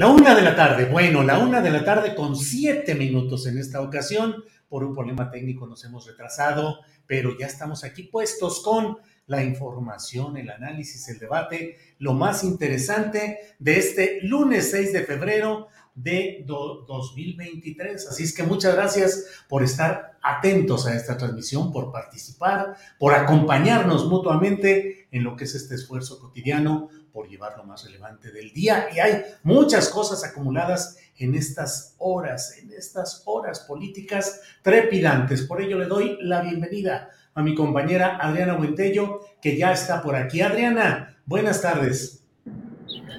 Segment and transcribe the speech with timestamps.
[0.00, 3.58] La una de la tarde, bueno, la una de la tarde con siete minutos en
[3.58, 4.34] esta ocasión.
[4.66, 10.38] Por un problema técnico nos hemos retrasado, pero ya estamos aquí puestos con la información,
[10.38, 18.08] el análisis, el debate, lo más interesante de este lunes 6 de febrero de 2023.
[18.08, 24.06] Así es que muchas gracias por estar atentos a esta transmisión, por participar, por acompañarnos
[24.06, 28.88] mutuamente en lo que es este esfuerzo cotidiano por llevar lo más relevante del día.
[28.94, 35.42] Y hay muchas cosas acumuladas en estas horas, en estas horas políticas trepidantes.
[35.42, 40.16] Por ello le doy la bienvenida a mi compañera Adriana Buentello, que ya está por
[40.16, 40.40] aquí.
[40.40, 42.20] Adriana, buenas tardes.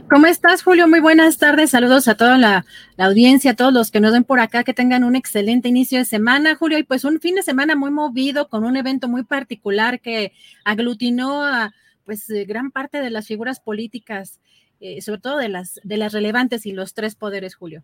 [0.09, 0.89] ¿Cómo estás, Julio?
[0.89, 1.69] Muy buenas tardes.
[1.69, 2.65] Saludos a toda la,
[2.97, 5.99] la, audiencia, a todos los que nos ven por acá, que tengan un excelente inicio
[5.99, 6.77] de semana, Julio.
[6.77, 10.33] Y pues un fin de semana muy movido, con un evento muy particular que
[10.65, 11.73] aglutinó a
[12.05, 14.39] pues eh, gran parte de las figuras políticas,
[14.79, 17.83] eh, sobre todo de las, de las relevantes y los tres poderes, Julio.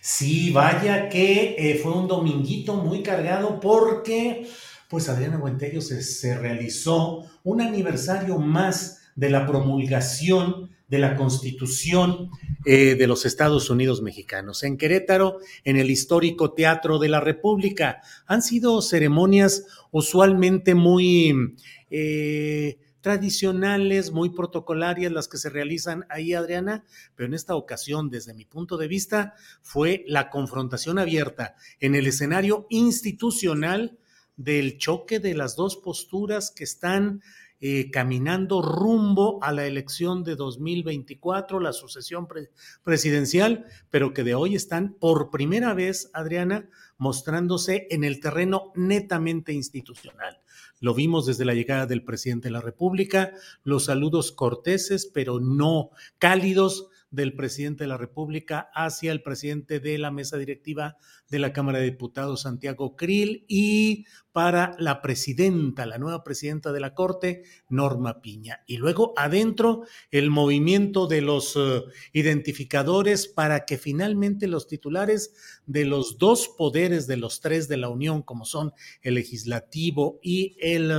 [0.00, 4.48] Sí, vaya que eh, fue un dominguito muy cargado porque,
[4.88, 12.30] pues Adriana Buentello se, realizó un aniversario más de la promulgación de la Constitución
[12.64, 14.62] de los Estados Unidos mexicanos.
[14.62, 21.56] En Querétaro, en el histórico Teatro de la República, han sido ceremonias usualmente muy
[21.96, 28.32] eh, tradicionales, muy protocolarias las que se realizan ahí, Adriana, pero en esta ocasión, desde
[28.32, 33.98] mi punto de vista, fue la confrontación abierta en el escenario institucional
[34.38, 37.20] del choque de las dos posturas que están
[37.60, 42.48] eh, caminando rumbo a la elección de 2024, la sucesión pre
[42.82, 49.52] presidencial, pero que de hoy están por primera vez, Adriana, mostrándose en el terreno netamente
[49.52, 50.40] institucional.
[50.84, 55.88] Lo vimos desde la llegada del presidente de la República, los saludos corteses, pero no
[56.18, 60.96] cálidos del presidente de la República hacia el presidente de la mesa directiva
[61.28, 66.80] de la Cámara de Diputados, Santiago Krill, y para la presidenta, la nueva presidenta de
[66.80, 68.62] la Corte, Norma Piña.
[68.66, 75.34] Y luego adentro el movimiento de los uh, identificadores para que finalmente los titulares
[75.66, 80.56] de los dos poderes de los tres de la Unión, como son el legislativo y
[80.60, 80.92] el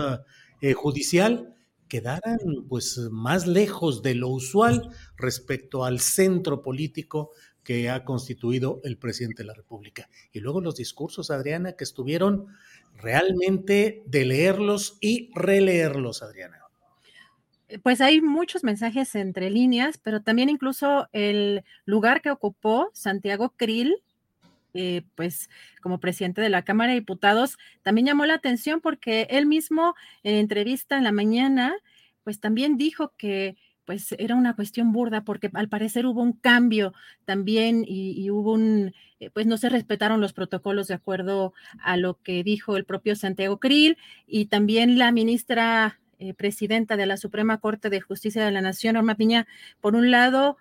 [0.61, 1.54] eh, judicial,
[1.95, 7.31] quedaran pues más lejos de lo usual respecto al centro político
[7.63, 10.09] que ha constituido el presidente de la República.
[10.33, 12.47] Y luego los discursos, Adriana, que estuvieron
[12.97, 16.59] realmente de leerlos y releerlos, Adriana.
[17.81, 23.95] Pues hay muchos mensajes entre líneas, pero también incluso el lugar que ocupó Santiago Krill,
[24.77, 25.49] eh, pues
[25.81, 30.35] como presidente de la Cámara de Diputados, también llamó la atención porque él mismo en
[30.35, 31.73] entrevista en la mañana,
[32.25, 33.55] pues también dijo que
[33.85, 36.93] pues era una cuestión burda porque al parecer hubo un cambio
[37.23, 42.21] también y, hubo un, eh, pues no se respetaron los protocolos de acuerdo a lo
[42.21, 47.61] que dijo el propio Santiago Krill y también la ministra eh, presidenta de la Suprema
[47.61, 49.47] Corte de Justicia de la Nación, Norma Piña,
[49.79, 50.57] por un lado,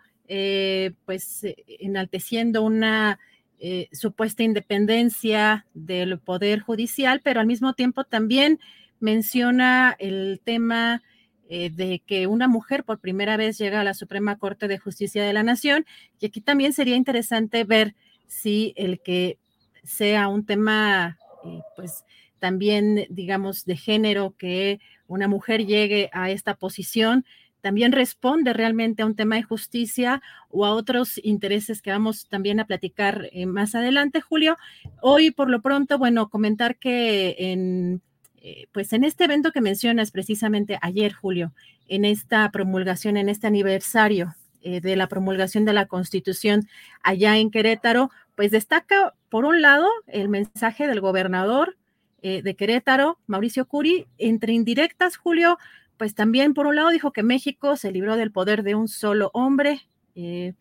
[1.04, 3.18] pues enalteciendo una
[3.58, 8.58] eh, supuesta independencia del Poder Judicial, pero al mismo tiempo también
[9.00, 11.02] menciona el tema
[11.48, 15.22] eh, de que una mujer por primera vez llega a la Suprema Corte de Justicia
[15.22, 15.84] de la Nación.
[16.18, 17.94] Y aquí también sería interesante ver
[18.26, 19.38] si el que
[19.82, 22.04] sea un tema, eh, pues
[22.38, 27.24] también, digamos, de género, que una mujer llegue a esta posición,
[27.64, 30.20] también responde realmente a un tema de justicia
[30.50, 34.58] o a otros intereses que vamos también a platicar eh, más adelante, Julio.
[35.00, 38.02] Hoy, por lo pronto, bueno, comentar que en,
[38.42, 41.54] eh, pues en este evento que mencionas precisamente ayer, Julio,
[41.88, 46.68] en esta promulgación, en este aniversario eh, de la promulgación de la Constitución
[47.02, 51.78] allá en Querétaro, pues destaca, por un lado, el mensaje del gobernador
[52.22, 55.58] de Querétaro, Mauricio Curi, entre indirectas, Julio,
[55.96, 59.30] pues también por un lado dijo que México se libró del poder de un solo
[59.32, 60.54] hombre eh,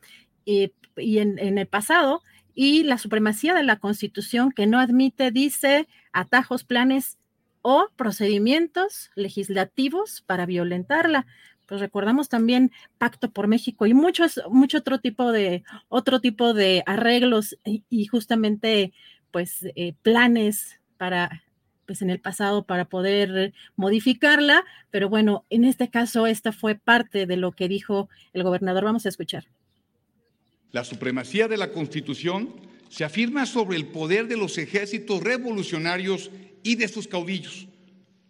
[0.45, 2.21] y, en, el pasado
[2.55, 7.17] y la supremacía de la constitución que no admite, dice, atajos, planes
[7.61, 11.25] o procedimientos legislativos para violentarla.
[11.67, 16.83] Pues recordamos también Pacto por México y muchos, mucho otro tipo de, otro tipo de
[16.85, 18.93] arreglos y, justamente
[19.31, 21.43] pues eh, planes para
[21.93, 27.27] pues en el pasado para poder modificarla, pero bueno, en este caso esta fue parte
[27.27, 28.83] de lo que dijo el gobernador.
[28.83, 29.45] Vamos a escuchar.
[30.71, 32.49] La supremacía de la Constitución
[32.89, 36.31] se afirma sobre el poder de los ejércitos revolucionarios
[36.63, 37.67] y de sus caudillos.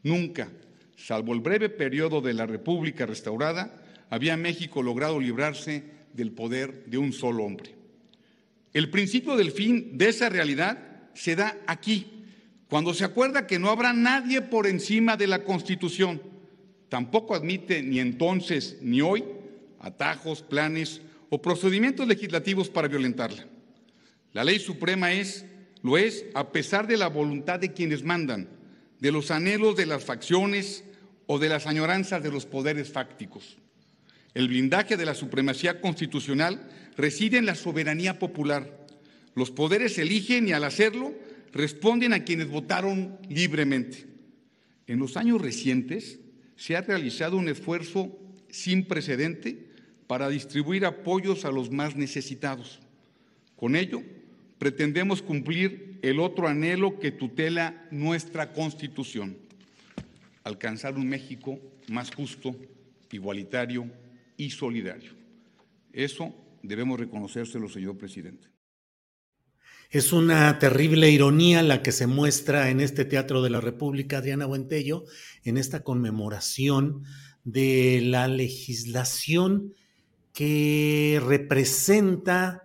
[0.03, 0.49] Nunca,
[0.97, 6.97] salvo el breve periodo de la República restaurada, había México logrado librarse del poder de
[6.97, 7.73] un solo hombre.
[8.73, 10.79] El principio del fin de esa realidad
[11.13, 12.22] se da aquí,
[12.73, 16.19] cuando se acuerda que no habrá nadie por encima de la Constitución,
[16.89, 19.23] tampoco admite ni entonces ni hoy
[19.79, 20.99] atajos, planes
[21.29, 23.45] o procedimientos legislativos para violentarla.
[24.31, 25.45] La ley suprema es,
[25.83, 28.49] lo es, a pesar de la voluntad de quienes mandan,
[28.99, 30.83] de los anhelos de las facciones
[31.27, 33.59] o de las añoranzas de los poderes fácticos.
[34.33, 36.67] El blindaje de la supremacía constitucional
[36.97, 38.87] reside en la soberanía popular.
[39.35, 41.13] Los poderes eligen y al hacerlo
[41.53, 44.07] responden a quienes votaron libremente.
[44.87, 46.19] En los años recientes
[46.55, 48.19] se ha realizado un esfuerzo
[48.49, 49.67] sin precedente
[50.07, 52.79] para distribuir apoyos a los más necesitados.
[53.55, 54.01] Con ello,
[54.57, 59.37] pretendemos cumplir el otro anhelo que tutela nuestra Constitución,
[60.43, 62.55] alcanzar un México más justo,
[63.11, 63.89] igualitario
[64.37, 65.11] y solidario.
[65.93, 68.52] Eso debemos reconocérselo, señor presidente.
[69.93, 74.47] Es una terrible ironía la que se muestra en este Teatro de la República, Adriana
[74.47, 75.03] Buentello,
[75.43, 77.03] en esta conmemoración
[77.43, 79.75] de la legislación
[80.33, 82.63] que representa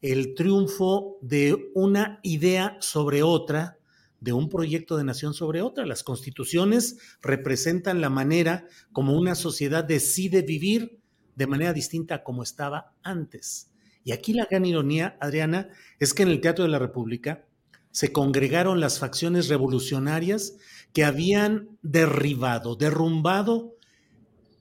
[0.00, 3.76] el triunfo de una idea sobre otra,
[4.20, 5.84] de un proyecto de nación sobre otra.
[5.84, 10.98] Las constituciones representan la manera como una sociedad decide vivir
[11.36, 13.69] de manera distinta a como estaba antes.
[14.10, 15.68] Y aquí la gran ironía, Adriana,
[16.00, 17.44] es que en el Teatro de la República
[17.92, 20.56] se congregaron las facciones revolucionarias
[20.92, 23.76] que habían derribado, derrumbado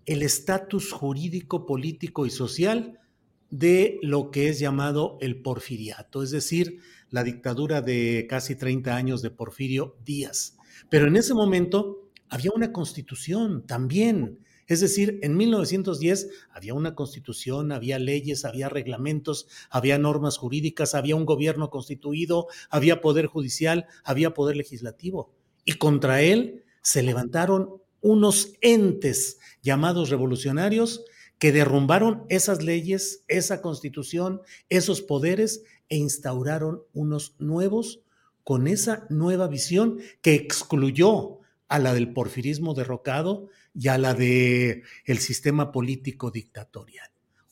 [0.06, 3.00] el estatus jurídico, político y social
[3.50, 9.24] de lo que es llamado el porfiriato, es decir, la dictadura de casi 30 años
[9.24, 10.58] de Porfirio Díaz.
[10.92, 17.72] Pero en ese momento había una constitución también es decir, en 1910 había una constitución,
[17.72, 24.36] había leyes, había reglamentos, había normas jurídicas, había un gobierno constituido, había poder judicial, había
[24.36, 25.34] poder legislativo.
[25.66, 31.04] Y contra él se levantaron unos entes llamados revolucionarios
[31.40, 38.02] que derrumbaron esas leyes, esa constitución, esos poderes e instauraron unos nuevos
[38.44, 41.39] con esa nueva visión que excluyó
[41.70, 47.10] a la del porfirismo derrocado y a la de el sistema político dictatorial.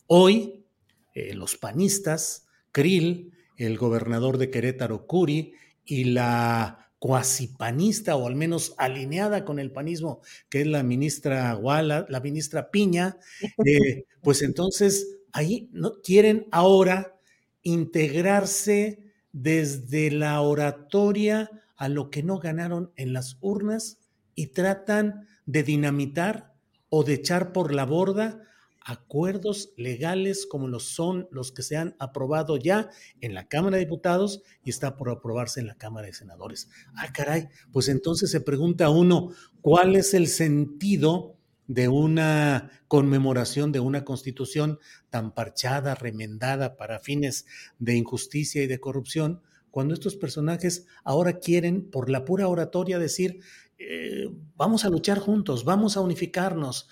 [0.08, 0.66] Hoy,
[1.14, 5.54] eh, los panistas, Krill, el gobernador de Querétaro, Curi,
[5.86, 11.54] y la cuasi panista, o al menos alineada con el panismo, que es la ministra
[11.54, 13.18] Guala, la ministra Piña,
[13.66, 16.02] eh, pues entonces ahí ¿no?
[16.02, 17.16] quieren ahora
[17.62, 19.00] integrarse
[19.32, 24.00] desde la oratoria a lo que no ganaron en las urnas
[24.38, 26.54] y tratan de dinamitar
[26.90, 28.44] o de echar por la borda
[28.86, 32.90] acuerdos legales como los son los que se han aprobado ya
[33.20, 36.70] en la Cámara de Diputados y está por aprobarse en la Cámara de Senadores.
[36.96, 43.82] Ah, caray, pues entonces se pregunta uno, ¿cuál es el sentido de una conmemoración de
[43.82, 44.80] una constitución
[45.10, 47.46] tan parchada, remendada para fines
[47.80, 53.42] de injusticia y de corrupción, cuando estos personajes ahora quieren, por la pura oratoria, decir,
[53.78, 56.90] eh, vamos a luchar juntos, vamos a unificarnos.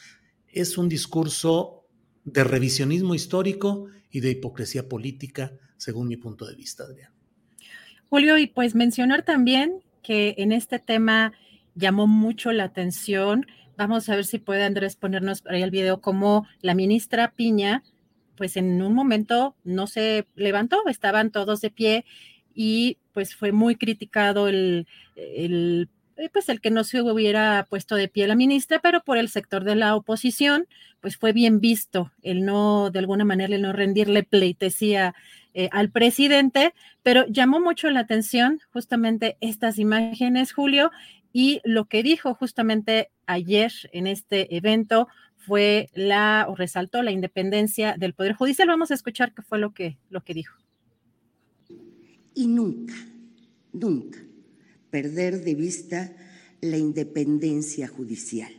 [0.48, 1.86] Es un discurso
[2.24, 7.12] de revisionismo histórico y de hipocresía política, según mi punto de vista, Adrián.
[8.10, 11.34] Julio, y pues mencionar también que en este tema
[11.74, 13.46] llamó mucho la atención.
[13.78, 17.84] Vamos a ver si puede Andrés ponernos ahí el video como la ministra Piña,
[18.38, 22.06] pues en un momento no se levantó, estaban todos de pie
[22.54, 25.90] y pues fue muy criticado el, el
[26.32, 29.64] pues el que no se hubiera puesto de pie la ministra, pero por el sector
[29.64, 30.68] de la oposición,
[31.02, 35.14] pues fue bien visto el no, de alguna manera, el no rendirle pleitesía
[35.54, 40.92] eh, al presidente, pero llamó mucho la atención justamente estas imágenes, Julio,
[41.34, 47.96] y lo que dijo justamente ayer en este evento fue la, o resaltó la independencia
[47.98, 48.68] del Poder Judicial.
[48.68, 50.58] Vamos a escuchar qué fue lo que, lo que dijo.
[52.34, 52.94] Y nunca,
[53.72, 54.20] nunca
[54.96, 56.14] perder de vista
[56.62, 58.50] la independencia judicial,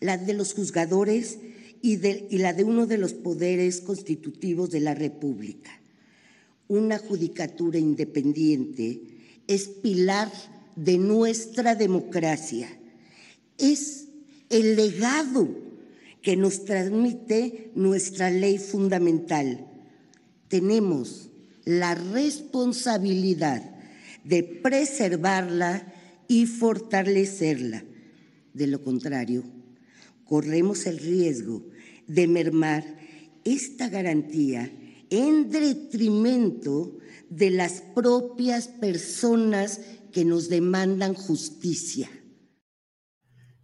[0.00, 1.38] la de los juzgadores
[1.80, 5.70] y, y, la de uno de los poderes constitutivos de la República.
[6.66, 9.02] Una judicatura independiente
[9.46, 10.32] es pilar
[10.74, 12.68] de nuestra democracia,
[13.56, 14.08] es
[14.50, 15.48] el legado
[16.22, 19.64] que nos transmite nuestra ley fundamental.
[20.48, 21.30] Tenemos
[21.64, 23.71] la responsabilidad
[24.24, 25.92] de preservarla
[26.28, 27.84] y fortalecerla.
[28.54, 29.44] De lo contrario,
[30.24, 31.64] corremos el riesgo
[32.06, 32.84] de mermar
[33.44, 34.70] esta garantía
[35.10, 36.98] en detrimento
[37.28, 39.80] de las propias personas
[40.12, 42.10] que nos demandan justicia.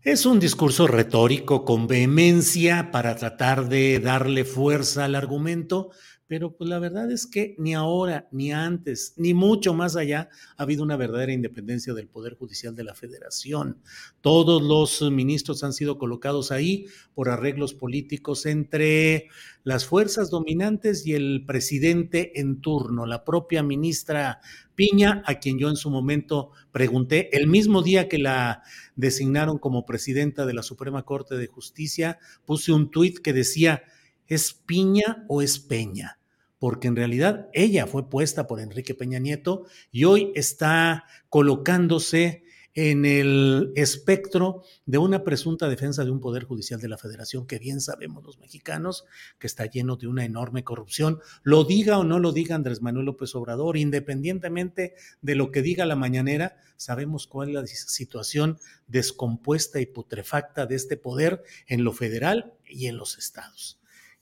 [0.02, 5.90] Es un discurso retórico con vehemencia para tratar de darle fuerza al argumento,
[6.28, 10.62] pero pues la verdad es que ni ahora, ni antes, ni mucho más allá ha
[10.62, 13.78] habido una verdadera independencia del Poder Judicial de la Federación.
[14.20, 19.28] Todos los ministros han sido colocados ahí por arreglos políticos entre
[19.64, 24.40] las fuerzas dominantes y el presidente en turno, la propia ministra
[24.74, 28.62] Piña, a quien yo en su momento pregunté, el mismo día que la
[28.94, 33.82] designaron como presidenta de la Suprema Corte de Justicia, puse un tuit que decía,
[34.28, 36.18] ¿es Piña o es Peña?
[36.58, 42.44] porque en realidad ella fue puesta por Enrique Peña Nieto y hoy está colocándose
[42.74, 47.58] en el espectro de una presunta defensa de un poder judicial de la federación que
[47.58, 49.04] bien sabemos los mexicanos
[49.40, 51.18] que está lleno de una enorme corrupción.
[51.42, 55.86] Lo diga o no lo diga Andrés Manuel López Obrador, independientemente de lo que diga
[55.86, 61.92] la mañanera, sabemos cuál es la situación descompuesta y putrefacta de este poder en lo
[61.92, 63.77] federal y en los estados.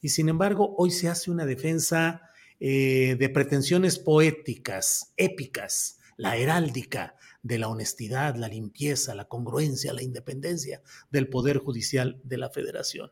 [0.06, 2.22] Y sin embargo, hoy se hace una defensa
[2.60, 10.04] eh, de pretensiones poéticas, épicas, la heráldica de la honestidad, la limpieza, la congruencia, la
[10.04, 13.10] independencia del Poder Judicial de la Federación.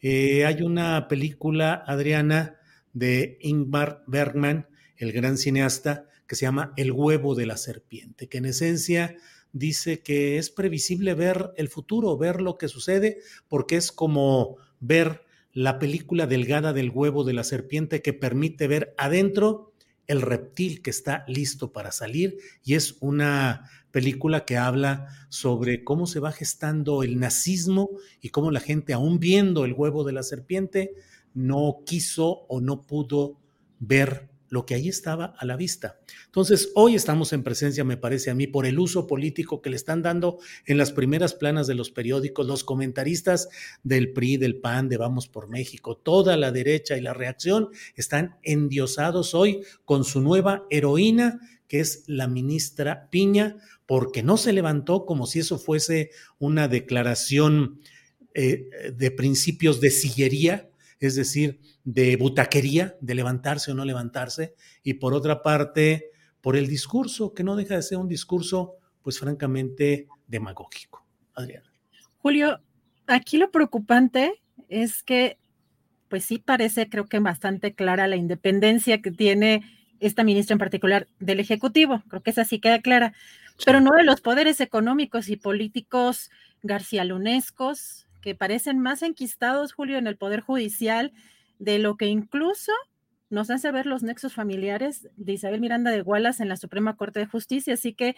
[0.00, 2.56] Eh, hay una película, Adriana,
[2.94, 8.38] de Ingmar Bergman, el gran cineasta, que se llama El huevo de la serpiente, que
[8.38, 9.18] en esencia
[9.52, 15.26] dice que es previsible ver el futuro, ver lo que sucede, porque es como ver
[15.52, 19.72] la película delgada del huevo de la serpiente que permite ver adentro
[20.06, 26.06] el reptil que está listo para salir y es una película que habla sobre cómo
[26.06, 27.90] se va gestando el nazismo
[28.20, 30.94] y cómo la gente aún viendo el huevo de la serpiente
[31.34, 33.38] no quiso o no pudo
[33.78, 35.98] ver lo que ahí estaba a la vista.
[36.26, 39.76] Entonces, hoy estamos en presencia, me parece a mí, por el uso político que le
[39.76, 43.48] están dando en las primeras planas de los periódicos, los comentaristas
[43.82, 48.36] del PRI, del PAN, de Vamos por México, toda la derecha y la reacción están
[48.42, 53.56] endiosados hoy con su nueva heroína, que es la ministra Piña,
[53.86, 57.80] porque no se levantó como si eso fuese una declaración
[58.34, 60.68] eh, de principios de sillería,
[61.06, 66.68] es decir, de butaquería, de levantarse o no levantarse, y por otra parte, por el
[66.68, 71.04] discurso, que no deja de ser un discurso, pues francamente, demagógico.
[71.34, 71.72] Adriana.
[72.18, 72.60] Julio,
[73.06, 75.38] aquí lo preocupante es que,
[76.08, 79.62] pues sí parece, creo que bastante clara la independencia que tiene
[79.98, 83.14] esta ministra en particular del Ejecutivo, creo que esa sí queda clara,
[83.64, 86.30] pero no de los poderes económicos y políticos
[86.62, 91.12] garcialunescos, que parecen más enquistados, Julio, en el Poder Judicial,
[91.58, 92.72] de lo que incluso
[93.28, 97.20] nos hace ver los nexos familiares de Isabel Miranda de Gualas en la Suprema Corte
[97.20, 97.74] de Justicia.
[97.74, 98.16] Así que,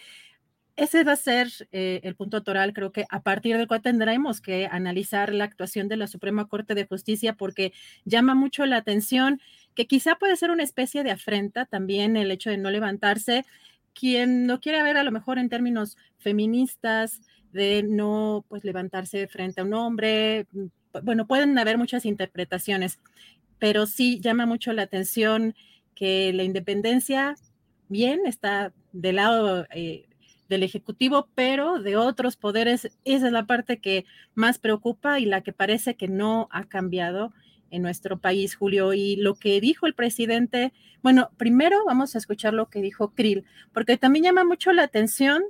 [0.77, 4.41] ese va a ser eh, el punto toral, creo que a partir del cual tendremos
[4.41, 7.73] que analizar la actuación de la Suprema Corte de Justicia porque
[8.05, 9.41] llama mucho la atención
[9.75, 13.45] que quizá puede ser una especie de afrenta también el hecho de no levantarse.
[13.95, 17.21] Quien lo quiere ver a lo mejor en términos feministas,
[17.55, 20.67] de no pues levantarse frente a un hombre, mm,
[21.05, 22.99] bueno, pueden haber muchas interpretaciones,
[23.59, 25.55] pero sí llama mucho la atención
[25.95, 27.37] que la independencia,
[27.89, 30.07] bien, está del lado eh,
[30.49, 35.41] del Ejecutivo, pero de otros poderes, esa es la parte que más preocupa y la
[35.43, 37.33] que parece que no ha cambiado
[37.75, 38.93] en nuestro país, Julio.
[38.95, 43.45] Y lo que dijo el presidente, bueno, primero vamos a escuchar lo que dijo Krill,
[43.73, 45.43] porque también llama mucho la atención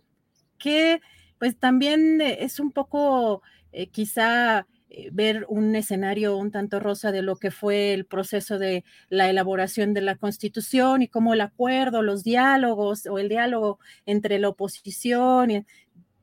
[0.59, 1.01] que
[1.39, 7.13] pues también eh, es un poco eh, quizá eh, ver un escenario un tanto rosa
[7.13, 11.43] de lo que fue el proceso de la elaboración de la constitución y cómo el
[11.43, 15.67] acuerdo, los diálogos o el diálogo entre la oposición.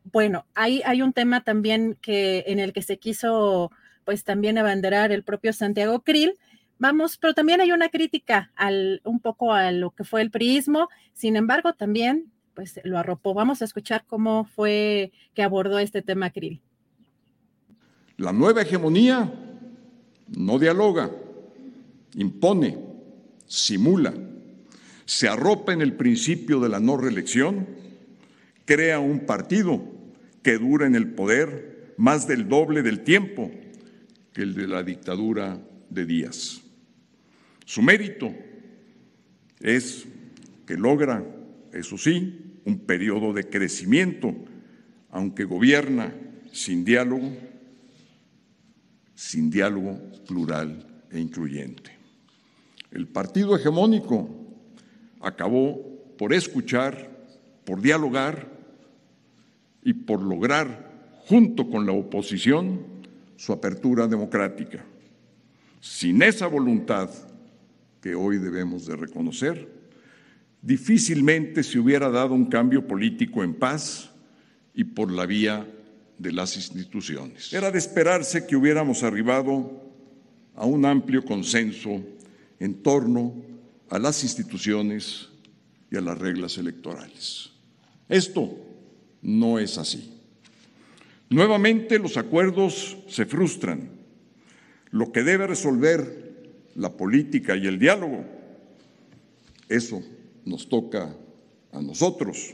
[0.03, 3.71] Bueno, hay, hay un tema también que en el que se quiso
[4.11, 6.33] pues también abanderar el propio Santiago Krill.
[6.79, 10.89] Vamos, pero también hay una crítica al, un poco a lo que fue el priismo,
[11.13, 13.33] sin embargo, también pues lo arropó.
[13.33, 16.61] Vamos a escuchar cómo fue que abordó este tema Krill.
[18.17, 19.33] La nueva hegemonía
[20.27, 21.09] no dialoga,
[22.15, 22.79] impone,
[23.45, 24.13] simula,
[25.05, 27.65] se arropa en el principio de la no reelección,
[28.65, 29.81] crea un partido
[30.43, 33.49] que dura en el poder más del doble del tiempo
[34.33, 35.59] que el de la dictadura
[35.89, 36.61] de Díaz.
[37.65, 38.33] Su mérito
[39.59, 40.05] es
[40.65, 41.23] que logra,
[41.73, 44.33] eso sí, un periodo de crecimiento,
[45.09, 46.13] aunque gobierna
[46.51, 47.31] sin diálogo
[49.21, 51.91] sin diálogo plural e incluyente.
[52.89, 54.27] El partido hegemónico
[55.21, 55.79] acabó
[56.17, 57.07] por escuchar,
[57.63, 58.49] por dialogar
[59.83, 62.81] y por lograr, junto con la oposición,
[63.41, 64.85] su apertura democrática.
[65.79, 67.09] Sin esa voluntad
[67.99, 69.67] que hoy debemos de reconocer,
[70.61, 74.11] difícilmente se hubiera dado un cambio político en paz
[74.75, 75.67] y por la vía
[76.19, 77.51] de las instituciones.
[77.51, 79.91] Era de esperarse que hubiéramos arribado
[80.53, 81.99] a un amplio consenso
[82.59, 83.33] en torno
[83.89, 85.29] a las instituciones
[85.89, 87.49] y a las reglas electorales.
[88.07, 88.55] Esto
[89.23, 90.20] no es así.
[91.31, 93.89] Nuevamente los acuerdos se frustran.
[94.91, 98.25] Lo que debe resolver la política y el diálogo,
[99.69, 100.03] eso
[100.43, 101.15] nos toca
[101.71, 102.53] a nosotros.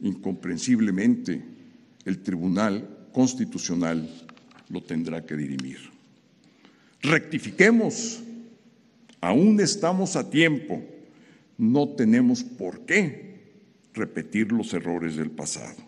[0.00, 1.42] Incomprensiblemente,
[2.04, 4.06] el Tribunal Constitucional
[4.68, 5.78] lo tendrá que dirimir.
[7.00, 8.20] Rectifiquemos,
[9.22, 10.84] aún estamos a tiempo,
[11.56, 13.40] no tenemos por qué
[13.94, 15.85] repetir los errores del pasado.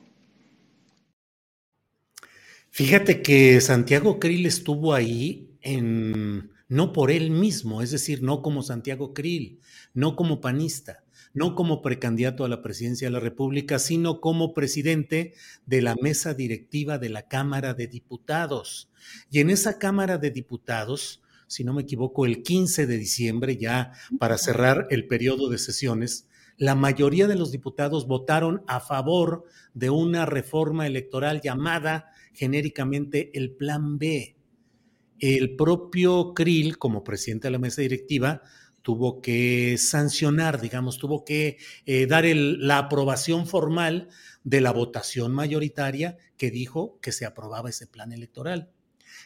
[2.70, 8.62] Fíjate que Santiago Krill estuvo ahí en no por él mismo, es decir, no como
[8.62, 9.60] Santiago Krill,
[9.94, 11.02] no como panista,
[11.32, 15.34] no como precandidato a la presidencia de la República, sino como presidente
[15.66, 18.90] de la mesa directiva de la Cámara de Diputados.
[19.30, 23.92] Y en esa Cámara de Diputados, si no me equivoco, el 15 de diciembre, ya
[24.18, 26.28] para cerrar el periodo de sesiones,
[26.58, 33.50] la mayoría de los diputados votaron a favor de una reforma electoral llamada genéricamente el
[33.50, 34.36] Plan B.
[35.18, 38.42] El propio Krill, como presidente de la mesa directiva,
[38.82, 44.08] tuvo que sancionar, digamos, tuvo que eh, dar la aprobación formal
[44.44, 48.70] de la votación mayoritaria que dijo que se aprobaba ese plan electoral.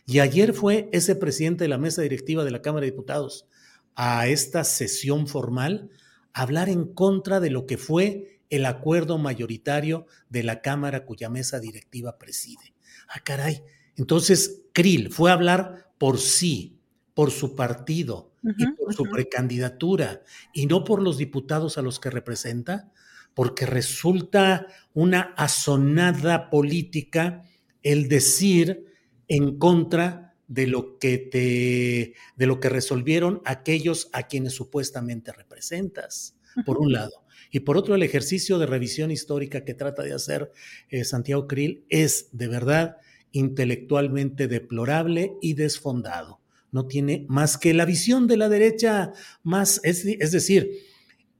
[0.06, 3.46] Y ayer fue ese presidente de la mesa directiva de la Cámara de Diputados
[3.94, 5.90] a esta sesión formal
[6.32, 11.60] hablar en contra de lo que fue el acuerdo mayoritario de la Cámara cuya mesa
[11.60, 12.71] directiva preside.
[13.14, 13.62] Ah, caray.
[13.96, 16.80] Entonces, Krill fue a hablar por sí,
[17.14, 20.22] por su partido, y por su precandidatura
[20.52, 22.90] y no por los diputados a los que representa,
[23.34, 27.44] porque resulta una asonada política
[27.82, 28.86] el decir
[29.28, 36.36] en contra de lo que te de lo que resolvieron aquellos a quienes supuestamente representas,
[36.66, 37.22] por un lado.
[37.54, 40.50] Y por otro, el ejercicio de revisión histórica que trata de hacer
[40.88, 42.96] eh, Santiago Krill es de verdad
[43.30, 46.40] intelectualmente deplorable y desfondado.
[46.70, 49.12] No tiene más que la visión de la derecha
[49.42, 50.70] más, es, decir,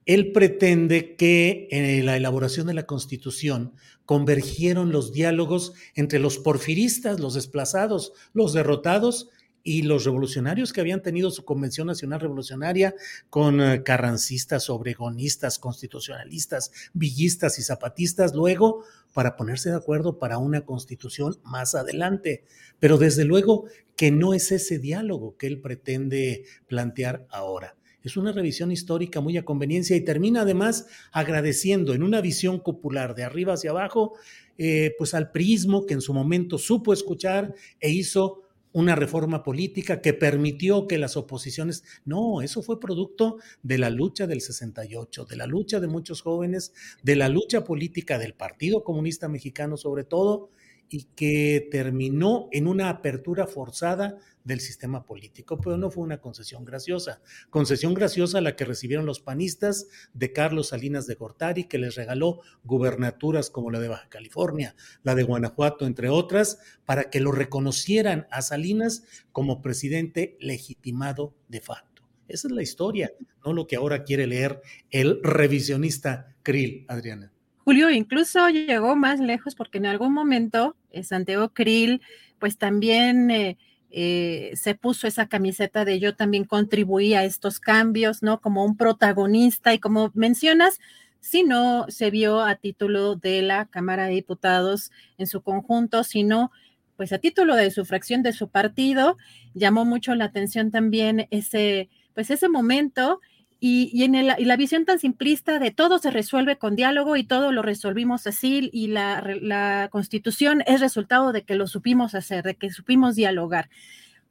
[0.05, 3.73] él pretende que en la elaboración de la Constitución
[4.05, 9.31] convergieron los diálogos entre los porfiristas, los desplazados, los derrotados
[9.65, 12.95] y los revolucionarios que habían tenido su Convención Nacional Revolucionaria
[13.31, 20.63] con eh, carrancistas, obregonistas, constitucionalistas, villistas y zapatistas, luego para ponerse de acuerdo para una
[20.63, 22.45] constitución más adelante.
[22.79, 27.77] Pero desde luego que no es ese diálogo que él pretende plantear ahora.
[28.03, 33.15] Es una revisión histórica muy a conveniencia y termina además agradeciendo en una visión popular
[33.15, 34.15] de arriba hacia abajo,
[34.59, 40.01] eh, pues al prismo que en su momento supo escuchar e hizo una reforma política
[40.01, 45.37] que permitió que las oposiciones, no, eso fue producto de la lucha del 68, de
[45.37, 50.51] la lucha de muchos jóvenes, de la lucha política del Partido Comunista Mexicano sobre todo,
[50.93, 56.67] y que terminó en una apertura forzada del sistema político, pero no fue una concesión
[56.67, 57.23] graciosa.
[57.49, 62.41] Concesión graciosa la que recibieron los panistas de Carlos Salinas de Gortari, que les regaló
[62.65, 68.27] gubernaturas como la de Baja California, la de Guanajuato, entre otras, para que lo reconocieran
[68.31, 72.03] a Salinas como presidente legitimado de facto.
[72.29, 73.13] Esa es la historia,
[73.47, 77.33] no lo que ahora quiere leer el revisionista Krill, Adriana.
[77.65, 82.03] Julio incluso llegó más lejos porque en algún momento eh, Santiago Krill
[82.39, 83.57] pues también eh,
[83.91, 88.41] eh, se puso esa camiseta de yo también contribuí a estos cambios, ¿no?
[88.41, 90.81] Como un protagonista y como mencionas,
[91.21, 96.51] si no se vio a título de la Cámara de Diputados en su conjunto, sino
[96.97, 99.19] pues a título de su fracción de su partido,
[99.55, 103.21] llamó mucho la atención también ese, pues ese momento
[103.65, 107.63] y, en la visión tan simplista de todo se resuelve con diálogo y todo lo
[107.63, 113.15] resolvimos así y la, constitución es resultado de que lo supimos hacer, de que supimos
[113.15, 113.71] dialogar.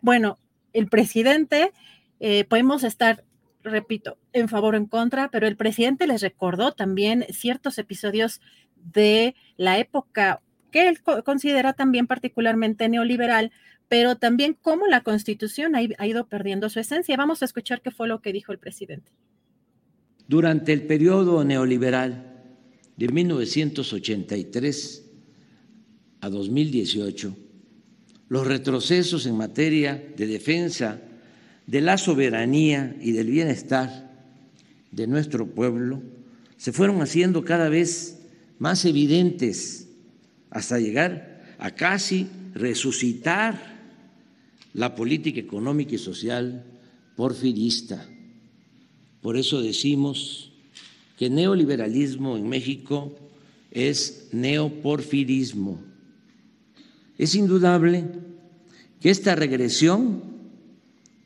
[0.02, 0.38] Bueno,
[0.74, 1.72] el presidente,
[2.20, 3.24] eh, podemos estar,
[3.63, 8.41] repito, en favor o en contra, pero el presidente les recordó también ciertos episodios
[8.76, 13.51] de la época que él considera también particularmente neoliberal,
[13.88, 17.17] pero también cómo la constitución ha, ido perdiendo su esencia.
[17.17, 19.12] Vamos a escuchar qué fue lo que dijo el presidente.
[20.27, 22.45] Durante el periodo neoliberal
[22.95, 25.10] de 1983
[26.21, 27.36] a 2018,
[28.29, 31.01] los retrocesos en materia de defensa
[31.67, 34.10] de la soberanía y del bienestar
[34.91, 36.01] de nuestro pueblo
[36.55, 38.21] se fueron haciendo cada vez
[38.57, 39.90] más evidentes
[40.52, 43.80] hasta llegar a casi resucitar
[44.74, 46.64] la política económica y social
[47.16, 48.08] porfirista.
[49.22, 50.52] Por eso decimos
[51.18, 53.16] que neoliberalismo en México
[53.72, 55.82] es neoporfirismo.
[57.18, 58.06] Es indudable
[59.00, 60.24] que esta regresión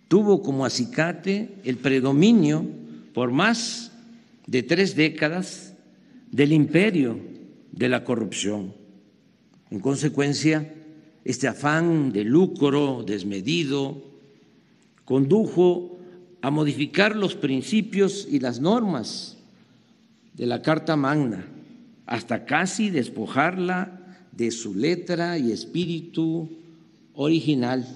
[0.08, 2.66] tuvo como acicate el predominio
[3.14, 3.92] por más
[4.48, 5.74] de tres décadas
[6.32, 7.20] del imperio
[7.72, 8.85] de la corrupción.
[9.72, 10.74] En consecuencia,
[11.24, 14.02] este afán de lucro desmedido
[15.06, 15.98] condujo
[16.42, 19.38] a modificar los principios y las normas
[20.36, 21.48] de la Carta Magna,
[22.06, 26.50] hasta casi despojarla de su letra y espíritu
[27.16, 27.88] original.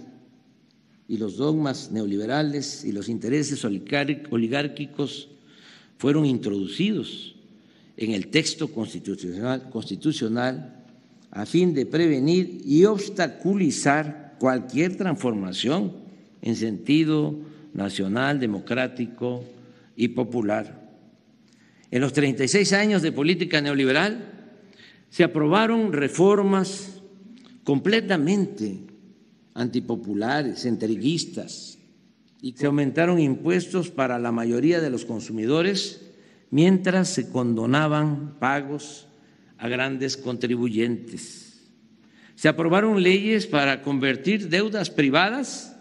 [1.07, 5.29] Y los dogmas neoliberales y los intereses oligárquicos
[5.97, 7.35] fueron introducidos
[7.97, 10.78] en el texto constitucional, constitucional
[11.31, 15.93] a fin de prevenir y obstaculizar cualquier transformación
[16.41, 17.35] en sentido
[17.73, 19.43] nacional, democrático
[19.95, 20.89] y popular.
[21.91, 24.53] En los 36 años de política neoliberal
[25.09, 27.01] se aprobaron reformas
[27.63, 28.79] completamente
[29.53, 31.79] antipopulares, entreguistas,
[32.41, 36.01] y se aumentaron impuestos para la mayoría de los consumidores
[36.51, 39.08] mientras se condonaban pagos
[39.59, 41.61] a grandes contribuyentes.
[42.35, 45.75] Se aprobaron leyes para convertir deudas privadas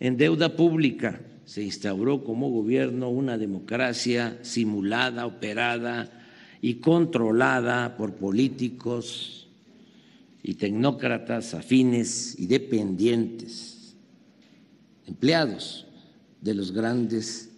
[0.00, 1.20] en deuda pública.
[1.44, 6.10] Se instauró como gobierno una democracia simulada, operada
[6.60, 9.48] y controlada por políticos
[10.42, 13.94] y tecnócratas afines y dependientes,
[15.06, 15.86] empleados
[16.40, 17.52] de los grandes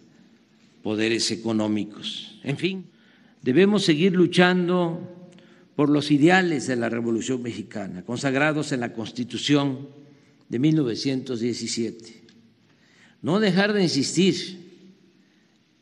[0.83, 2.39] poderes económicos.
[2.43, 2.85] En fin,
[3.41, 5.14] debemos seguir luchando
[5.75, 9.89] por los ideales de la Revolución Mexicana, consagrados en la Constitución
[10.47, 12.23] de 1917.
[13.21, 14.65] No dejar de insistir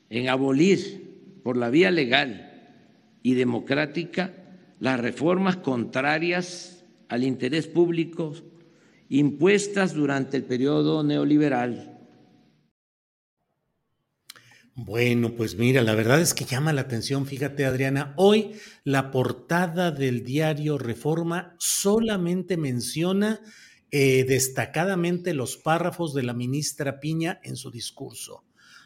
[0.10, 2.72] en abolir por la vía legal
[3.22, 4.34] y democrática
[4.80, 8.34] las reformas contrarias al interés público
[9.10, 11.93] impuestas durante el periodo neoliberal
[14.76, 19.92] bueno, pues mira, la verdad es que llama la atención, fíjate Adriana, hoy la portada
[19.92, 23.40] del diario Reforma solamente menciona
[23.92, 28.44] eh, destacadamente los párrafos de la ministra Piña en su discurso.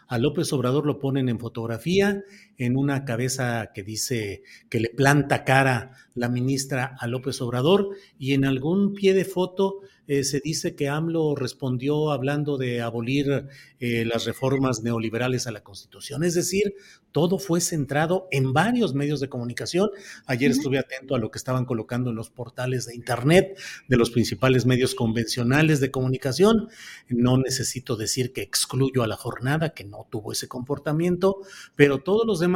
[0.10, 2.22] A López Obrador lo ponen en fotografía,
[2.58, 8.34] en una cabeza que dice que le planta cara la ministra a López Obrador y
[8.34, 13.48] en algún pie de foto eh, se dice que AMLO respondió hablando de abolir
[13.80, 16.24] eh, las reformas neoliberales a la Constitución.
[16.24, 16.76] Es decir,
[17.12, 19.90] todo fue centrado en varios medios de comunicación.
[20.26, 24.10] Ayer estuve atento a lo que estaban colocando en los portales de Internet de los
[24.10, 26.70] principales medios convencionales de comunicación.
[27.10, 31.42] No necesito decir que excluyo a la jornada, que no tuvo ese comportamiento,
[31.76, 32.47] pero todos los demás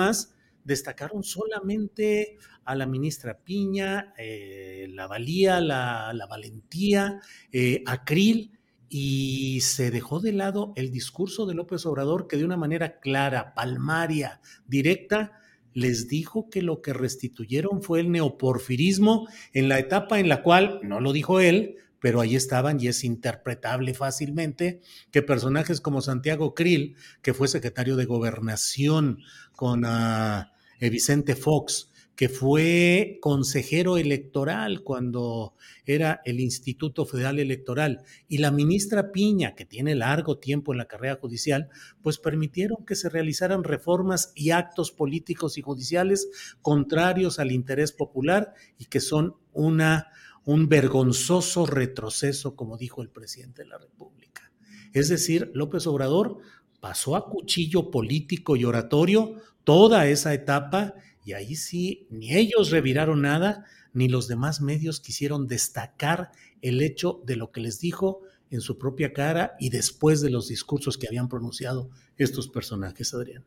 [0.64, 7.20] destacaron solamente a la ministra Piña, eh, la valía, la, valentía,
[7.52, 8.52] eh, a Krill,
[8.94, 13.54] y se dejó de lado el discurso de López Obrador que de una manera clara,
[13.54, 15.40] palmaria, directa,
[15.74, 20.82] les dijo que lo que restituyeron fue el neoporfirismo en la etapa en la cual,
[20.84, 26.54] no lo dijo él, pero ahí estaban y es interpretable fácilmente que personajes como Santiago
[26.54, 29.20] Krill, que fue secretario de gobernación
[29.54, 38.40] con eh, Vicente Fox, que fue consejero electoral cuando era el Instituto Federal Electoral, y
[38.40, 41.70] la ministra Piña, que tiene largo tiempo en la carrera judicial,
[42.02, 46.30] pues permitieron que se realizaran reformas y actos políticos y judiciales
[46.62, 50.08] contrarios al interés popular y que son una,
[50.46, 54.52] un vergonzoso retroceso, como dijo el presidente de la República.
[54.94, 56.40] Es decir, López Obrador
[56.80, 63.22] pasó a cuchillo político y oratorio toda esa etapa y ahí sí, ni ellos reviraron
[63.22, 68.62] nada, ni los demás medios quisieron destacar el hecho de lo que les dijo en
[68.62, 73.46] su propia cara y después de los discursos que habían pronunciado estos personajes, Adrián.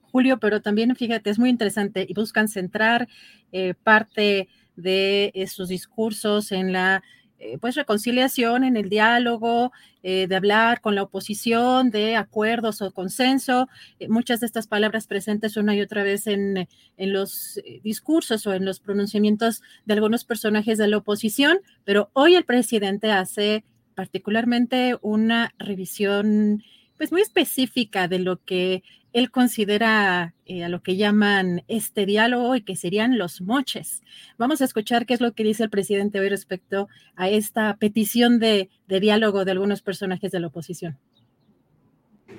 [0.00, 3.08] Julio, pero también fíjate, es muy interesante y buscan centrar
[3.52, 7.02] eh, parte de estos discursos en la
[7.38, 9.70] eh, pues reconciliación, en el diálogo,
[10.02, 13.68] eh, de hablar con la oposición, de acuerdos o consenso.
[13.98, 18.54] Eh, muchas de estas palabras presentes una y otra vez en, en los discursos o
[18.54, 24.96] en los pronunciamientos de algunos personajes de la oposición, pero hoy el presidente hace particularmente
[25.02, 26.62] una revisión
[27.04, 32.56] pues muy específica de lo que él considera eh, a lo que llaman este diálogo
[32.56, 34.02] y que serían los moches.
[34.38, 38.38] Vamos a escuchar qué es lo que dice el presidente hoy respecto a esta petición
[38.38, 40.96] de, diálogo de algunos personajes de la oposición.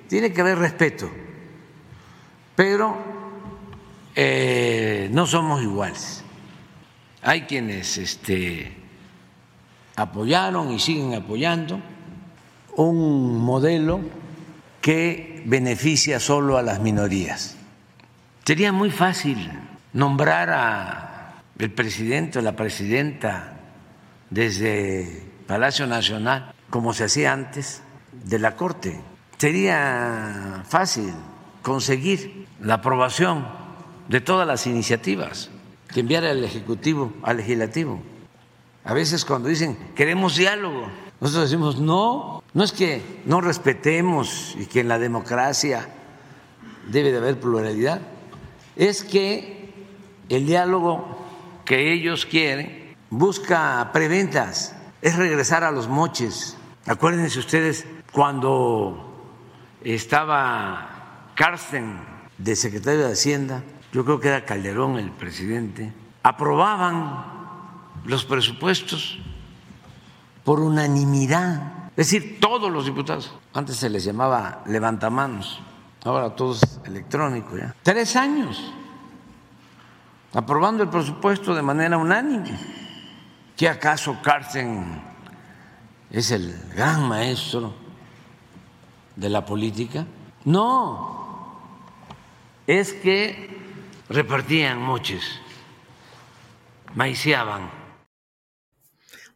[0.08, 1.08] Tiene que haber respeto,
[2.56, 2.98] pero
[4.16, 6.24] eh, no somos iguales.
[7.22, 8.72] Hay quienes este,
[9.94, 11.80] apoyaron y siguen apoyando
[12.74, 14.25] un modelo
[14.86, 17.56] que beneficia solo a las minorías.
[18.44, 19.50] Sería muy fácil
[19.92, 23.58] nombrar a el presidente o la presidenta
[24.30, 29.00] desde Palacio Nacional, como se hacía antes, de la Corte.
[29.38, 31.12] Sería fácil
[31.62, 33.44] conseguir la aprobación
[34.08, 35.50] de todas las iniciativas
[35.92, 38.00] que enviara el Ejecutivo al Legislativo.
[38.84, 40.88] A veces cuando dicen queremos diálogo,
[41.20, 45.90] nosotros decimos no, no es que no respetemos y que en la democracia
[46.88, 48.00] debe de haber pluralidad,
[48.76, 49.74] es que
[50.30, 51.22] el diálogo
[51.66, 56.56] que ellos quieren busca preventas, es regresar a los moches.
[56.86, 59.36] Acuérdense ustedes cuando
[59.84, 62.00] estaba Carsten
[62.38, 65.92] de secretario de Hacienda, yo creo que era Calderón el presidente,
[66.22, 67.22] aprobaban
[68.06, 69.18] los presupuestos
[70.42, 73.32] por unanimidad es decir, todos los diputados.
[73.54, 75.60] Antes se les llamaba levantamanos,
[76.04, 77.74] ahora todo es electrónico ya.
[77.82, 78.72] Tres años
[80.34, 82.58] aprobando el presupuesto de manera unánime.
[83.56, 85.00] ¿Qué acaso Carsten
[86.10, 87.72] es el gran maestro
[89.16, 90.04] de la política?
[90.44, 91.58] No,
[92.66, 93.58] es que
[94.10, 95.40] repartían moches,
[96.94, 97.70] maiciaban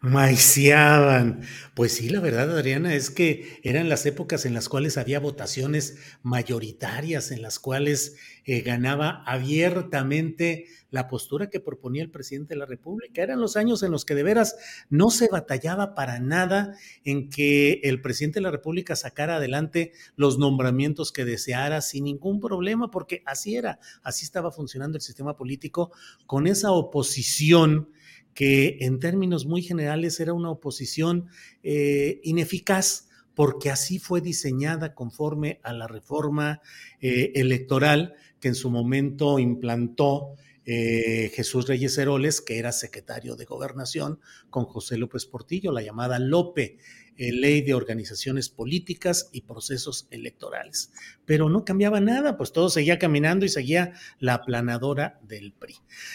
[0.02, 1.42] Maiciaban.
[1.74, 5.98] Pues sí, la verdad, Adriana, es que eran las épocas en las cuales había votaciones
[6.22, 12.64] mayoritarias, en las cuales eh, ganaba abiertamente la postura que proponía el presidente de la
[12.64, 13.22] República.
[13.22, 14.56] Eran los años en los que de veras
[14.88, 20.38] no se batallaba para nada en que el presidente de la República sacara adelante los
[20.38, 25.92] nombramientos que deseara sin ningún problema, porque así era, así estaba funcionando el sistema político
[26.24, 27.90] con esa oposición
[28.34, 31.28] que en términos muy generales era una oposición
[31.62, 36.60] eh, ineficaz porque así fue diseñada conforme a la reforma
[37.00, 43.44] eh, electoral que en su momento implantó eh, Jesús Reyes Heroles, que era secretario de
[43.44, 46.78] gobernación, con José López Portillo, la llamada Lope.
[47.20, 50.90] Eh, ley de organizaciones políticas y procesos electorales.
[51.26, 55.74] Pero no cambiaba nada, pues todo seguía caminando y seguía la aplanadora del PRI.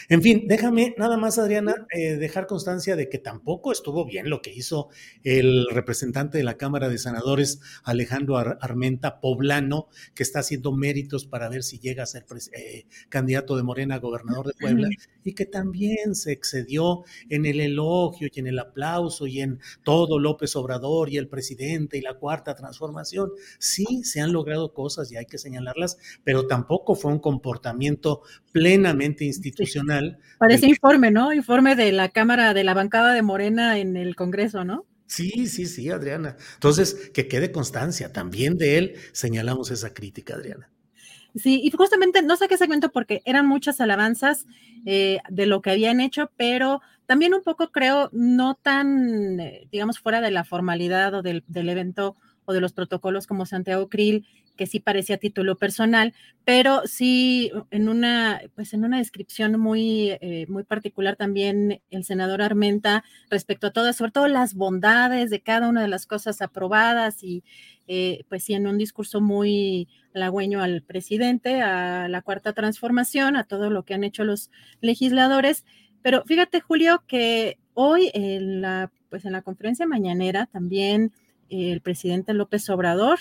[0.10, 4.42] En fin, déjame nada más, Adriana, eh, dejar constancia de que tampoco estuvo bien lo
[4.42, 4.90] que hizo
[5.24, 11.50] el representante de la Cámara de Senadores, Alejandro Armenta Poblano, que está haciendo méritos para
[11.50, 14.90] ver si llega a ser eh, candidato de Morena a gobernador de Puebla,
[15.24, 20.18] y que también se excedió en el elogio y en el aplauso y en todo
[20.18, 23.32] López Obrador y el presidente y la cuarta transformación.
[23.60, 29.26] Sí, se han logrado cosas y hay que señalarlas, pero tampoco fue un comportamiento plenamente
[29.26, 30.18] institucional.
[30.40, 31.34] Parece informe, ¿no?
[31.34, 34.86] Informe de la Cámara de la bancada de Morena en el Congreso, ¿no?
[35.08, 36.36] Sí, sí, sí, Adriana.
[36.56, 40.72] Entonces, que quede constancia, también de él señalamos esa crítica, Adriana.
[41.36, 44.46] Sí, y justamente no saqué segmento porque eran muchas alabanzas
[44.86, 50.00] eh, de lo que habían hecho, pero también un poco creo no tan, eh, digamos,
[50.00, 54.68] fuera de la formalidad o del, evento o de los protocolos como Santiago Krill, que
[54.68, 56.14] sí parecía título personal,
[56.46, 62.42] pero sí en una, pues en una descripción muy, eh, muy particular también el senador
[62.42, 67.24] Armenta respecto a todas, sobre todo las bondades de cada una de las cosas aprobadas
[67.24, 67.44] y
[68.30, 73.70] pues sí en un discurso muy halagüeño al presidente, a la cuarta transformación, a todo
[73.70, 74.50] lo que han hecho los
[74.82, 75.66] legisladores.
[76.02, 81.12] Pero fíjate, Julio, que hoy en la, pues en la conferencia mañanera también
[81.50, 83.20] el presidente López Obrador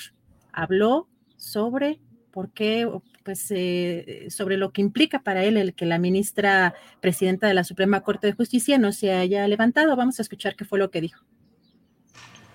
[0.52, 2.00] habló sobre
[2.32, 2.88] por qué,
[3.22, 7.64] pues, eh, sobre lo que implica para él el que la ministra presidenta de la
[7.64, 9.94] Suprema Corte de Justicia no se haya levantado.
[9.94, 11.24] Vamos a escuchar qué fue lo que dijo.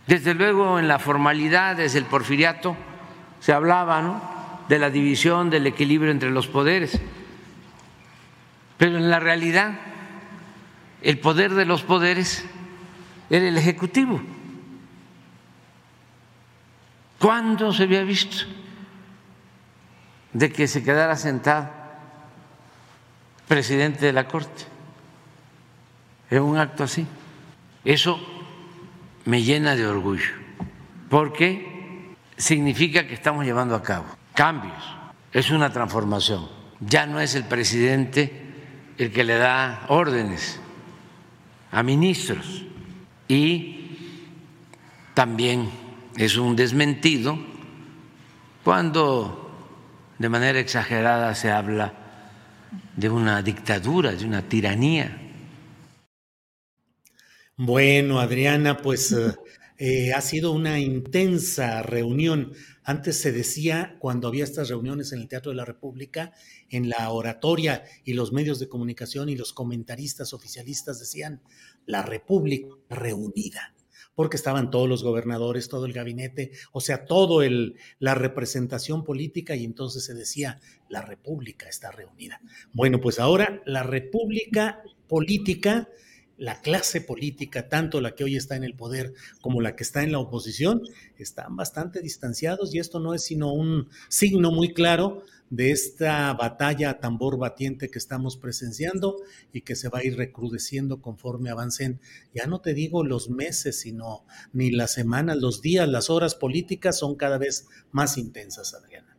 [0.05, 2.75] Desde luego, en la formalidad, desde el porfiriato,
[3.39, 4.65] se hablaba ¿no?
[4.67, 6.99] de la división, del equilibrio entre los poderes,
[8.77, 9.79] pero en la realidad
[11.01, 12.45] el poder de los poderes
[13.29, 14.21] era el Ejecutivo.
[17.19, 18.45] ¿Cuándo se había visto
[20.31, 21.69] de que se quedara sentado
[23.47, 24.63] presidente de la Corte
[26.29, 27.05] en un acto así?
[27.83, 28.19] Eso
[29.25, 30.31] me llena de orgullo,
[31.09, 34.83] porque significa que estamos llevando a cabo cambios,
[35.33, 36.47] es una transformación.
[36.79, 38.31] Ya no es el presidente
[38.97, 40.61] el que le da órdenes
[41.71, 42.63] a ministros
[43.27, 43.97] y
[45.13, 45.69] también
[46.19, 47.39] es un desmentido
[48.65, 49.55] cuando
[50.17, 51.93] de manera exagerada se habla
[52.97, 55.17] de una dictadura, de una tiranía.
[57.55, 59.33] Bueno, Adriana, pues eh,
[59.77, 62.51] eh, ha sido una intensa reunión.
[62.83, 66.33] Antes se decía, cuando había estas reuniones en el Teatro de la República,
[66.69, 71.41] en la oratoria y los medios de comunicación y los comentaristas oficialistas decían,
[71.85, 73.73] la República reunida
[74.19, 79.55] porque estaban todos los gobernadores, todo el gabinete, o sea, todo el la representación política
[79.55, 82.41] y entonces se decía la República está reunida.
[82.73, 85.87] Bueno, pues ahora la República política
[86.35, 90.03] la clase política, tanto la que hoy está en el poder como la que está
[90.03, 90.81] en la oposición,
[91.17, 96.91] están bastante distanciados y esto no es sino un signo muy claro de esta batalla
[96.91, 99.17] a tambor batiente que estamos presenciando
[99.51, 101.99] y que se va a ir recrudeciendo conforme avancen,
[102.33, 106.99] ya no te digo los meses, sino ni las semanas, los días, las horas políticas
[106.99, 109.17] son cada vez más intensas, Adriana.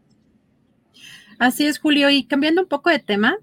[1.38, 2.10] Así es, Julio.
[2.10, 3.38] Y cambiando un poco de tema,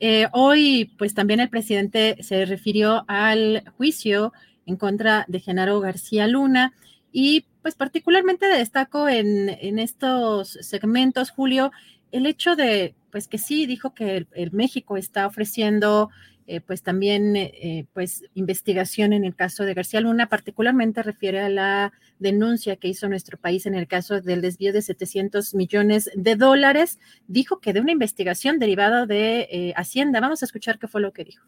[0.00, 4.32] eh, hoy, pues también el presidente se refirió al juicio
[4.66, 6.74] en contra de Genaro García Luna
[7.12, 11.70] y pues particularmente destaco en, estos segmentos, Julio,
[12.12, 16.10] el hecho de, pues que sí, dijo que el México está ofreciendo
[16.48, 21.48] eh, pues también eh, pues investigación en el caso de García Luna, particularmente refiere a
[21.48, 26.34] la denuncia que hizo nuestro país en el caso del desvío de 700 millones de
[26.34, 26.98] dólares.
[27.28, 30.20] Dijo que de una investigación derivada de eh, Hacienda.
[30.20, 31.46] Vamos a escuchar qué fue lo que dijo.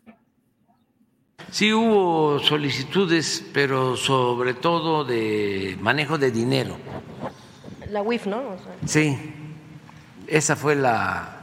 [1.51, 6.79] Sí hubo solicitudes, pero sobre todo de manejo de dinero.
[7.91, 8.57] La UIF, ¿no?
[8.87, 9.19] Sí,
[10.27, 11.41] esa fue la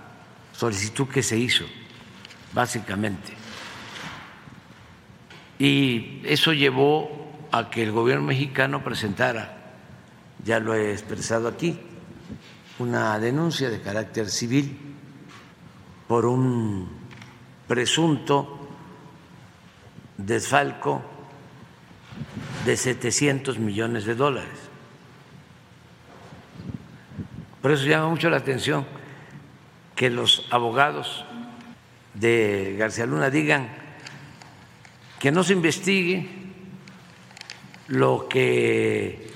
[0.53, 1.65] solicitud que se hizo,
[2.53, 3.33] básicamente.
[5.59, 9.75] Y eso llevó a que el gobierno mexicano presentara,
[10.43, 11.79] ya lo he expresado aquí,
[12.79, 14.77] una denuncia de carácter civil
[16.07, 16.89] por un
[17.67, 18.67] presunto
[20.17, 21.03] desfalco
[22.65, 24.60] de 700 millones de dólares.
[27.61, 28.85] Por eso llama mucho la atención
[29.95, 31.25] que los abogados
[32.13, 33.69] de García Luna digan
[35.19, 36.27] que no se investigue
[37.87, 39.29] lo que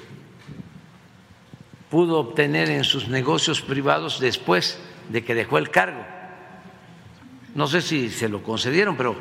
[1.90, 6.04] pudo obtener en sus negocios privados después de que dejó el cargo.
[7.54, 9.16] No sé si se lo concedieron, pero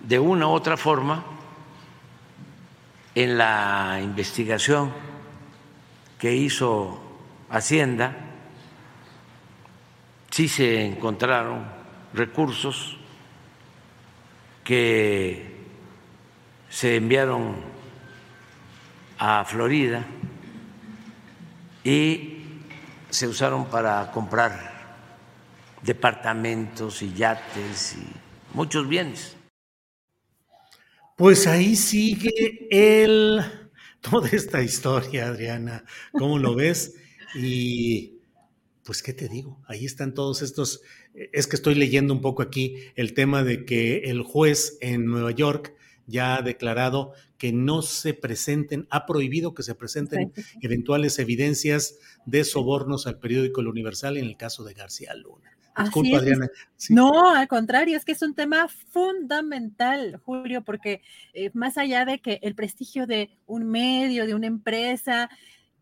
[0.00, 1.24] de una u otra forma,
[3.14, 4.92] en la investigación
[6.18, 7.02] que hizo
[7.48, 8.25] Hacienda,
[10.36, 11.64] sí se encontraron
[12.12, 12.98] recursos
[14.62, 15.64] que
[16.68, 17.56] se enviaron
[19.16, 20.04] a Florida
[21.82, 22.34] y
[23.08, 24.98] se usaron para comprar
[25.80, 28.06] departamentos y yates y
[28.52, 29.38] muchos bienes.
[31.16, 33.40] Pues ahí sigue el
[34.02, 35.82] toda esta historia, Adriana.
[36.12, 36.94] ¿Cómo lo ves?
[37.34, 38.15] Y
[38.86, 39.60] pues, ¿qué te digo?
[39.66, 40.80] Ahí están todos estos.
[41.12, 45.32] Es que estoy leyendo un poco aquí el tema de que el juez en Nueva
[45.32, 45.74] York
[46.06, 50.32] ya ha declarado que no se presenten, ha prohibido que se presenten
[50.62, 55.50] eventuales evidencias de sobornos al periódico El Universal en el caso de García Luna.
[55.78, 56.48] Disculpa, Adriana.
[56.88, 61.02] No, al contrario, es que es un tema fundamental, Julio, porque
[61.34, 65.28] eh, más allá de que el prestigio de un medio, de una empresa,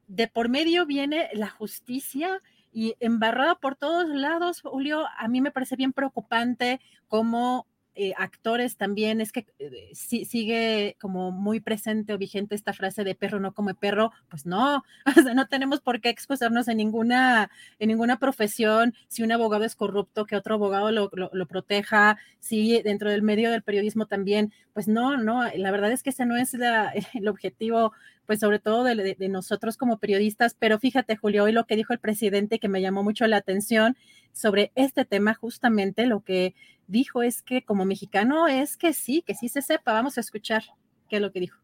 [0.09, 2.43] de por medio viene la justicia
[2.75, 7.67] y embarrada por todos lados, Julio, a mí me parece bien preocupante cómo
[7.97, 13.15] eh, actores también, es que eh, sigue como muy presente o vigente esta frase de
[13.15, 17.53] perro no come perro, pues no, o sea, no tenemos por qué excusarnos en ninguna,
[17.79, 22.83] en ninguna profesión, si un abogado es corrupto, que otro abogado lo, lo, proteja, si
[22.83, 26.37] dentro del medio del periodismo también, pues no, no, la verdad es que ese no
[26.37, 26.53] es
[27.15, 27.93] el objetivo
[28.27, 31.93] pues sobre todo de, de, nosotros como periodistas, pero fíjate Julio, hoy lo que dijo
[31.93, 33.97] el presidente que me llamó mucho la atención
[34.33, 36.55] sobre este tema, justamente lo que
[36.87, 40.63] dijo es que como mexicano es que sí, que sí se sepa, vamos a escuchar
[41.09, 41.59] qué es lo que dijo.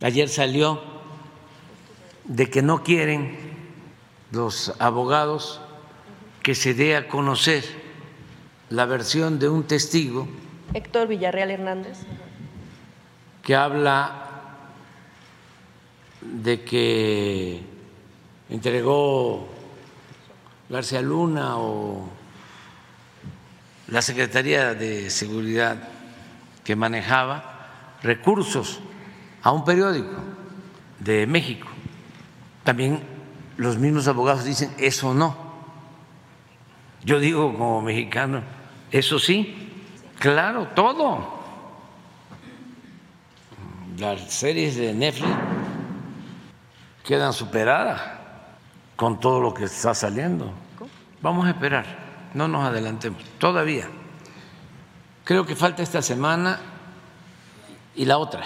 [0.00, 0.80] Ayer salió
[2.24, 3.36] de que no quieren
[4.32, 5.60] los abogados
[6.42, 7.64] que se dé a conocer
[8.68, 10.28] la versión de un testigo.
[10.74, 11.98] Héctor Villarreal Hernández.
[13.42, 14.35] Que habla
[16.32, 17.62] de que
[18.48, 19.48] entregó
[20.68, 22.08] García Luna o
[23.88, 25.88] la Secretaría de Seguridad
[26.64, 28.80] que manejaba recursos
[29.42, 30.16] a un periódico
[30.98, 31.68] de México.
[32.64, 33.00] También
[33.56, 35.46] los mismos abogados dicen eso no.
[37.04, 38.42] Yo digo como mexicano,
[38.90, 39.70] eso sí,
[40.18, 41.36] claro, todo.
[43.96, 45.30] Las series de Netflix
[47.06, 48.02] quedan superadas
[48.96, 50.52] con todo lo que está saliendo.
[51.22, 51.86] Vamos a esperar,
[52.34, 53.88] no nos adelantemos, todavía.
[55.24, 56.60] Creo que falta esta semana
[57.94, 58.44] y la otra.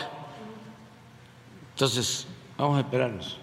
[1.70, 3.40] Entonces, vamos a esperarnos.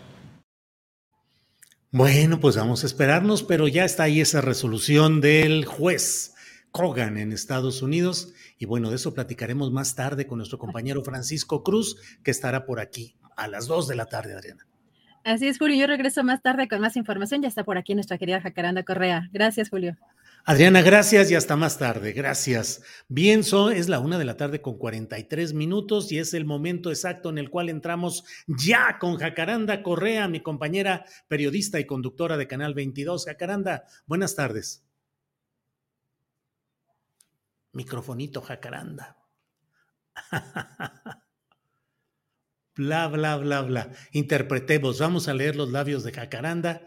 [1.92, 6.36] Bueno, pues vamos a esperarnos, pero ya está ahí esa resolución del juez
[6.72, 8.34] Kogan en Estados Unidos.
[8.60, 12.80] Y bueno, de eso platicaremos más tarde con nuestro compañero Francisco Cruz, que estará por
[12.80, 14.68] aquí a las dos de la tarde, Adriana.
[15.28, 15.76] Así es, Julio.
[15.76, 17.42] Yo regreso más tarde con más información.
[17.42, 19.28] Ya está por aquí nuestra querida Jacaranda Correa.
[19.34, 19.98] Gracias, Julio.
[20.46, 22.14] Adriana, gracias y hasta más tarde.
[22.14, 22.82] Gracias.
[23.10, 26.92] Bien, so, es la una de la tarde con 43 minutos y es el momento
[26.92, 32.48] exacto en el cual entramos ya con Jacaranda Correa, mi compañera periodista y conductora de
[32.48, 33.26] Canal 22.
[33.26, 34.86] Jacaranda, buenas tardes.
[37.74, 39.18] Microfonito, Jacaranda.
[42.78, 43.92] bla, bla, bla, bla.
[44.12, 46.82] Interpretemos, vamos a leer los labios de Jacaranda.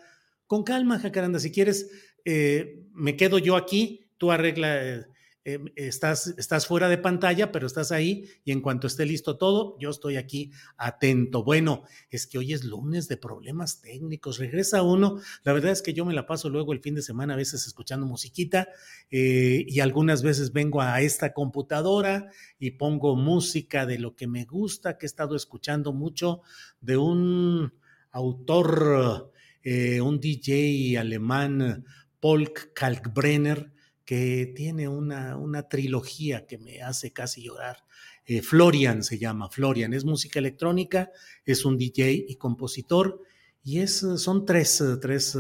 [0.47, 1.91] Con calma, Jacaranda, si quieres,
[2.25, 5.07] eh, me quedo yo aquí, tú arregla, eh,
[5.45, 9.77] em, estás, estás fuera de pantalla, pero estás ahí y en cuanto esté listo todo,
[9.79, 11.43] yo estoy aquí atento.
[11.43, 15.21] Bueno, es que hoy es lunes de problemas técnicos, regresa uno.
[15.45, 17.67] La verdad es que yo me la paso luego el fin de semana a veces
[17.67, 18.69] escuchando musiquita
[19.11, 24.45] eh, y algunas veces vengo a esta computadora y pongo música de lo que me
[24.45, 26.43] gusta, que he estado escuchando mucho
[26.81, 27.73] de un
[28.11, 29.33] autor,
[29.63, 31.85] eh, un DJ alemán,
[32.21, 33.73] Polk Kalkbrenner
[34.11, 37.85] que tiene una, una trilogía que me hace casi llorar.
[38.27, 41.13] Eh, Florian se llama, Florian, es música electrónica,
[41.45, 43.23] es un DJ y compositor,
[43.63, 45.39] y es, son tres, tres,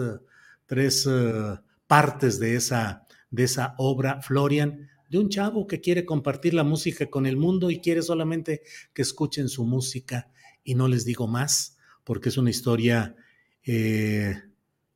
[0.66, 1.08] tres
[1.88, 7.10] partes de esa, de esa obra, Florian, de un chavo que quiere compartir la música
[7.10, 8.62] con el mundo y quiere solamente
[8.94, 10.30] que escuchen su música.
[10.62, 13.16] Y no les digo más, porque es una historia
[13.64, 14.40] eh,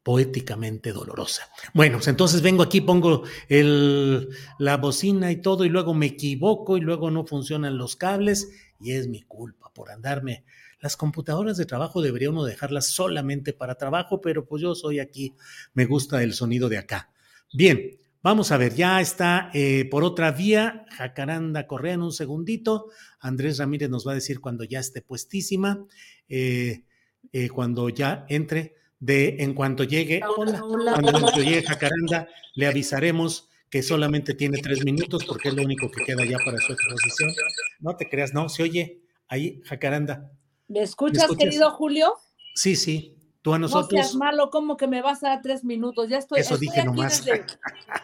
[0.05, 1.49] poéticamente dolorosa.
[1.73, 4.29] Bueno, pues entonces vengo aquí, pongo el,
[4.59, 8.93] la bocina y todo, y luego me equivoco y luego no funcionan los cables, y
[8.93, 10.45] es mi culpa por andarme.
[10.79, 15.35] Las computadoras de trabajo debería uno dejarlas solamente para trabajo, pero pues yo soy aquí,
[15.73, 17.11] me gusta el sonido de acá.
[17.55, 22.91] Bien, vamos a ver, ya está eh, por otra vía, Jacaranda Correa en un segundito.
[23.21, 25.87] Andrés Ramírez nos va a decir cuando ya esté puestísima,
[26.29, 26.85] eh,
[27.33, 34.35] eh, cuando ya entre de en cuanto llegue, cuando llegue Jacaranda, le avisaremos que solamente
[34.35, 37.33] tiene tres minutos porque es lo único que queda ya para su exposición.
[37.81, 40.31] No te creas, no, se oye ahí, Jacaranda.
[40.69, 42.15] ¿Me escuchas, querido Julio?
[42.55, 43.15] Sí, sí.
[43.43, 43.93] Tú a nosotros.
[43.93, 46.09] No seas malo, como que me vas a dar tres minutos.
[46.09, 46.41] Ya estoy.
[46.41, 47.23] Eso dije nomás.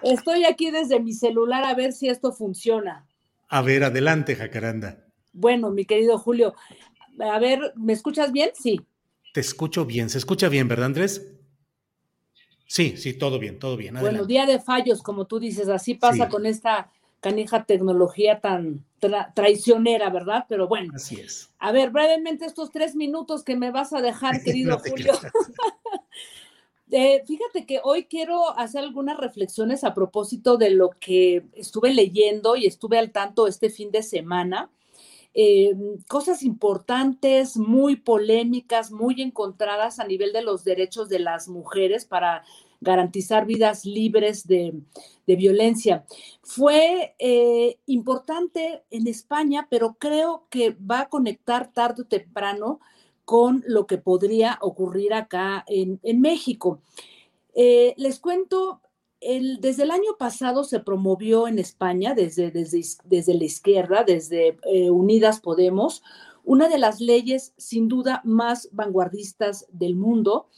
[0.03, 3.07] estoy aquí desde mi celular a ver si esto funciona.
[3.49, 5.07] A ver, adelante, Jacaranda.
[5.33, 6.55] Bueno, mi querido Julio,
[7.19, 8.51] a ver, ¿me escuchas bien?
[8.55, 8.81] Sí.
[9.33, 11.27] Te escucho bien, se escucha bien, ¿verdad, Andrés?
[12.67, 13.97] Sí, sí, todo bien, todo bien.
[13.99, 18.85] Bueno, día de fallos, como tú dices, así pasa con esta canija tecnología tan
[19.35, 20.47] traicionera, ¿verdad?
[20.49, 20.93] Pero bueno.
[20.95, 21.51] Así es.
[21.59, 25.13] A ver, brevemente estos tres minutos que me vas a dejar, querido Julio.
[26.93, 32.57] Eh, fíjate que hoy quiero hacer algunas reflexiones a propósito de lo que estuve leyendo
[32.57, 34.71] y estuve al tanto este fin de semana
[35.33, 35.73] eh,
[36.09, 42.45] cosas importantes, muy polémicas, muy encontradas a nivel de los derechos de las mujeres para
[42.81, 44.75] garantizar vidas libres de,
[45.27, 46.05] violencia.
[46.43, 52.81] Fue eh, importante en España, pero creo que va a conectar tarde o temprano
[53.25, 56.81] con lo que podría ocurrir acá en, México.
[57.55, 58.81] Eh, les cuento
[59.21, 64.91] desde el año pasado se promovió en España, desde, desde, desde la izquierda, desde eh,
[64.91, 66.03] Unidas Podemos,
[66.51, 70.49] una de las leyes sin duda más vanguardistas del mundo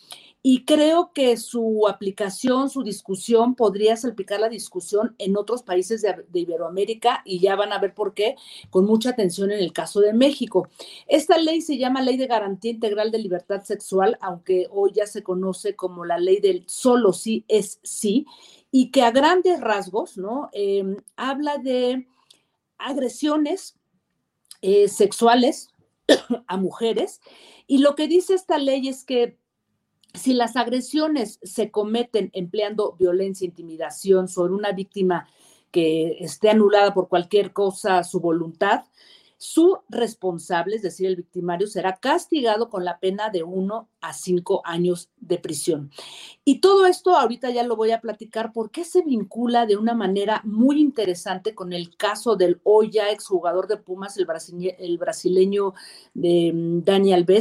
[0.43, 6.41] y creo que su aplicación, su discusión podría salpicar la discusión en otros países de,
[6.41, 8.37] Iberoamérica y ya van a ver por qué,
[8.71, 10.67] con mucha atención en el caso de México.
[11.09, 15.23] Esta ley se llama Ley de Garantía Integral de Libertad Sexual, aunque hoy ya se
[15.23, 18.25] conoce como la ley del solo sí es sí,
[18.71, 20.49] y que a grandes rasgos, ¿no?
[20.55, 22.07] Em, habla de
[22.79, 23.77] agresiones
[24.63, 25.72] eh, sexuales
[26.47, 27.21] a mujeres.
[27.67, 29.39] Y lo que dice esta ley es que
[30.15, 35.27] si las agresiones se cometen empleando violencia, intimidación sobre una víctima
[35.71, 38.85] que esté anulada por cualquier cosa su voluntad,
[39.43, 44.63] su responsable, es decir, el victimario, será castigado con la pena de uno a cinco
[44.65, 45.91] años de prisión.
[46.45, 50.43] Y todo esto ahorita ya lo voy a platicar porque se vincula de una manera
[50.45, 54.29] muy interesante con el caso del hoy ya exjugador de Pumas, el,
[54.79, 55.75] el brasileño
[56.15, 56.83] mm,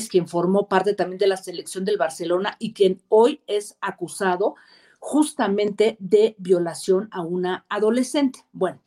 [0.10, 4.56] quien formó parte también de la selección del Barcelona y quien hoy es acusado
[4.98, 8.40] justamente de violación a una adolescente.
[8.54, 8.82] Bueno,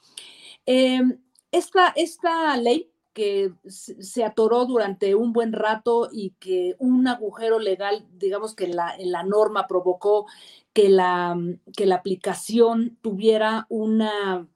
[0.67, 1.21] em,
[1.53, 8.05] esta, esta ley que se atoró durante un buen rato y que un agujero legal,
[8.19, 10.27] digamos que la, en la norma provocó
[10.75, 11.39] que la,
[11.77, 14.49] que la aplicación tuviera una,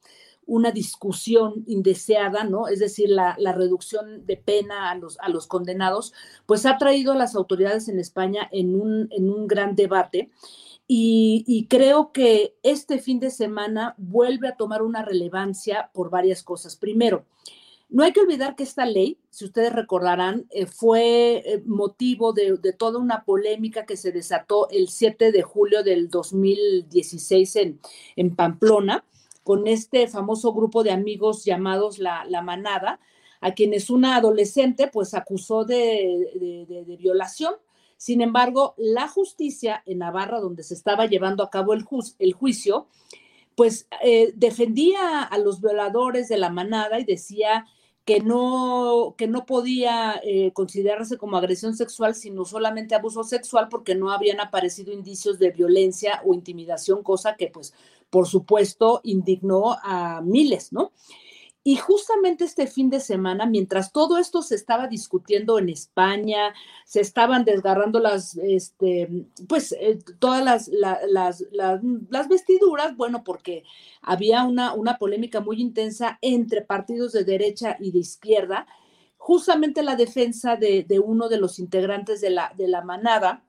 [0.48, 2.68] una discusión indeseada, ¿no?
[2.68, 6.12] Es decir, la, reducción de pena a los, a los condenados,
[6.46, 10.30] pues ha traído a las autoridades en España en un, en un gran debate.
[10.88, 16.42] Y, y, creo que este fin de semana vuelve a tomar una relevancia por varias
[16.42, 16.76] cosas.
[16.76, 17.26] Primero,
[17.91, 22.59] no hay que olvidar que esta ley, si ustedes recordarán, eh, fue eh, motivo de,
[22.76, 27.80] toda una polémica que se desató el 7 de julio del 2016 en,
[28.16, 29.05] en Pamplona,
[29.43, 33.01] con este famoso grupo de amigos llamados La, Manada,
[33.41, 37.55] a quienes una adolescente pues acusó de, violación.
[37.97, 41.86] Sin embargo, la justicia en Navarra, donde se estaba llevando a cabo el,
[42.18, 42.89] el juicio,
[43.55, 47.66] pues eh, defendía a los violadores de la manada y decía
[48.09, 53.94] que no, que no podía eh, considerarse como agresión sexual, sino solamente abuso sexual porque
[53.94, 57.74] no habían aparecido indicios de violencia o intimidación, cosa que pues
[58.09, 60.90] por supuesto indignó a miles, ¿no?
[61.64, 66.54] Y justamente este fin de semana, mientras todo esto se estaba discutiendo en España,
[66.86, 70.70] se estaban desgarrando las, este, pues, eh, todas las,
[71.50, 73.64] las, vestiduras, bueno, porque
[74.00, 78.66] había una, una polémica muy intensa entre partidos de derecha y de izquierda,
[79.18, 83.44] justamente la defensa de, de uno de los integrantes de la, de la manada,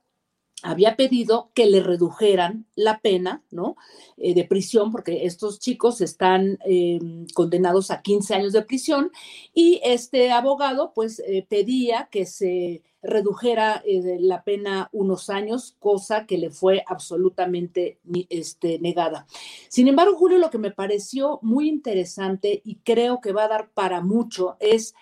[0.63, 3.75] había pedido que le redujeran la pena, ¿no?
[4.17, 9.11] Eh, de prisión, porque estos chicos están em, condenados a 15 años de prisión
[9.53, 16.25] y este abogado, pues, eh, pedía que se redujera eh, la pena unos años, cosa
[16.25, 17.99] que le fue absolutamente
[18.29, 19.25] este, negada.
[19.69, 23.69] Sin embargo, Julio, lo que me pareció muy interesante y creo que va a dar
[23.69, 24.93] para mucho es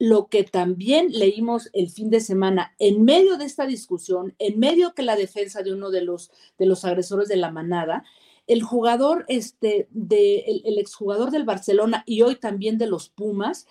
[0.00, 4.94] lo que también leímos el fin de semana en medio de esta discusión, en medio
[4.94, 8.02] que la defensa de uno de los, de los agresores de la manada,
[8.46, 13.66] el jugador, este, de, el, exjugador del Barcelona y hoy también de los Pumas,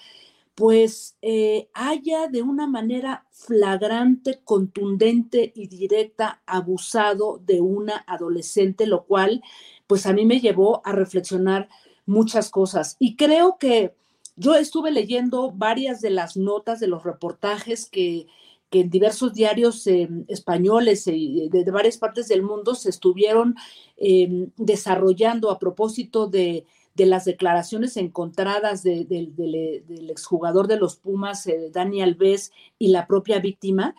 [0.54, 9.06] pues eh, haya de una manera flagrante, contundente y directa abusado de una adolescente, lo
[9.06, 9.42] cual
[9.88, 11.70] pues a mí me llevó a reflexionar
[12.06, 12.98] muchas cosas.
[13.00, 13.96] Y creo que
[14.40, 18.28] yo estuve leyendo varias de las notas de los reportajes que,
[18.72, 23.56] en diversos diarios em, españoles y de, varias partes del mundo se estuvieron
[23.98, 26.66] em, desarrollando a propósito de,
[26.96, 33.96] las declaraciones encontradas del exjugador de los Pumas, eh, Dani Alves, y la propia víctima.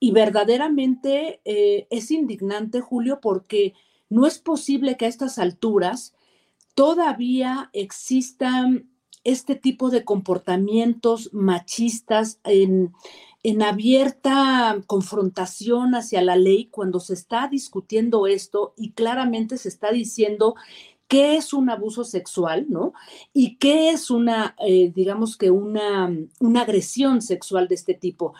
[0.00, 3.74] Y verdaderamente eh, es indignante, Julio, porque
[4.08, 6.12] no es posible que a estas alturas
[6.74, 8.90] todavía existan
[9.24, 12.92] este tipo de comportamientos machistas en,
[13.62, 20.54] abierta confrontación hacia la ley cuando se está discutiendo esto y claramente se está diciendo
[21.08, 22.92] qué es un abuso sexual, ¿no?
[23.32, 28.34] Y qué es una, eh, digamos que una, una agresión sexual de este tipo.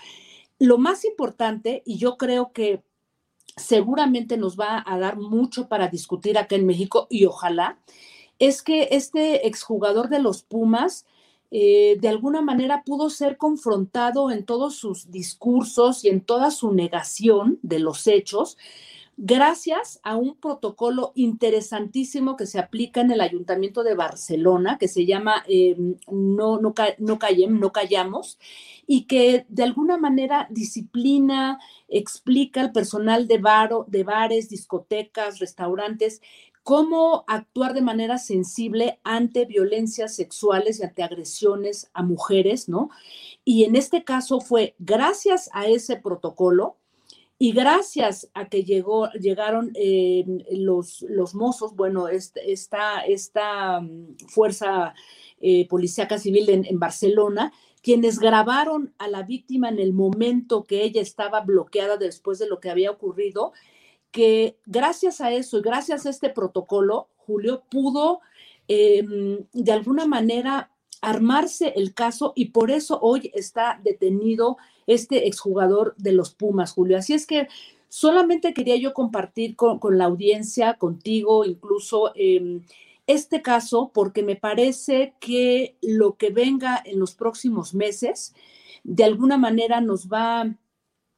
[0.59, 2.85] Lo más importante, y yo creo que
[3.57, 7.79] seguramente nos va a dar mucho para discutir acá en México y ojalá,
[8.41, 11.07] es que este exjugador de los Pumas
[11.53, 16.73] eh, de alguna manera pudo ser confrontado en todos sus discursos y en toda su
[16.73, 18.57] negación de los hechos,
[19.17, 25.07] gracias a un protocolo interesantísimo que se aplica en el Ayuntamiento de Barcelona, que se
[25.07, 25.77] llama eh,
[26.11, 27.19] no, no, no,
[27.59, 28.39] no Callamos,
[28.87, 36.23] y que de alguna manera disciplina, explica al personal de, baro, de bares, discotecas, restaurantes,
[36.63, 42.91] cómo actuar de manera sensible ante violencias sexuales y ante agresiones a mujeres, ¿no?
[43.45, 46.77] Y en este caso fue gracias a ese protocolo
[47.39, 51.03] y gracias a que llegaron eh, los,
[51.35, 54.95] mozos, bueno, esta, mm, fuerza
[55.41, 57.51] eh, policíaca civil en Barcelona,
[57.83, 62.61] quienes grabaron a la víctima en el momento que ella estaba bloqueada después de lo
[62.61, 63.53] que había ocurrido
[64.11, 68.21] que gracias a eso y gracias a este protocolo, Julio pudo
[68.69, 75.95] em, de alguna manera armarse el caso y por eso hoy está detenido este exjugador
[75.97, 76.99] de los Pumas, Julio.
[76.99, 77.49] Así es que
[77.89, 82.63] solamente quería yo compartir con, la audiencia, contigo, incluso em,
[83.07, 88.35] este caso, porque me parece que lo que venga en los próximos meses,
[88.85, 90.55] de alguna manera nos va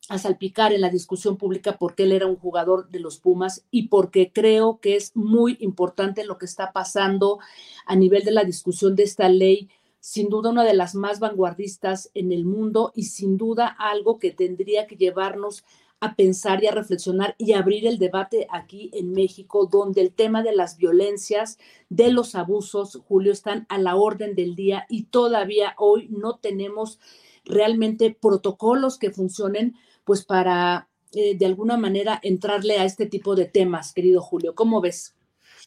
[0.08, 3.88] a salpicar en la discusión pública porque él era un jugador de los Pumas y
[3.88, 7.38] porque creo que es muy importante lo que está pasando
[7.86, 9.68] a nivel de la discusión de esta ley,
[10.00, 14.32] sin duda una de las más vanguardistas en el mundo y sin duda algo que
[14.32, 15.64] tendría que llevarnos
[16.00, 20.42] a pensar y a reflexionar y abrir el debate aquí en México, donde el tema
[20.42, 21.58] de las violencias,
[21.90, 26.98] de los abusos, Julio, están a la orden del día y todavía hoy no tenemos
[27.44, 33.46] realmente protocolos que funcionen pues para eh, de alguna manera entrarle a este tipo de
[33.46, 34.54] temas, querido Julio.
[34.54, 35.14] ¿Cómo ves?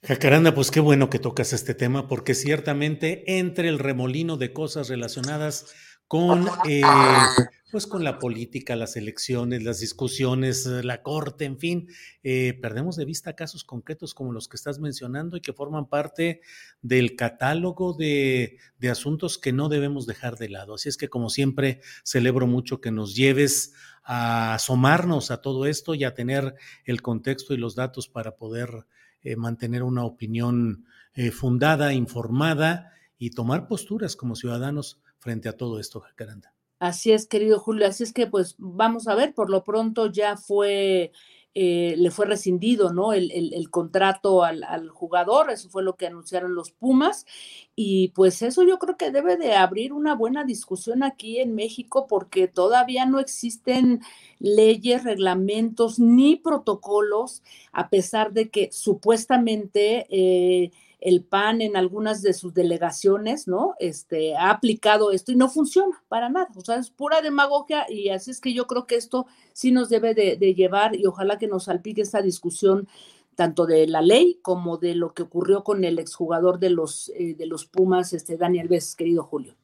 [0.04, 4.90] Jacaranda, pues qué bueno que tocas este tema, porque ciertamente entre el remolino de cosas
[4.90, 5.74] relacionadas
[6.08, 6.82] con, eh,
[7.72, 11.88] pues con la política, las elecciones, las discusiones, eh, la corte, en fin,
[12.22, 16.42] perdemos de vista casos concretos como los que estás mencionando y que forman parte
[16.82, 20.76] del catálogo de, de asuntos que no debemos dejar de lado.
[20.76, 23.74] Así es que, como siempre, celebro mucho que nos lleves
[24.06, 28.86] a asomarnos a todo esto y a tener el contexto y los datos para poder
[29.24, 30.86] eh, mantener una opinión
[31.16, 36.54] eh, fundada, informada y tomar posturas como ciudadanos frente a todo esto, Jacaranda.
[36.80, 37.88] Así es, querido Julio.
[37.88, 41.12] Así es que, pues, vamos a ver, por lo pronto ya fue
[41.58, 43.14] eh, le fue rescindido ¿no?
[43.14, 47.26] el, contrato al, jugador, eso fue lo que anunciaron los Pumas,
[47.78, 52.08] y pues eso yo creo que debe de abrir una buena discusión aquí en México
[52.10, 54.02] porque todavía no existen
[54.40, 57.42] leyes, reglamentos ni protocolos,
[57.72, 60.08] a pesar de que supuestamente...
[60.10, 63.76] Eh, el PAN en algunas de sus delegaciones, ¿no?
[63.80, 66.48] Este, ha aplicado esto y no funciona para nada.
[66.56, 69.90] O sea, es pura demagogia y así es que yo creo que esto sí nos
[69.90, 72.88] debe de, llevar y ojalá que nos salpique esta discusión
[73.36, 77.36] tanto de la ley como de lo que ocurrió con el exjugador de los, eh,
[77.38, 79.56] de los Pumas, este Daniel Vez, querido Julio.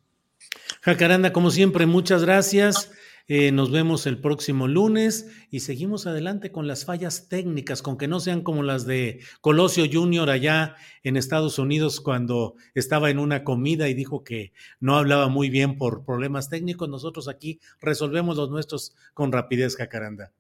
[0.82, 2.92] Jacaranda, como siempre, muchas gracias.
[3.28, 8.08] Eh, nos vemos el próximo lunes y seguimos adelante con las fallas técnicas, con que
[8.08, 13.44] no sean como las de Colosio Junior allá en Estados Unidos cuando estaba en una
[13.44, 16.90] comida y dijo que no hablaba muy bien por problemas técnicos.
[16.90, 20.32] Nosotros aquí resolvemos los nuestros con rapidez, Jacaranda.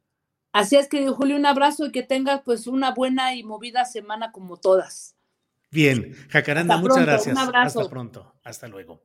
[0.53, 4.31] Así es, querido Julio, un abrazo y que tengas pues una buena y movida semana
[4.31, 5.15] como todas.
[5.71, 7.37] Bien, Jacaranda, muchas gracias.
[7.37, 8.35] Hasta pronto.
[8.43, 9.03] Hasta luego.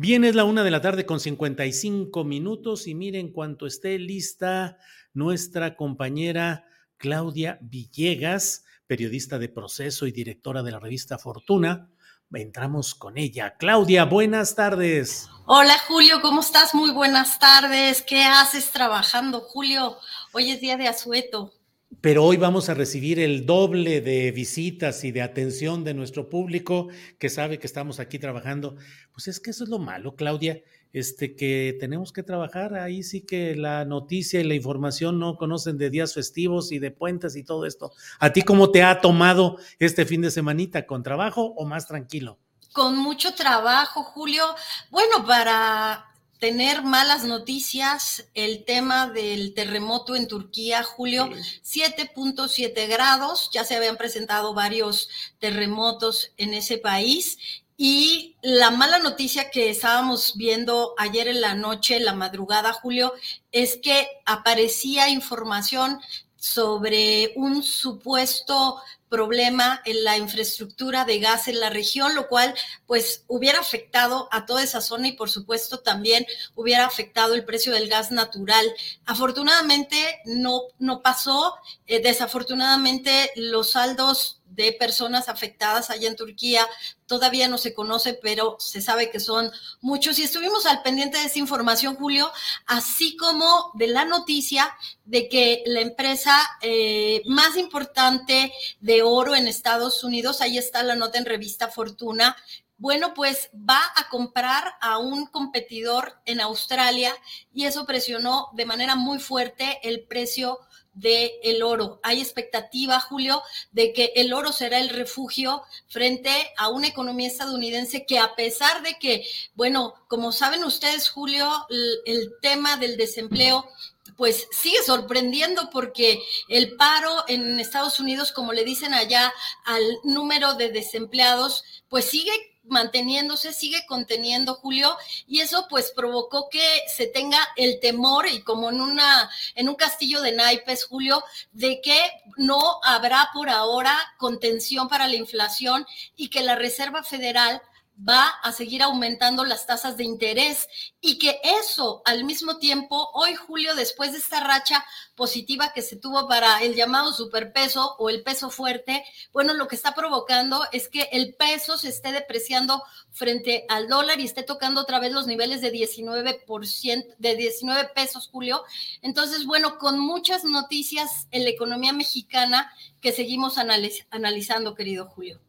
[0.00, 4.78] Bien, es la una de la tarde con 55 minutos y miren cuanto esté lista
[5.12, 6.66] nuestra compañera
[6.98, 11.90] Claudia Villegas, periodista de proceso y directora de la revista Fortuna.
[12.32, 13.56] Entramos con ella.
[13.58, 15.28] Claudia, buenas tardes.
[15.46, 16.76] Hola Julio, ¿cómo estás?
[16.76, 18.00] Muy buenas tardes.
[18.02, 19.96] ¿Qué haces trabajando, Julio?
[20.30, 21.57] Hoy es día de asueto
[22.00, 26.88] pero hoy vamos a recibir el doble de visitas y de atención de nuestro público
[27.18, 28.76] que sabe que estamos aquí trabajando.
[29.12, 30.62] Pues es que eso es lo malo, Claudia,
[30.92, 35.76] este que tenemos que trabajar ahí sí que la noticia y la información no conocen
[35.76, 37.92] de días festivos y de puentes y todo esto.
[38.20, 42.38] ¿A ti cómo te ha tomado este fin de semanita con trabajo o más tranquilo?
[42.72, 44.44] Con mucho trabajo, Julio.
[44.90, 46.04] Bueno, para
[46.38, 51.28] tener malas noticias, el tema del terremoto en Turquía, Julio,
[51.64, 55.08] 7.7 grados, ya se habían presentado varios
[55.38, 57.38] terremotos en ese país.
[57.76, 63.12] Y la mala noticia que estábamos viendo ayer en la noche, la madrugada, Julio,
[63.52, 66.00] es que aparecía información
[66.36, 72.54] sobre un supuesto problema en la infraestructura de gas en la región, lo cual
[72.86, 77.72] pues hubiera afectado a toda esa zona y por supuesto también hubiera afectado el precio
[77.72, 78.66] del gas natural.
[79.06, 81.54] Afortunadamente no, no pasó,
[81.86, 86.66] eh, desafortunadamente los saldos de personas afectadas allá en Turquía.
[87.06, 90.18] Todavía no se conoce, pero se sabe que son muchos.
[90.18, 92.30] Y estuvimos al pendiente de esa información, Julio,
[92.66, 94.68] así como de la noticia
[95.04, 100.96] de que la empresa eh, más importante de oro en Estados Unidos, ahí está la
[100.96, 102.36] nota en revista Fortuna,
[102.80, 107.12] bueno, pues va a comprar a un competidor en Australia
[107.52, 110.60] y eso presionó de manera muy fuerte el precio
[110.98, 112.00] del el oro.
[112.02, 113.42] Hay expectativa, Julio,
[113.72, 118.82] de que el oro será el refugio frente a una economía estadounidense que a pesar
[118.82, 119.24] de que,
[119.54, 123.68] bueno, como saben ustedes, Julio, el, el tema del desempleo
[124.16, 129.32] pues sigue sorprendiendo porque el paro en Estados Unidos, como le dicen allá
[129.64, 132.32] al número de desempleados, pues sigue
[132.68, 134.96] manteniéndose, sigue conteniendo, Julio,
[135.26, 139.74] y eso pues provocó que se tenga el temor y como en una en un
[139.74, 141.98] castillo de naipes, Julio, de que
[142.36, 147.62] no habrá por ahora contención para la inflación y que la Reserva Federal
[147.98, 150.68] va a seguir aumentando las tasas de interés
[151.00, 154.84] y que eso al mismo tiempo, hoy Julio, después de esta racha
[155.16, 159.76] positiva que se tuvo para el llamado superpeso o el peso fuerte, bueno, lo que
[159.76, 164.80] está provocando es que el peso se esté depreciando frente al dólar y esté tocando
[164.80, 168.62] otra vez los niveles de 19%, de 19 pesos, Julio.
[169.02, 175.40] Entonces, bueno, con muchas noticias en la economía mexicana que seguimos analizando, querido Julio.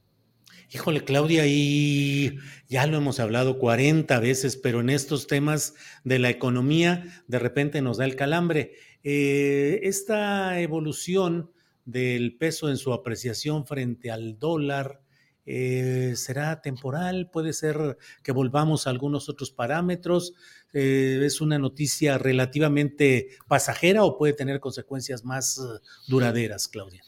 [0.71, 6.29] Híjole, Claudia, y ya lo hemos hablado 40 veces, pero en estos temas de la
[6.29, 8.73] economía de repente nos da el calambre.
[9.03, 11.51] Eh, esta evolución
[11.85, 15.01] del peso en su apreciación frente al dólar
[15.47, 20.35] eh, será temporal, puede ser que volvamos a algunos otros parámetros.
[20.71, 25.59] Eh, ¿Es una noticia relativamente pasajera o puede tener consecuencias más
[26.07, 27.03] duraderas, Claudia?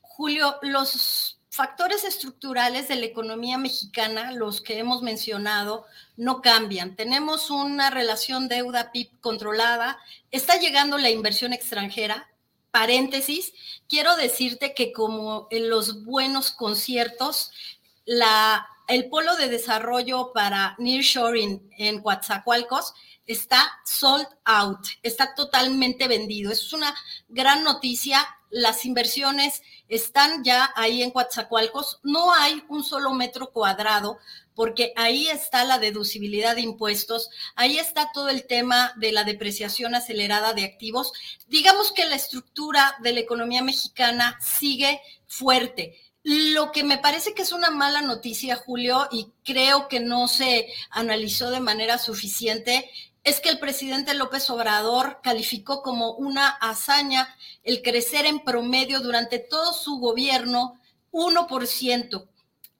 [0.00, 5.86] Julio, los factores estructurales de la economía mexicana, los que hemos mencionado,
[6.16, 6.96] no cambian.
[6.96, 9.98] Tenemos una relación deuda-PIB controlada,
[10.30, 12.28] está llegando la inversión extranjera.
[12.70, 13.52] Paréntesis,
[13.88, 17.52] quiero decirte que como en los buenos conciertos,
[18.88, 22.94] el polo de desarrollo para nearshoring en Coatzacoalcos
[23.26, 26.50] está sold out, está totalmente vendido.
[26.50, 26.94] Es una
[27.28, 28.26] gran noticia.
[28.54, 31.98] Las inversiones están ya ahí en Coatzacoalcos.
[32.04, 34.20] No hay un solo metro cuadrado
[34.54, 39.96] porque ahí está la deducibilidad de impuestos, ahí está todo el tema de la depreciación
[39.96, 41.12] acelerada de activos.
[41.48, 45.98] Digamos que la estructura de la economía mexicana sigue fuerte.
[46.22, 50.68] Lo que me parece que es una mala noticia, Julio, y creo que no se
[50.90, 52.88] analizó de manera suficiente,
[53.24, 59.38] es que el presidente López Obrador calificó como una hazaña el crecer en promedio durante
[59.38, 60.78] todo su gobierno
[61.10, 62.28] 1%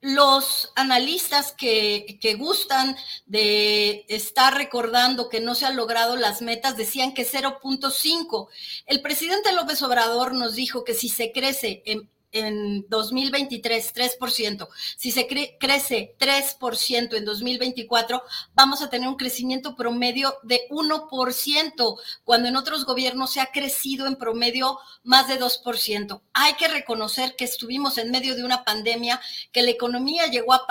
[0.05, 6.77] los analistas que, que, gustan de estar recordando que no se han logrado las metas
[6.77, 8.47] decían que 0.5.
[8.85, 14.67] El presidente López Obrador nos dijo que si se crece en en 2023 3%,
[14.97, 18.21] si se crece 3% en 2024,
[18.53, 24.05] vamos a tener un crecimiento promedio de 1%, cuando en otros gobiernos se ha crecido
[24.05, 26.21] en promedio más de 2%.
[26.33, 29.21] Hay que reconocer que estuvimos en medio de una pandemia,
[29.51, 30.61] que la economía llegó a,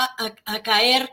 [0.44, 1.10] a caer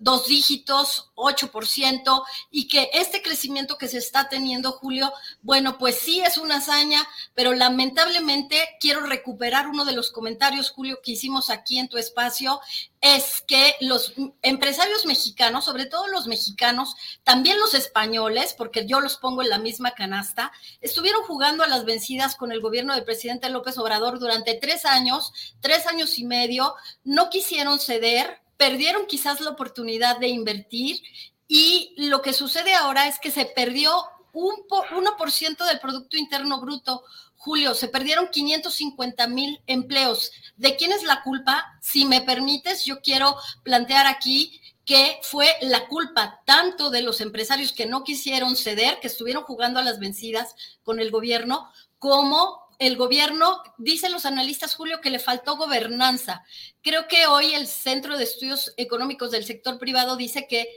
[0.00, 5.12] dos dígitos, 8%, y que este crecimiento que se está teniendo, Julio,
[5.42, 11.00] bueno, pues sí es una hazaña, pero lamentablemente quiero recuperar uno de los comentarios, Julio,
[11.02, 12.60] que hicimos aquí en tu espacio,
[13.00, 19.18] es que los empresarios mexicanos, sobre todo los mexicanos, también los españoles, porque yo los
[19.18, 23.50] pongo en la misma canasta, estuvieron jugando a las vencidas con el gobierno del presidente
[23.50, 26.74] López Obrador durante tres años, tres años y medio,
[27.04, 31.02] no quisieron ceder, perdieron quizás la oportunidad de invertir
[31.48, 33.92] y lo que sucede ahora es que se perdió
[34.32, 37.04] un 1% del Producto Interno Bruto.
[37.36, 40.32] Julio, se perdieron 550 mil empleos.
[40.56, 41.78] ¿De quién es la culpa?
[41.80, 47.72] Si me permites, yo quiero plantear aquí que fue la culpa tanto de los empresarios
[47.72, 52.96] que no quisieron ceder, que estuvieron jugando a las vencidas con el gobierno, como el
[52.96, 56.44] gobierno, dicen los analistas, Julio, que le faltó gobernanza.
[56.82, 60.68] Creo que hoy el Centro de Estudios Económicos del Sector Privado dice que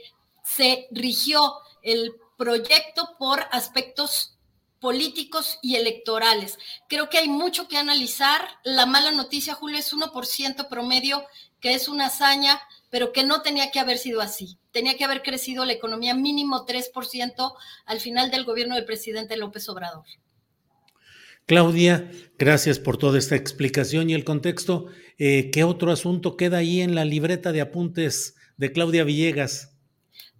[0.44, 4.38] se rigió el proyecto por aspectos
[4.80, 6.58] políticos y electorales.
[6.88, 8.48] Creo que hay mucho que analizar.
[8.62, 11.24] La mala noticia, Julio, es 1% promedio,
[11.60, 14.58] que es una hazaña, pero que no tenía que haber sido así.
[14.70, 17.54] Tenía que haber crecido la economía mínimo 3%
[17.86, 20.04] al final del gobierno del presidente López Obrador.
[21.48, 24.88] Claudia, gracias por toda esta explicación y el contexto.
[25.16, 29.70] Eh, ¿Qué otro asunto queda ahí en la libreta de apuntes de Claudia Villegas?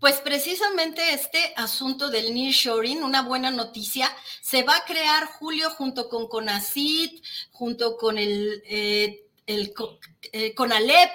[0.00, 6.11] Pues precisamente este asunto del nearshoring, una buena noticia, se va a crear Julio junto
[6.11, 9.72] con CONACIT, junto con el, eh, el
[10.32, 11.11] eh, CONALEP,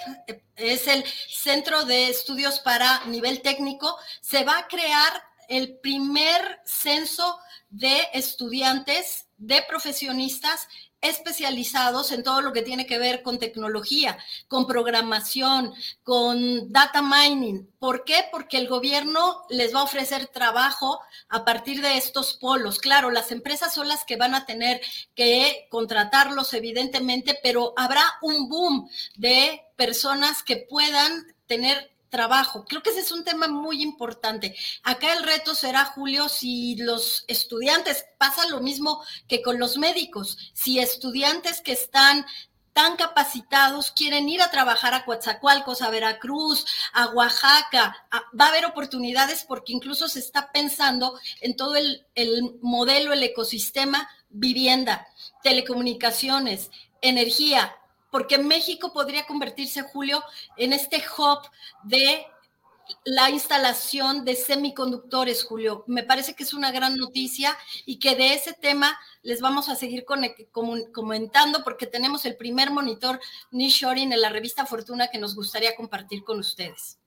[0.56, 5.14] es el Centro de Estudios para Nivel Técnico, se va a crear
[5.50, 7.38] el primer censo
[7.74, 10.68] de estudiantes de profesionistas
[11.02, 14.18] especializados en todo lo que tiene que ver con tecnología,
[14.48, 17.68] con programación, con data mining.
[17.78, 18.26] ¿Por qué?
[18.32, 22.80] Porque el gobierno les va a ofrecer trabajo a partir de estos polos.
[22.80, 24.80] Claro, las empresas son las que van a tener
[25.14, 32.64] que contratarlos, evidentemente, pero habrá un boom de personas que puedan tener trabajo.
[32.70, 34.56] Creo que ese es un tema muy importante.
[34.84, 40.38] Acá el reto será, Julio, si los estudiantes, pasa lo mismo que con los médicos,
[40.54, 42.24] si estudiantes que están
[42.72, 48.08] tan capacitados quieren ir a trabajar a Coatzacoalcos, a Veracruz, a Oaxaca,
[48.40, 53.24] va a haber oportunidades porque incluso se está pensando en todo el, el modelo, el
[53.24, 55.08] ecosistema, vivienda,
[55.42, 56.70] telecomunicaciones,
[57.02, 57.76] energía,
[58.14, 60.24] porque México podría convertirse, Julio,
[60.56, 61.40] en este hub
[61.84, 62.24] de
[63.06, 65.84] la instalación de semiconductores, Julio.
[65.88, 67.58] Me parece que es una gran noticia
[67.88, 73.20] y que de ese tema les vamos a seguir comentando porque tenemos el primer monitor
[73.50, 77.00] Nishoring en la revista Fortuna que nos gustaría compartir con ustedes.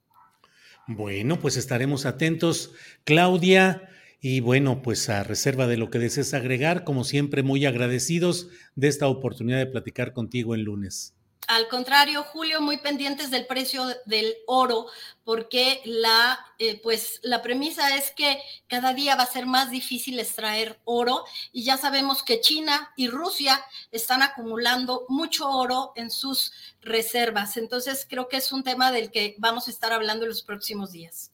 [0.89, 2.73] Bueno, pues estaremos atentos.
[3.05, 3.89] Claudia,
[4.21, 8.89] y bueno, pues a reserva de lo que desees agregar, como siempre, muy agradecidos de
[8.89, 11.17] esta oportunidad de platicar contigo el lunes.
[11.49, 14.87] Al contrario, Julio, muy pendientes del precio del oro,
[15.23, 20.19] porque la, eh, pues, la premisa es que cada día va a ser más difícil
[20.19, 26.53] extraer oro y ya sabemos que China y Rusia están acumulando mucho oro en sus
[26.81, 27.57] reservas.
[27.57, 30.91] Entonces, creo que es un tema del que vamos a estar hablando en los próximos
[30.91, 31.31] días.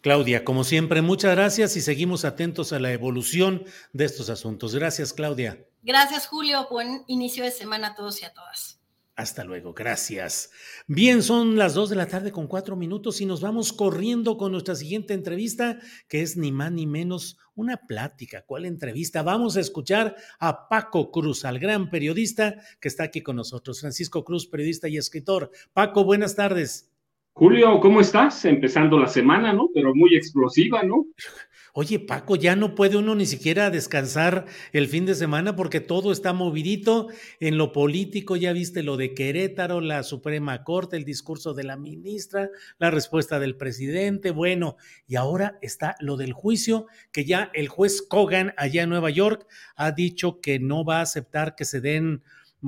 [0.00, 4.74] Claudia, como siempre, muchas gracias y seguimos atentos a la evolución de estos asuntos.
[4.74, 5.66] Gracias, Claudia.
[5.82, 6.68] Gracias, Julio.
[6.70, 8.78] Buen inicio de semana a todos y a todas.
[9.18, 10.52] Hasta luego, gracias.
[10.86, 14.52] Bien, son las dos de la tarde con cuatro minutos y nos vamos corriendo con
[14.52, 18.44] nuestra siguiente entrevista, que es ni más ni menos una plática.
[18.46, 19.24] ¿Cuál entrevista?
[19.24, 23.80] Vamos a escuchar a Paco Cruz, al gran periodista que está aquí con nosotros.
[23.80, 25.50] Francisco Cruz, periodista y escritor.
[25.72, 26.87] Paco, buenas tardes.
[27.38, 28.44] Julio, ¿cómo estás?
[28.46, 29.68] Empezando la semana, ¿no?
[29.72, 31.06] Pero muy explosiva, ¿no?
[31.72, 36.10] Oye, Paco, ya no puede uno ni siquiera descansar el fin de semana porque todo
[36.10, 37.06] está movidito.
[37.38, 41.76] En lo político, ya viste lo de Querétaro, la Suprema Corte, el discurso de la
[41.76, 44.32] ministra, la respuesta del presidente.
[44.32, 44.76] Bueno,
[45.06, 49.46] y ahora está lo del juicio, que ya el juez Kogan allá en Nueva York
[49.76, 52.24] ha dicho que no va a aceptar que se den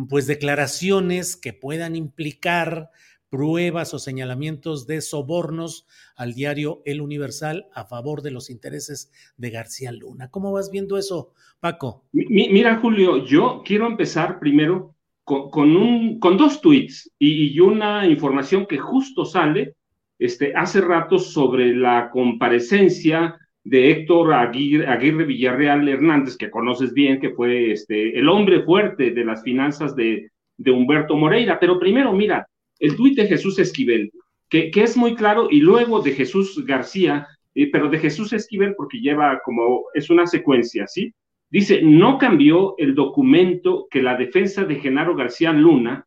[0.09, 2.91] pues declaraciones que puedan implicar
[3.31, 9.51] pruebas o señalamientos de sobornos al diario El Universal a favor de los intereses de
[9.51, 10.31] García Luna.
[10.31, 12.05] ¿Cómo vas viendo eso, Paco?
[12.13, 18.79] mira, Julio, yo quiero empezar primero con, un, con dos tweets y, una información que
[18.79, 19.77] justo sale
[20.19, 27.31] este, hace rato sobre la comparecencia de Héctor Aguirre, Villarreal Hernández, que conoces bien, que
[27.31, 31.61] fue este, el hombre fuerte de las finanzas de, de Humberto Moreira.
[31.61, 32.47] Pero primero, mira,
[32.81, 34.11] el tuit de Jesús Esquivel,
[34.49, 38.99] que, es muy claro, y luego de Jesús García, eh, pero de Jesús Esquivel porque
[38.99, 41.15] lleva como, es una secuencia, ¿sí?
[41.49, 46.07] Dice, no cambió el documento que la defensa de Genaro García Luna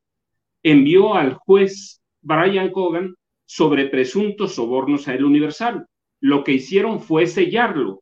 [0.64, 3.16] envió al juez Brian Cogan
[3.46, 5.86] sobre presuntos sobornos a El Universal.
[6.22, 8.02] Lo que hicieron fue sellarlo,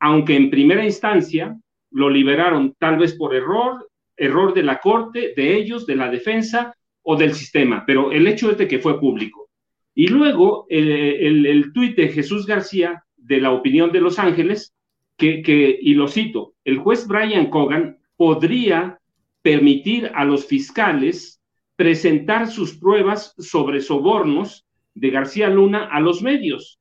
[0.00, 1.58] aunque en primera instancia
[1.90, 6.74] lo liberaron tal vez por error, error de la corte, de ellos, de la defensa,
[7.10, 9.48] o del sistema, pero el hecho es que fue público.
[9.94, 14.74] Y luego el, el, tuit de Jesús García de la opinión de Los Ángeles,
[15.16, 19.00] que, que, y lo cito, el juez Brian Cogan podría
[19.40, 21.40] permitir a los fiscales
[21.76, 26.78] presentar sus pruebas sobre sobornos de García Luna a los medios,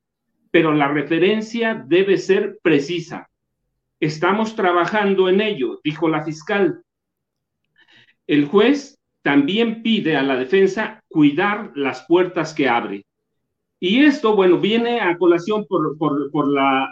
[0.51, 3.29] pero la referencia debe ser precisa.
[4.01, 6.81] Estamos trabajando en ello, dijo la fiscal.
[8.27, 8.96] El juez
[9.27, 13.05] también pide a la defensa cuidar las puertas que abre.
[13.77, 16.87] Y esto, bueno, viene a colación por, por, la,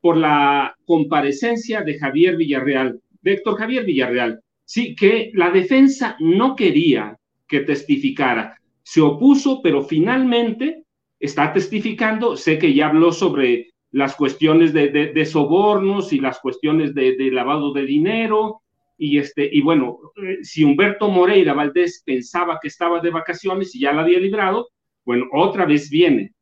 [0.00, 4.40] por la comparecencia de Javier Villarreal, de Héctor Javier Villarreal.
[4.64, 7.16] Sí, que la defensa no quería
[7.46, 8.58] que testificara.
[8.82, 10.82] Se opuso, pero finalmente
[11.20, 12.36] está testificando.
[12.36, 17.86] Sé que ya habló sobre las cuestiones de, sobornos y las cuestiones de, lavado de
[17.86, 18.62] dinero
[18.98, 23.80] y, este, y bueno, eh, si Humberto Moreira Valdés pensaba que estaba de vacaciones y
[23.80, 24.70] ya la había librado,
[25.04, 26.32] bueno, otra vez viene.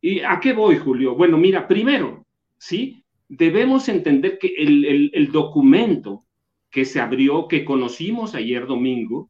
[0.00, 1.14] ¿Y a qué voy, Julio?
[1.14, 3.04] Bueno, mira, primero, ¿sí?
[3.28, 6.24] Debemos entender que el, el, documento
[6.70, 9.28] que se abrió, que conocimos ayer domingo,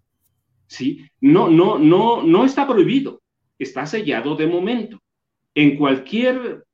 [0.69, 1.05] ¿sí?
[1.21, 3.21] No, no, no, no está prohibido,
[3.59, 5.03] está sellado de momento.
[5.53, 6.65] En cualquier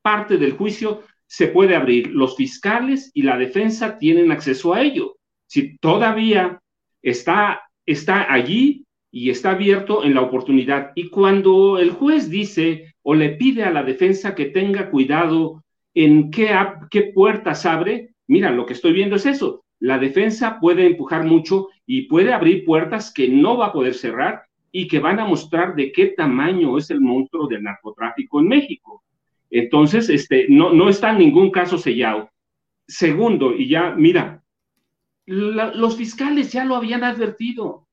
[0.00, 2.08] parte del juicio se puede abrir.
[2.08, 5.18] Los fiscales y la defensa tienen acceso a ello
[5.52, 6.62] si todavía
[7.02, 10.92] está, está allí y está abierto en la oportunidad.
[10.94, 16.30] Y cuando el juez dice o le pide a la defensa que tenga cuidado en
[16.30, 16.56] qué,
[16.90, 19.62] qué puertas abre, mira, lo que estoy viendo es eso.
[19.78, 24.44] La defensa puede empujar mucho y puede abrir puertas que no va a poder cerrar
[24.70, 29.04] y que van a mostrar de qué tamaño es el monstruo del narcotráfico en México.
[29.50, 32.30] Entonces, este, no, no está en ningún caso sellado.
[32.88, 34.41] Segundo, y ya, mira,
[35.26, 37.86] los fiscales ya lo habían advertido.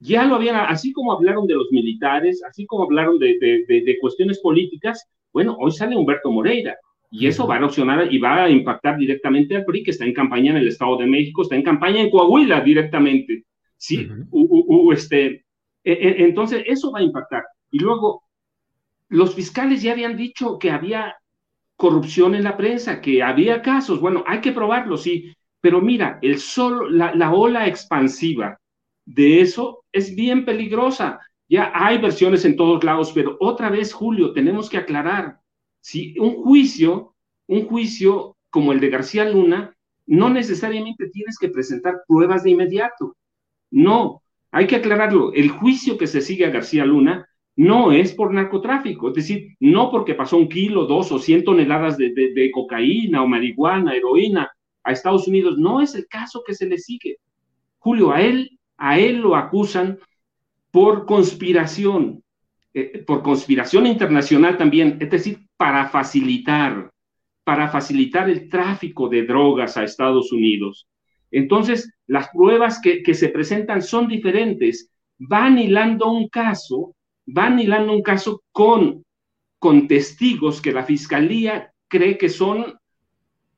[0.00, 4.40] Ya lo habían, así como hablaron de los militares, así como hablaron de, de, cuestiones
[4.40, 6.76] políticas, bueno, hoy sale Humberto Moreira
[7.10, 10.12] y eso va a erosionar y va a impactar directamente al PRI, que está en
[10.12, 13.44] campaña en el Estado de México, está en campaña en Coahuila directamente.
[13.76, 14.08] Sí,
[14.92, 15.44] este,
[15.84, 17.44] e, e, entonces eso va a impactar.
[17.70, 18.24] Y luego,
[19.08, 21.14] los fiscales ya habían dicho que había
[21.76, 24.00] corrupción en la prensa, que había casos.
[24.00, 25.34] Bueno, hay que probarlo, sí,
[25.64, 28.60] pero mira, el sol, la, ola expansiva
[29.06, 31.20] de eso es bien peligrosa.
[31.48, 35.40] Ya hay versiones en todos lados, pero otra vez, Julio, tenemos que aclarar,
[35.80, 37.14] si un juicio,
[37.46, 43.16] un juicio como el de García Luna, no necesariamente tienes que presentar pruebas de inmediato.
[43.70, 45.32] No, hay que aclararlo.
[45.32, 49.90] El juicio que se sigue a García Luna no es por narcotráfico, es decir, no
[49.90, 54.53] porque pasó un kilo, dos o cien toneladas de cocaína o marihuana, heroína,
[54.84, 55.58] a Estados Unidos.
[55.58, 57.16] No es el caso que se le sigue.
[57.78, 59.98] Julio, a él, a él lo acusan
[60.70, 62.22] por conspiración,
[62.72, 66.90] eh, por conspiración internacional también, es decir, para facilitar,
[67.44, 70.88] para facilitar el tráfico de drogas a Estados Unidos.
[71.30, 74.90] Entonces, las pruebas que, que se presentan son diferentes.
[75.18, 76.94] Van hilando un caso,
[77.26, 79.04] van hilando un caso con,
[79.58, 82.74] con testigos que la fiscalía cree que son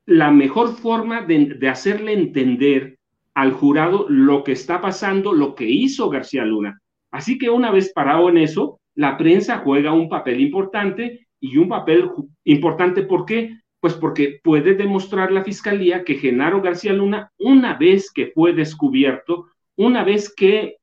[0.07, 2.99] la mejor forma de, hacerle entender
[3.35, 6.81] al jurado lo que está pasando, lo que hizo García Luna.
[7.11, 11.69] Así que una vez parado en eso, la prensa juega un papel importante y un
[11.69, 12.09] papel
[12.45, 13.59] importante, ¿por qué?
[13.81, 19.49] Pues porque puede demostrar la fiscalía que Genaro García Luna, una vez que fue descubierto,
[19.77, 20.77] una vez que,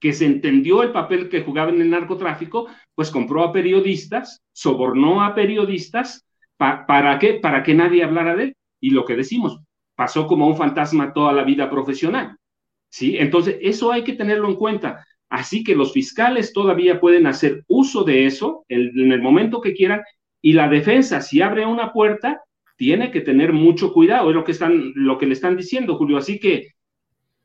[0.00, 5.22] que se entendió el papel que jugaba en el narcotráfico, pues compró a periodistas, sobornó
[5.24, 6.24] a periodistas,
[6.56, 7.34] ¿para qué?
[7.34, 8.56] Para que nadie hablara de él.
[8.80, 9.60] Y lo que decimos,
[9.94, 12.36] pasó como un fantasma toda la vida profesional.
[12.88, 13.16] ¿Sí?
[13.18, 15.04] Entonces, eso hay que tenerlo en cuenta.
[15.28, 20.02] Así que los fiscales todavía pueden hacer uso de eso en, el momento que quieran
[20.40, 22.42] y la defensa, si abre una puerta,
[22.76, 24.28] tiene que tener mucho cuidado.
[24.28, 26.18] Es lo que, están, lo que le están diciendo, Julio.
[26.18, 26.72] Así que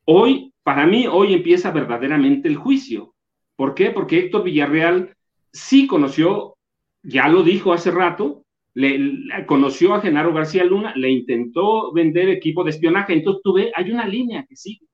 [0.05, 3.15] hoy, para mí, hoy empieza verdaderamente el juicio.
[3.55, 3.91] ¿Por qué?
[3.91, 5.15] Porque Héctor Villarreal
[5.51, 6.57] sí conoció,
[7.01, 8.43] ya lo dijo hace rato,
[8.79, 13.13] le, conoció a Genaro García Luna, le intentó vender equipo de espionaje.
[13.13, 14.89] Entonces tú ves, hay una línea que sigue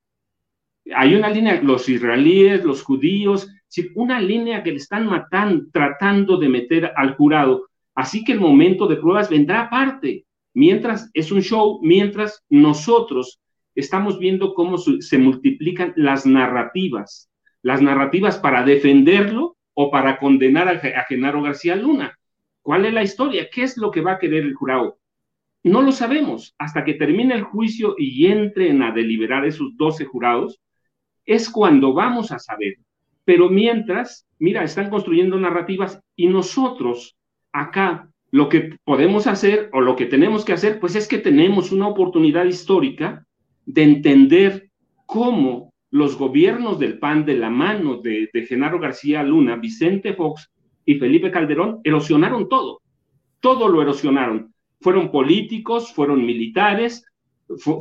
[0.94, 3.48] hay una línea, los israelíes, los judíos,
[3.96, 7.68] una línea que le están matando, tratando de meter al jurado.
[7.94, 13.42] Así que el momento de pruebas vendrá aparte, mientras es un show, mientras nosotros
[13.74, 17.30] estamos viendo cómo se multiplican las narrativas,
[17.62, 22.18] las narrativas para defenderlo o para condenar a, Genaro García Luna.
[22.66, 23.48] ¿Cuál es la historia?
[23.52, 24.98] ¿Qué es lo que va a querer el jurado?
[25.64, 30.60] No lo sabemos hasta que termine el juicio y entren a deliberar esos 12 jurados
[31.28, 32.78] es cuando vamos a saber.
[33.24, 37.16] Pero mientras, mira, están construyendo narrativas y nosotros
[37.52, 41.72] acá lo que podemos hacer o lo que tenemos que hacer, pues es que tenemos
[41.72, 43.28] una oportunidad histórica
[43.68, 44.72] de entender
[45.06, 50.50] cómo los gobiernos del PAN de la mano de, Genaro García Luna, Vicente Fox
[50.86, 52.82] y Felipe Calderón erosionaron todo.
[53.40, 54.54] Todo lo erosionaron.
[54.82, 57.06] Fueron políticos, fueron militares,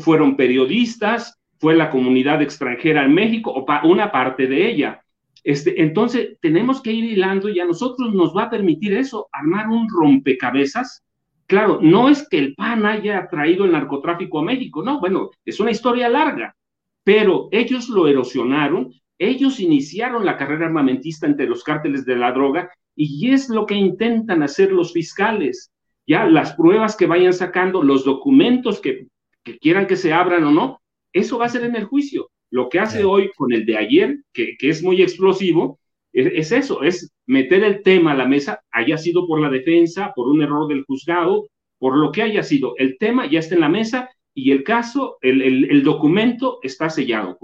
[0.01, 5.03] fueron periodistas, fue la comunidad extranjera en México o una parte de ella.
[5.43, 9.69] Este, entonces, tenemos que ir hilando y a nosotros nos va a permitir eso, armar
[9.69, 11.05] un rompecabezas.
[11.47, 15.61] Claro, no es que el PAN haya traído el narcotráfico a México, no, bueno, es
[15.61, 16.57] una historia larga,
[17.03, 22.71] pero ellos lo erosionaron, ellos iniciaron la carrera armamentista entre los cárteles de la droga
[22.97, 25.73] y es lo que intentan hacer los fiscales.
[26.07, 29.07] Ya las pruebas que vayan sacando, los documentos que,
[29.43, 30.81] que quieran que se abran o no,
[31.13, 32.31] eso va a ser en el juicio.
[32.51, 35.81] Lo que hace hoy con el de ayer, que, es muy explosivo,
[36.13, 40.29] es, eso, es meter el tema a la mesa, haya sido por la defensa, por
[40.29, 42.75] un error del juzgado, por lo que haya sido.
[42.77, 47.39] El tema ya está en la mesa y el caso, el, documento está sellado.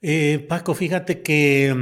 [0.00, 1.74] Eh, Paco, fíjate que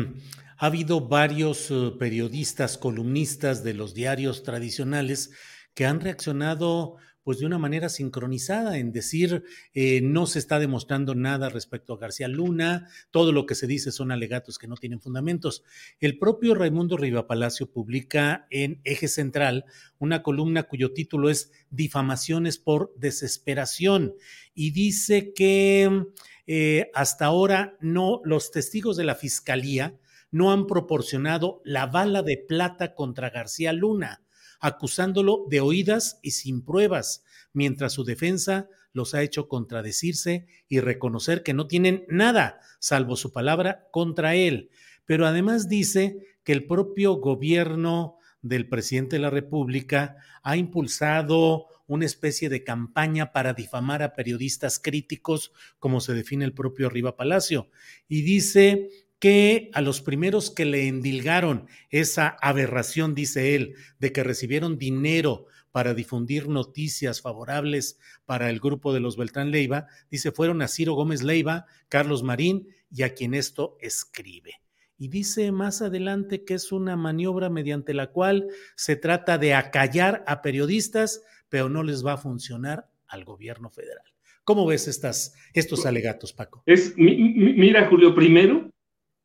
[0.58, 5.30] ha habido varios eh, periodistas, columnistas de los diarios tradicionales
[5.74, 11.14] que han reaccionado pues de una manera sincronizada en decir eh, no se está demostrando
[11.14, 15.00] nada respecto a García Luna, todo lo que se dice son alegatos que no tienen
[15.00, 15.64] fundamentos.
[16.00, 19.64] El propio Raimundo Riva Palacio publica en Eje Central
[19.98, 24.14] una columna cuyo título es Difamaciones por desesperación
[24.54, 26.04] y dice que
[26.46, 29.98] eh, hasta ahora no los testigos de la fiscalía
[30.34, 34.24] no han proporcionado la bala de plata contra García Luna
[34.64, 37.22] acusándolo de oídas y sin pruebas,
[37.52, 43.30] mientras su defensa los ha hecho contradecirse y reconocer que no tienen nada, salvo su
[43.30, 44.70] palabra, contra él.
[45.04, 52.06] Pero además dice que el propio gobierno del presidente de la República ha impulsado una
[52.06, 57.68] especie de campaña para difamar a periodistas críticos, como se define el propio Riva Palacio,
[58.08, 58.88] y dice
[59.24, 65.46] que a los primeros que le endilgaron esa aberración, dice él, de que recibieron dinero
[65.72, 70.92] para difundir noticias favorables para el grupo de los Beltrán Leiva, dice, fueron a Ciro
[70.92, 74.60] Gómez Leiva, Carlos Marín y a quien esto escribe.
[74.98, 80.22] Y dice más adelante que es una maniobra mediante la cual se trata de acallar
[80.26, 84.04] a periodistas, pero no les va a funcionar al gobierno federal.
[84.44, 86.62] ¿Cómo ves estas, estos alegatos, Paco?
[86.66, 88.70] Es, mira, Julio, primero,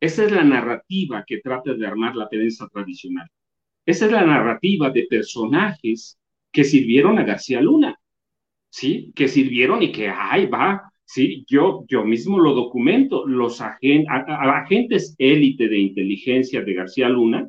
[0.00, 3.28] esa es la narrativa que trata de armar la prensa tradicional.
[3.84, 6.18] Esa es la narrativa de personajes
[6.50, 7.98] que sirvieron a García Luna,
[8.70, 9.12] ¿sí?
[9.14, 15.68] Que sirvieron y que, ay, va, sí, yo, yo mismo lo documento, los agentes élite
[15.68, 17.46] de inteligencia de García Luna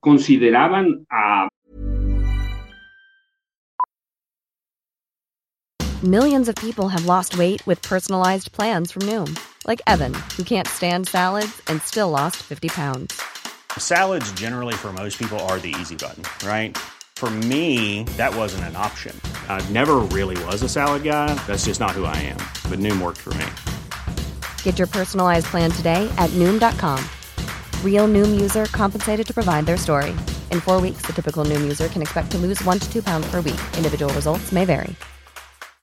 [0.00, 1.48] consideraban a...
[6.02, 9.51] Millions of people have lost weight with personalized plans from Noom.
[9.66, 13.22] Like Evan, who can't stand salads and still lost 50 pounds.
[13.78, 16.76] Salads, generally, for most people, are the easy button, right?
[17.14, 19.18] For me, that wasn't an option.
[19.48, 21.32] I never really was a salad guy.
[21.46, 22.38] That's just not who I am.
[22.68, 23.46] But Noom worked for me.
[24.64, 26.98] Get your personalized plan today at Noom.com.
[27.84, 30.10] Real Noom user compensated to provide their story.
[30.50, 33.30] In four weeks, the typical Noom user can expect to lose one to two pounds
[33.30, 33.60] per week.
[33.76, 34.96] Individual results may vary.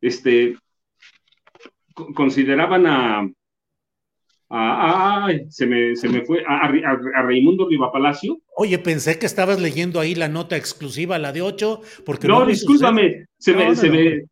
[0.00, 0.56] Este,
[2.14, 3.28] consideraban a,
[4.50, 8.40] a, se, me, se me fue, a, a, Raimundo Riva Palacio.
[8.56, 12.28] Oye, pensé que estabas leyendo ahí la nota exclusiva, la de 8, porque...
[12.28, 14.22] No, discúlpame, se me, se me,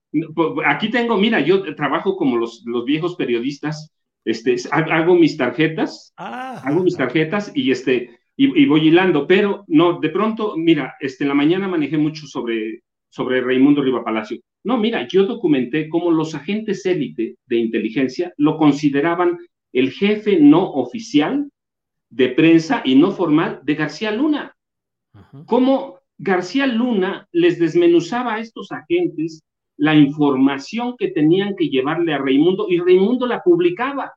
[0.66, 3.92] aquí tengo, mira, yo trabajo como los, los viejos periodistas,
[4.24, 9.64] este, hago mis tarjetas, ah, hago mis tarjetas y este, y, y, voy hilando, pero
[9.68, 14.40] no, de pronto, mira, este, en la mañana manejé mucho sobre, sobre Raimundo Riva Palacio.
[14.66, 19.38] No, mira, yo documenté cómo los agentes élite de inteligencia lo consideraban
[19.72, 21.48] el jefe no oficial
[22.10, 24.56] de prensa y no formal de García Luna.
[25.46, 29.44] Cómo García Luna les desmenuzaba a estos agentes
[29.76, 34.14] la información que tenían que llevarle a Raimundo y Raimundo la publicaba.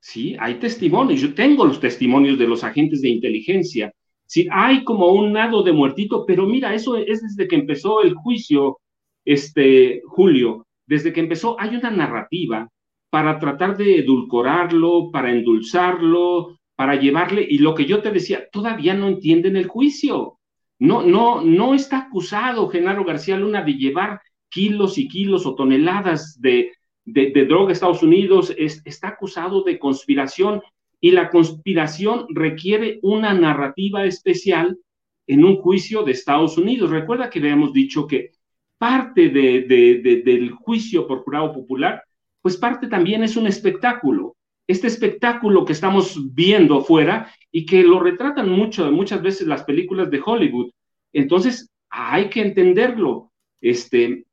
[0.00, 3.92] Sí, hay testimonios, yo tengo los testimonios de los agentes de inteligencia
[4.26, 8.14] Sí, hay como un nado de muertito, pero mira, eso es desde que empezó el
[8.14, 8.78] juicio,
[9.24, 12.68] este, Julio, desde que empezó, hay una narrativa
[13.10, 18.94] para tratar de edulcorarlo, para endulzarlo, para llevarle, y lo que yo te decía, todavía
[18.94, 20.38] no entienden el juicio.
[20.78, 26.40] No, no, no está acusado Genaro García Luna de llevar kilos y kilos o toneladas
[26.40, 26.72] de,
[27.04, 30.62] de, droga a Estados Unidos, está acusado de conspiración
[31.04, 34.78] y la conspiración requiere una narrativa especial
[35.26, 36.88] en un juicio de Estados Unidos.
[36.90, 38.30] Recuerda que habíamos dicho que
[38.78, 42.02] parte de, del juicio por jurado popular,
[42.40, 44.34] pues parte también es un espectáculo.
[44.66, 50.10] Este espectáculo que estamos viendo afuera y que lo retratan mucho, muchas veces las películas
[50.10, 50.70] de Hollywood.
[51.12, 53.30] Entonces, hay que entenderlo.
[53.60, 54.24] Este,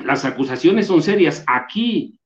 [0.00, 1.44] las acusaciones son serias.
[1.46, 2.18] Aquí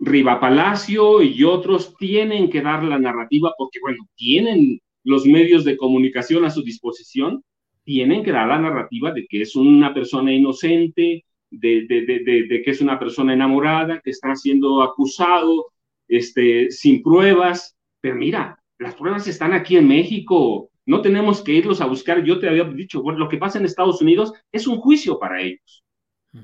[0.00, 5.76] Riva Palacio y otros tienen que dar la narrativa porque, bueno, tienen los medios de
[5.76, 7.42] comunicación a su disposición,
[7.84, 12.80] tienen que dar la narrativa de que es una persona inocente, de, de, que es
[12.80, 15.66] una persona enamorada, que está siendo acusado
[16.06, 17.76] este, sin pruebas.
[18.00, 22.22] Pero mira, las pruebas están aquí en México, no tenemos que irlos a buscar.
[22.22, 25.84] Yo te había dicho, lo que pasa en Estados Unidos es un juicio para ellos.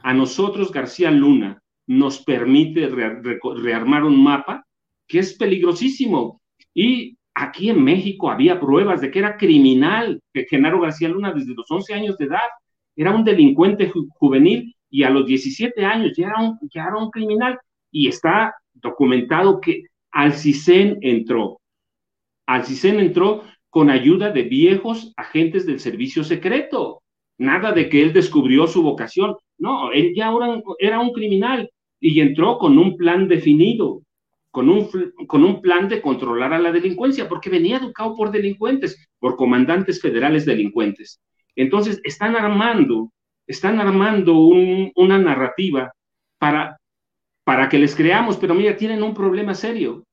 [0.02, 4.64] A nosotros, García Luna, nos permite rearmar un mapa
[5.06, 6.40] que es peligrosísimo.
[6.72, 11.54] Y aquí en México había pruebas de que era criminal que Genaro García Luna desde
[11.54, 12.40] los 11 años de edad
[12.96, 17.10] era un delincuente juvenil y a los 17 años ya era un, ya era un
[17.10, 17.58] criminal.
[17.90, 21.60] Y está documentado que Alcicén entró.
[22.46, 27.02] Alcicén entró con ayuda de viejos agentes del servicio secreto.
[27.38, 29.34] Nada de que él descubrió su vocación.
[29.64, 30.30] No, él ya
[30.78, 34.02] era un criminal y entró con un plan definido,
[34.50, 34.90] con un,
[35.26, 40.02] con un plan de controlar a la delincuencia, porque venía educado por delincuentes, por comandantes
[40.02, 41.22] federales delincuentes.
[41.56, 43.10] Entonces, están armando,
[43.46, 45.94] están armando una narrativa
[46.38, 46.76] para,
[47.42, 50.04] para que les creamos, pero mira, tienen un problema serio.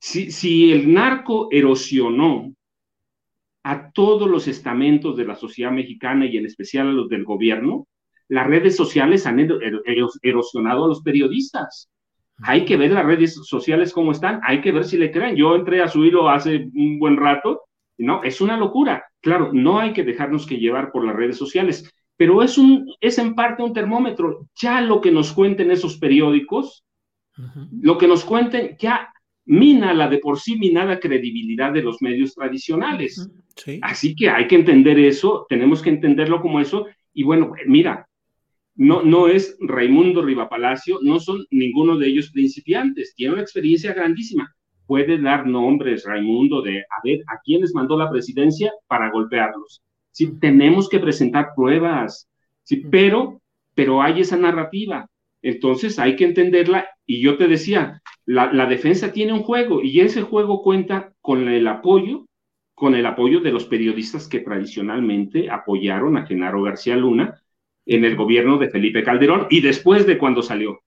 [0.00, 2.52] Si, si el narco erosionó
[3.62, 7.86] a todos los estamentos de la sociedad mexicana y en especial a los del gobierno,
[8.28, 9.40] las redes sociales han
[10.22, 11.90] erosionado a los periodistas.
[12.42, 15.34] Hay que ver las redes sociales cómo están, hay que ver si le creen.
[15.34, 17.62] Yo entré a su hilo hace un buen rato,
[17.98, 19.04] no, es una locura.
[19.20, 23.18] Claro, no hay que dejarnos que llevar por las redes sociales, pero es, un, es
[23.18, 24.46] en parte un termómetro.
[24.60, 26.84] Ya lo que nos cuenten esos periódicos,
[27.80, 29.12] lo que nos cuenten ya
[29.44, 33.30] mina la de por sí minada credibilidad de los medios tradicionales.
[33.82, 36.86] Así que hay que entender eso, tenemos que entenderlo como eso.
[37.12, 38.07] Y bueno, mira,
[38.78, 44.54] no, no es Raimundo Rivapalacio, no son ninguno de ellos principiantes, tiene una experiencia grandísima.
[44.86, 49.82] Puede dar nombres, Raimundo, de a ver a quiénes mandó la presidencia para golpearlos.
[50.12, 52.28] Sí, tenemos que presentar pruebas,
[52.62, 53.42] sí, pero,
[53.74, 55.10] pero hay esa narrativa.
[55.42, 60.00] Entonces hay que entenderla y yo te decía, la, la defensa tiene un juego y
[60.00, 62.26] ese juego cuenta con el apoyo,
[62.74, 67.42] con el apoyo de los periodistas que tradicionalmente apoyaron a Genaro García Luna
[67.88, 70.82] en el gobierno de Felipe Calderón y después de cuando salió.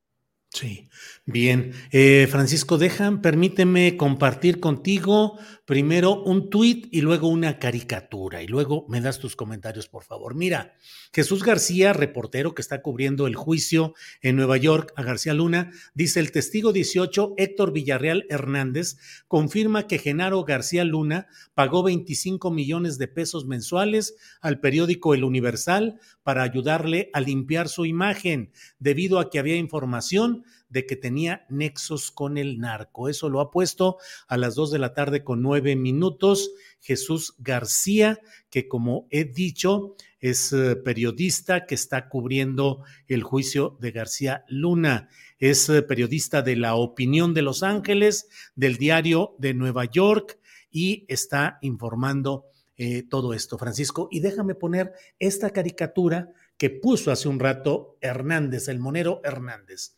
[0.49, 0.88] Sí,
[1.26, 1.73] bien.
[1.91, 8.85] Eh, Francisco, dejan, permíteme compartir contigo primero un tuit y luego una caricatura y luego
[8.89, 10.35] me das tus comentarios, por favor.
[10.35, 10.73] Mira,
[11.14, 16.19] Jesús García, reportero que está cubriendo el juicio en Nueva York a García Luna, dice
[16.19, 23.07] el testigo 18, Héctor Villarreal Hernández, confirma que Genaro García Luna pagó 25 millones de
[23.07, 29.39] pesos mensuales al periódico El Universal para ayudarle a limpiar su imagen, debido a que
[29.39, 33.10] había información de que tenía nexos con el narco.
[33.10, 38.19] Eso lo ha puesto a las dos de la tarde con nueve minutos Jesús García,
[38.49, 45.10] que como he dicho, es eh, periodista que está cubriendo el juicio de García Luna.
[45.39, 50.39] Es eh, periodista de La Opinión de Los Ángeles, del diario de Nueva York
[50.72, 52.45] y está informando
[52.77, 54.07] eh, todo esto, Francisco.
[54.10, 59.98] Y déjame poner esta caricatura que puso hace un rato Hernández, el monero Hernández.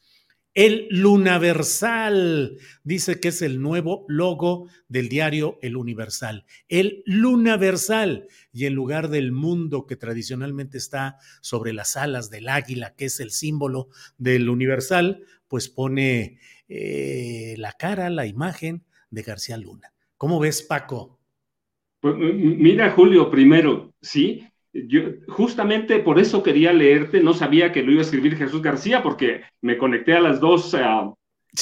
[0.53, 2.57] El Lunaversal.
[2.83, 6.45] Dice que es el nuevo logo del diario El Universal.
[6.67, 8.27] El Lunaversal.
[8.51, 13.19] Y en lugar del mundo que tradicionalmente está sobre las alas del águila, que es
[13.19, 19.93] el símbolo del Universal, pues pone eh, la cara, la imagen de García Luna.
[20.17, 21.19] ¿Cómo ves, Paco?
[21.99, 27.91] Pues, mira, Julio, primero, sí, yo justamente por eso quería leerte, no sabía que lo
[27.91, 31.13] iba a escribir Jesús García, porque me conecté a las dos uh,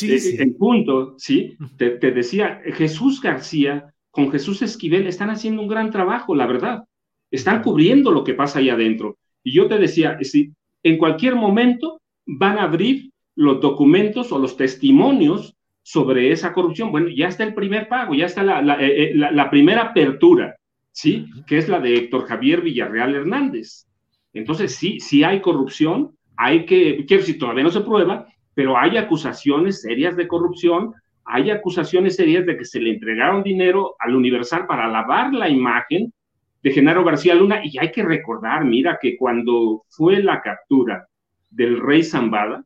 [0.02, 1.58] en punto, ¿sí?
[1.78, 6.84] Te, decía, Jesús García con Jesús Esquivel están haciendo un gran trabajo, la verdad.
[7.30, 9.18] Están cubriendo lo que pasa ahí adentro.
[9.44, 14.58] Y yo te decía, si en cualquier momento van a abrir los documentos o los
[14.58, 16.92] testimonios sobre esa corrupción.
[16.92, 20.56] Bueno, ya está el primer pago, ya está la, la, eh, la primera apertura.
[20.92, 21.28] ¿Sí?
[21.48, 23.88] Que es la de Héctor Javier Villarreal Hernández.
[24.34, 28.98] Entonces, sí, sí hay corrupción, hay que, quiero decir, todavía no se prueba, pero hay
[28.98, 30.94] acusaciones serias de corrupción,
[31.26, 36.14] hay acusaciones serias de que se le entregaron dinero al Universal para lavar la imagen
[36.64, 41.08] de Genaro García Luna, y hay que recordar, mira, que cuando fue la captura
[41.50, 42.64] del rey Zambada,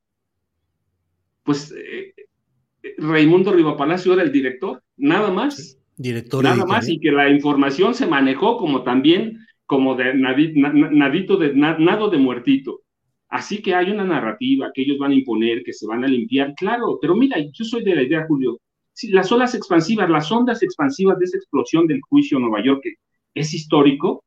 [1.43, 2.13] pues eh,
[2.83, 5.79] eh, Raimundo Rivapalacio era el director, nada más.
[5.97, 11.53] Director Nada más y que la información se manejó como también, como de nadito de
[11.53, 12.81] nado de muertito.
[13.29, 16.53] Así que hay una narrativa que ellos van a imponer, que se van a limpiar,
[16.55, 18.59] claro, pero mira, yo soy de la idea, Julio,
[18.93, 22.81] si las olas expansivas, las ondas expansivas de esa explosión del juicio en Nueva York,
[22.83, 22.95] que
[23.33, 24.23] es histórico,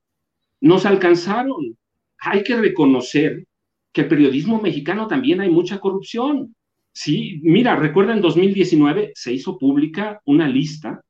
[0.61, 1.77] nos alcanzaron.
[2.19, 3.47] Hay que reconocer
[3.93, 6.55] que el periodismo mexicano también hay mucha corrupción.
[6.93, 11.01] Sí, mira, recuerda en 2019 se hizo pública una lista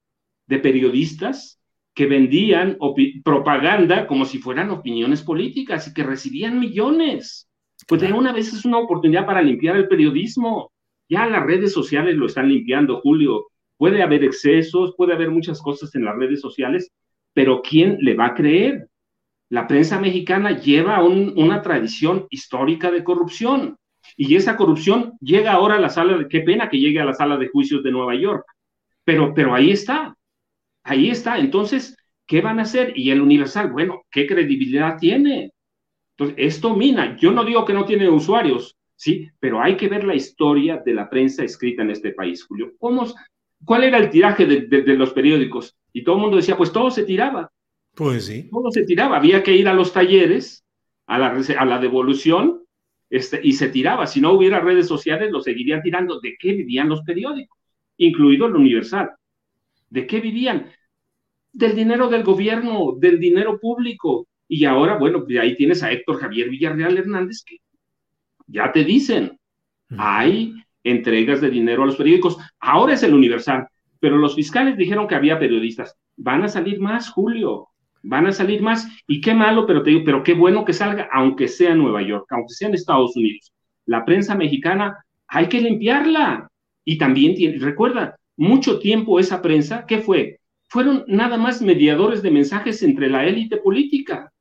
[0.48, 1.60] de periodistas
[1.94, 2.78] que vendían
[3.24, 7.48] propaganda como si fueran opiniones políticas y que recibían millones.
[7.86, 10.72] Pues de una vez es una oportunidad para limpiar el periodismo.
[11.08, 13.46] Ya las redes sociales lo están limpiando, Julio.
[13.76, 16.90] Puede haber excesos, puede haber muchas cosas en las redes sociales,
[17.32, 18.88] pero ¿quién le va a creer?
[19.48, 23.76] La prensa mexicana lleva una tradición histórica de corrupción
[24.16, 27.14] y esa corrupción llega ahora a la sala de, qué pena que llegue a la
[27.14, 28.44] sala de juicios de Nueva York,
[29.04, 30.14] pero, pero ahí está.
[30.88, 31.38] Ahí está.
[31.38, 31.96] Entonces,
[32.26, 32.92] ¿qué van a hacer?
[32.96, 35.52] Y el Universal, bueno, ¿qué credibilidad tiene?
[36.16, 37.16] Entonces, esto mina.
[37.18, 39.28] Yo no digo que no tiene usuarios, ¿sí?
[39.38, 42.72] Pero hay que ver la historia de la prensa escrita en este país, Julio.
[42.78, 43.06] ¿Cómo,
[43.64, 45.76] ¿Cuál era el tiraje de, los periódicos?
[45.92, 47.52] Y todo el mundo decía, pues todo se tiraba.
[47.94, 48.48] Pues sí.
[48.50, 49.18] Todo se tiraba.
[49.18, 50.64] Había que ir a los talleres,
[51.06, 52.62] a la, a la devolución,
[53.10, 54.06] este, y se tiraba.
[54.06, 56.18] Si no hubiera redes sociales, lo seguirían tirando.
[56.20, 57.58] ¿De qué vivían los periódicos?
[57.98, 59.10] Incluido el Universal.
[59.90, 60.70] ¿De qué vivían?
[61.58, 64.28] Del dinero del gobierno, del dinero público.
[64.46, 67.56] Y ahora, bueno, de ahí tienes a Héctor Javier Villarreal Hernández que
[68.46, 69.36] ya te dicen,
[69.96, 70.54] hay
[70.84, 72.36] entregas de dinero a los periódicos.
[72.60, 73.66] Ahora es el Universal,
[73.98, 75.96] pero los fiscales dijeron que había periodistas.
[76.16, 77.66] Van a salir más, Julio,
[78.04, 78.86] van a salir más.
[79.08, 82.02] Y qué malo, pero te digo, pero qué bueno que salga, aunque sea en Nueva
[82.02, 83.52] York, aunque sea en Estados Unidos.
[83.84, 86.48] La prensa mexicana hay que limpiarla.
[86.84, 90.37] Y también tiene, recuerda, mucho tiempo esa prensa, ¿qué fue?
[90.68, 94.32] Fueron nada más mediadores de mensajes entre la élite política.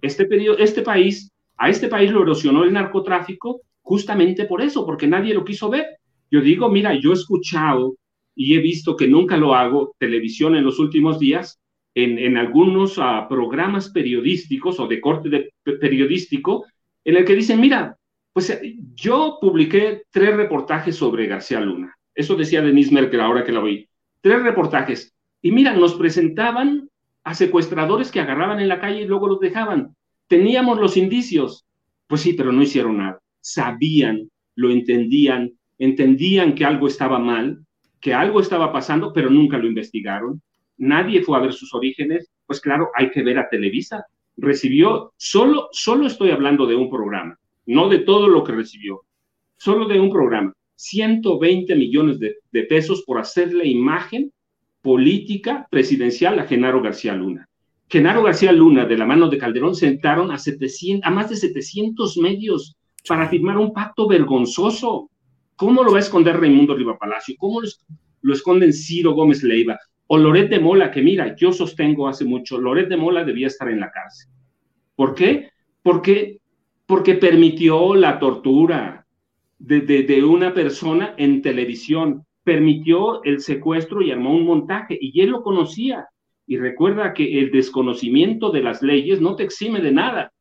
[0.00, 5.06] este, periodo, este país, a este país lo erosionó el narcotráfico justamente por eso, porque
[5.06, 5.86] nadie lo quiso ver.
[6.30, 7.96] Yo digo, mira, yo he escuchado
[8.34, 11.58] y he visto que nunca lo hago, televisión en los últimos días,
[11.94, 16.66] en, en algunos ah, programas periodísticos o de corte de, periodístico,
[17.04, 17.96] en el que dicen, mira,
[18.32, 18.60] pues
[18.94, 21.96] yo publiqué tres reportajes sobre García Luna.
[22.14, 23.87] Eso decía Denise Merkel ahora que la oí.
[24.20, 25.14] Tres reportajes.
[25.42, 26.88] Y mira, nos presentaban
[27.24, 29.94] a secuestradores que agarraban en la calle y luego los dejaban.
[30.26, 31.66] Teníamos los indicios.
[32.06, 33.20] Pues sí, pero no hicieron nada.
[33.40, 37.64] Sabían, lo entendían, entendían que algo estaba mal,
[38.00, 40.40] que algo estaba pasando, pero nunca lo investigaron.
[40.78, 42.30] Nadie fue a ver sus orígenes.
[42.46, 44.04] Pues claro, hay que ver a Televisa.
[44.36, 47.36] Recibió, solo, solo estoy hablando de un programa,
[47.66, 49.02] no de todo lo que recibió,
[49.56, 50.52] solo de un programa.
[50.78, 54.32] 120 millones de, de pesos por hacerle imagen
[54.80, 57.48] política presidencial a Genaro García Luna.
[57.88, 62.16] Genaro García Luna, de la mano de Calderón, sentaron a, 700, a más de 700
[62.18, 62.76] medios
[63.08, 65.10] para firmar un pacto vergonzoso.
[65.56, 67.34] ¿Cómo lo va a esconder Raimundo Riva Palacio?
[67.38, 67.68] ¿Cómo lo,
[68.22, 69.78] lo esconden Ciro Gómez Leiva?
[70.06, 73.68] O Loret de Mola, que mira, yo sostengo hace mucho, Loret de Mola debía estar
[73.68, 74.30] en la cárcel.
[74.94, 75.48] ¿Por qué?
[75.82, 76.38] Porque,
[76.86, 78.97] porque permitió la tortura
[79.58, 85.42] de, una persona en televisión, permitió el secuestro y armó un montaje, y él lo
[85.42, 86.06] conocía.
[86.46, 90.32] Y recuerda que el desconocimiento de las leyes no te exime de nada.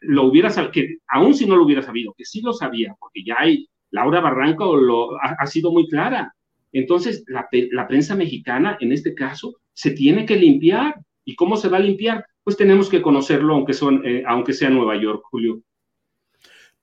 [0.00, 3.36] Lo hubiera que aún si no lo hubiera sabido, que sí lo sabía, porque ya
[3.38, 6.32] hay, Laura Barranco lo, ha, ha sido muy clara.
[6.72, 10.94] Entonces, la, la, prensa mexicana, en este caso, se tiene que limpiar.
[11.24, 12.24] ¿Y cómo se va a limpiar?
[12.44, 15.62] Pues tenemos que conocerlo, aunque, son, eh, aunque sea Nueva York, Julio.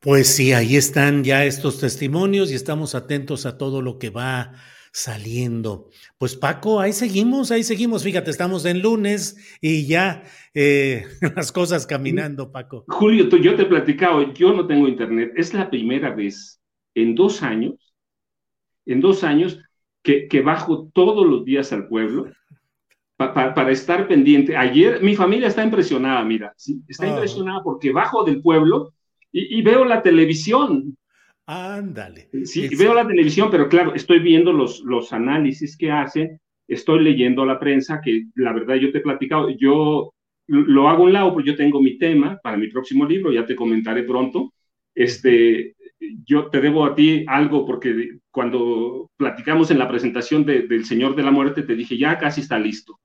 [0.04, 4.52] Pues sí, ahí están ya estos testimonios y estamos atentos a todo lo que va
[4.92, 5.88] saliendo.
[6.18, 8.04] Pues Paco, ahí seguimos, ahí seguimos.
[8.04, 11.06] Fíjate, estamos en lunes y ya eh,
[11.38, 12.84] las cosas caminando, Paco.
[12.90, 15.32] Julio, tú, yo te he platicado, yo no tengo internet.
[15.38, 16.62] Es la primera vez
[16.96, 17.96] en dos años,
[18.86, 19.58] en dos años,
[20.02, 22.30] que, que bajo todos los días al pueblo
[23.16, 24.58] pa, pa, para estar pendiente.
[24.58, 26.84] Ayer mi familia está impresionada, mira, ¿sí?
[26.90, 27.12] está oh.
[27.12, 28.94] impresionada porque bajo del pueblo
[29.34, 30.96] y, y veo la televisión.
[31.46, 32.30] Ándale.
[32.46, 37.46] Sí, veo la televisión, pero claro, estoy viendo los, los análisis que hacen, estoy leyendo
[37.46, 40.14] la prensa, que la verdad yo te he platicado, yo
[40.48, 43.46] lo hago a un lado, pues yo tengo mi tema para mi próximo libro, ya
[43.46, 44.54] te comentaré pronto.
[44.96, 45.76] Este,
[46.26, 51.16] yo te debo a ti algo porque cuando platicamos en la presentación de, del Señor
[51.16, 53.00] de la Muerte, te dije, ya casi está listo.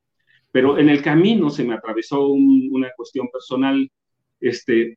[0.50, 3.88] Pero en el camino se me atravesó un, una cuestión personal,
[4.40, 4.96] este,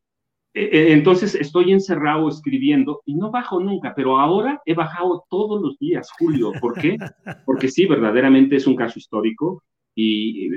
[0.53, 6.09] entonces estoy encerrado escribiendo y no bajo nunca, pero ahora he bajado todos los días,
[6.17, 6.51] Julio.
[6.59, 6.97] ¿Por qué?
[7.45, 9.63] Porque sí, verdaderamente es un caso histórico
[9.95, 10.49] y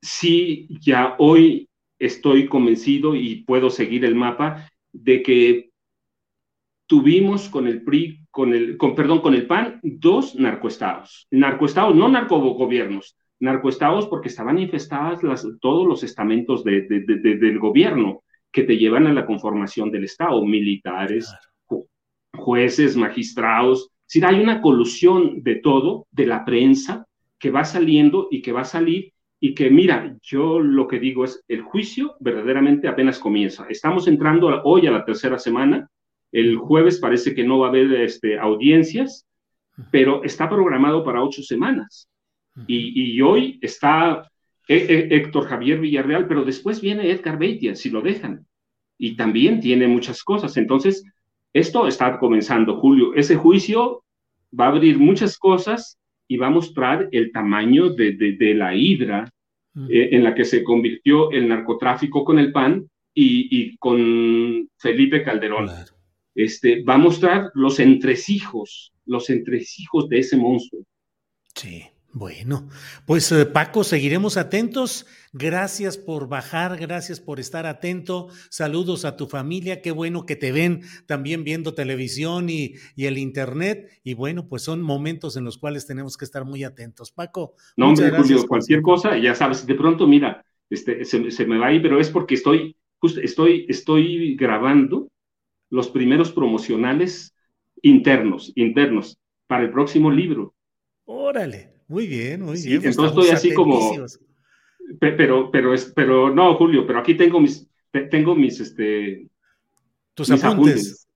[0.00, 1.68] sí, ya hoy
[1.98, 5.70] estoy convencido y puedo seguir el mapa de que
[6.86, 11.26] tuvimos con el PRI, con el, con, perdón, con el PAN, dos narcoestados.
[11.30, 17.58] Narcoestados, no narcogobiernos, narcoestados porque estaban infestadas las, todos los estamentos de, de, de, del
[17.58, 18.22] gobierno
[18.52, 21.34] que te llevan a la conformación del Estado, militares,
[21.64, 21.86] ju
[22.36, 23.90] jueces, magistrados.
[24.06, 27.06] Si hay una colusión de todo, de la prensa,
[27.38, 31.24] que va saliendo y que va a salir y que, mira, yo lo que digo
[31.24, 33.66] es, el juicio verdaderamente apenas comienza.
[33.68, 35.88] Estamos entrando hoy a la tercera semana,
[36.30, 39.26] el jueves parece que no va a haber este, audiencias,
[39.90, 42.08] pero está programado para ocho semanas.
[42.68, 44.30] Y, y hoy está
[44.68, 48.46] Héctor Javier Villarreal, pero después viene Edgar Beitia, si lo dejan.
[48.98, 50.56] Y también tiene muchas cosas.
[50.56, 51.04] Entonces,
[51.52, 53.14] esto está comenzando, Julio.
[53.14, 54.04] Ese juicio
[54.58, 55.98] va a abrir muchas cosas
[56.28, 59.30] y va a mostrar el tamaño de, de, de la hidra
[59.88, 65.22] eh, en la que se convirtió el narcotráfico con el PAN y, y con Felipe
[65.22, 65.66] Calderón.
[65.66, 65.92] Claro.
[66.34, 70.84] Este, va a mostrar los entresijos, los entresijos de ese monstruo.
[71.54, 71.82] Sí.
[72.14, 72.68] Bueno,
[73.06, 75.06] pues eh, Paco, seguiremos atentos.
[75.32, 78.28] Gracias por bajar, gracias por estar atento.
[78.50, 83.16] Saludos a tu familia, qué bueno que te ven también viendo televisión y, y, el
[83.16, 83.88] Internet.
[84.04, 87.12] Y bueno, pues son momentos en los cuales tenemos que estar muy atentos.
[87.12, 87.54] Paco.
[87.78, 91.68] No, hombre, Julio, cualquier cosa, ya sabes, de pronto, mira, este, se, se me va
[91.68, 95.08] ahí, pero es porque estoy, justo estoy, estoy grabando
[95.70, 97.34] los primeros promocionales
[97.80, 99.16] internos, internos,
[99.46, 100.54] para el próximo libro.
[101.06, 101.71] Órale.
[101.92, 102.86] Muy bien, muy sí, bien.
[102.86, 104.06] Entonces estoy así como,
[104.98, 107.68] pero, pero, es, pero no, Julio, pero aquí tengo mis,
[108.10, 109.28] tengo mis, este,
[110.14, 110.72] tus mis apuntes.
[110.72, 111.08] apuntes.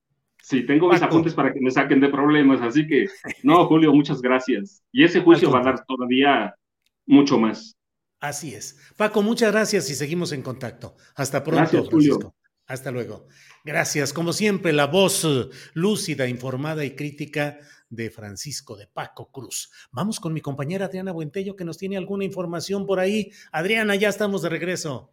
[0.43, 0.93] Sí, tengo Paco.
[0.93, 3.07] mis apuntes para que me saquen de problemas, así que,
[3.43, 4.82] no, Julio, muchas gracias.
[4.93, 6.55] Y ese juicio va a dar todavía
[7.07, 7.74] mucho más.
[8.20, 8.78] Así es.
[8.98, 10.94] Paco, muchas gracias y seguimos en contacto.
[11.15, 11.89] Hasta pronto, gracias.
[11.89, 12.35] Julio.
[12.66, 13.28] Hasta luego.
[13.64, 14.12] Gracias.
[14.12, 19.70] Como siempre, la voz eh, lúcida, informada y crítica de Francisco de Paco Cruz.
[19.93, 23.30] Vamos con mi compañera Adriana Buentello que nos tiene alguna información por ahí.
[23.52, 25.12] Adriana, ya estamos de regreso.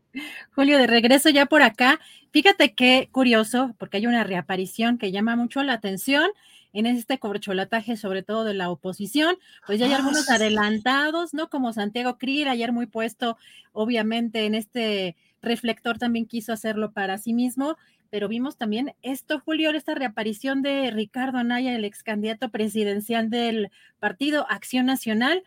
[0.55, 1.99] Julio, de regreso ya por acá.
[2.31, 6.31] Fíjate qué curioso, porque hay una reaparición que llama mucho la atención
[6.73, 9.35] en este corcholataje, sobre todo de la oposición,
[9.67, 11.47] pues ya hay ah, algunos adelantados, ¿no?
[11.47, 13.37] Como Santiago Krill, ayer muy puesto,
[13.73, 17.77] obviamente, en este reflector también quiso hacerlo para sí mismo,
[18.09, 23.69] pero vimos también esto, Julio, esta reaparición de Ricardo Anaya, el ex candidato presidencial del
[23.99, 25.43] partido Acción Nacional,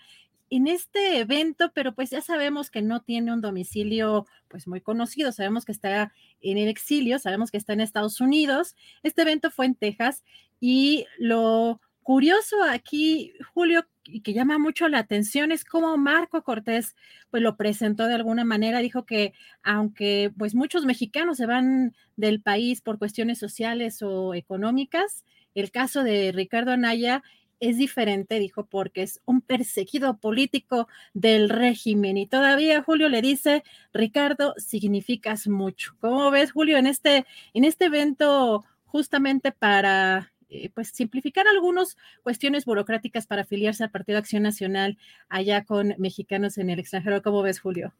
[0.48, 5.32] en este evento, pero pues ya sabemos que no tiene un domicilio pues muy conocido,
[5.32, 8.76] sabemos que está en el exilio, sabemos que está en Estados Unidos.
[9.02, 10.22] Este evento fue en Texas
[10.60, 16.94] y lo curioso aquí, Julio, y que llama mucho la atención es cómo Marco Cortés
[17.30, 22.40] pues lo presentó de alguna manera, dijo que aunque pues muchos mexicanos se van del
[22.40, 25.24] país por cuestiones sociales o económicas,
[25.54, 27.22] el caso de Ricardo Anaya
[27.60, 32.16] es diferente, dijo, porque es un perseguido político del régimen.
[32.18, 33.64] Y todavía Julio le dice,
[33.94, 35.96] Ricardo, significas mucho.
[36.00, 37.24] ¿Cómo ves, Julio, en este,
[37.54, 44.18] en este evento justamente para eh, pues simplificar algunas cuestiones burocráticas para afiliarse al Partido
[44.18, 44.98] Acción Nacional
[45.28, 47.22] allá con mexicanos en el extranjero?
[47.22, 47.92] ¿Cómo ves, Julio?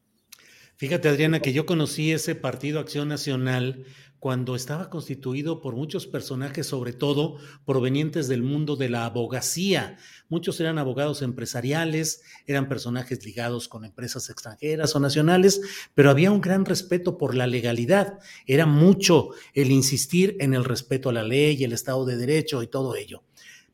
[0.78, 3.86] Fíjate, Adriana, que yo conocí ese Partido Acción Nacional
[4.18, 9.96] cuando estaba constituido por muchos personajes, sobre todo provenientes del mundo de la abogacía.
[10.28, 15.62] Muchos eran abogados empresariales, eran personajes ligados con empresas extranjeras o nacionales,
[15.94, 18.18] pero había un gran respeto por la legalidad.
[18.46, 22.66] Era mucho el insistir en el respeto a la ley, el Estado de Derecho y
[22.66, 23.22] todo ello.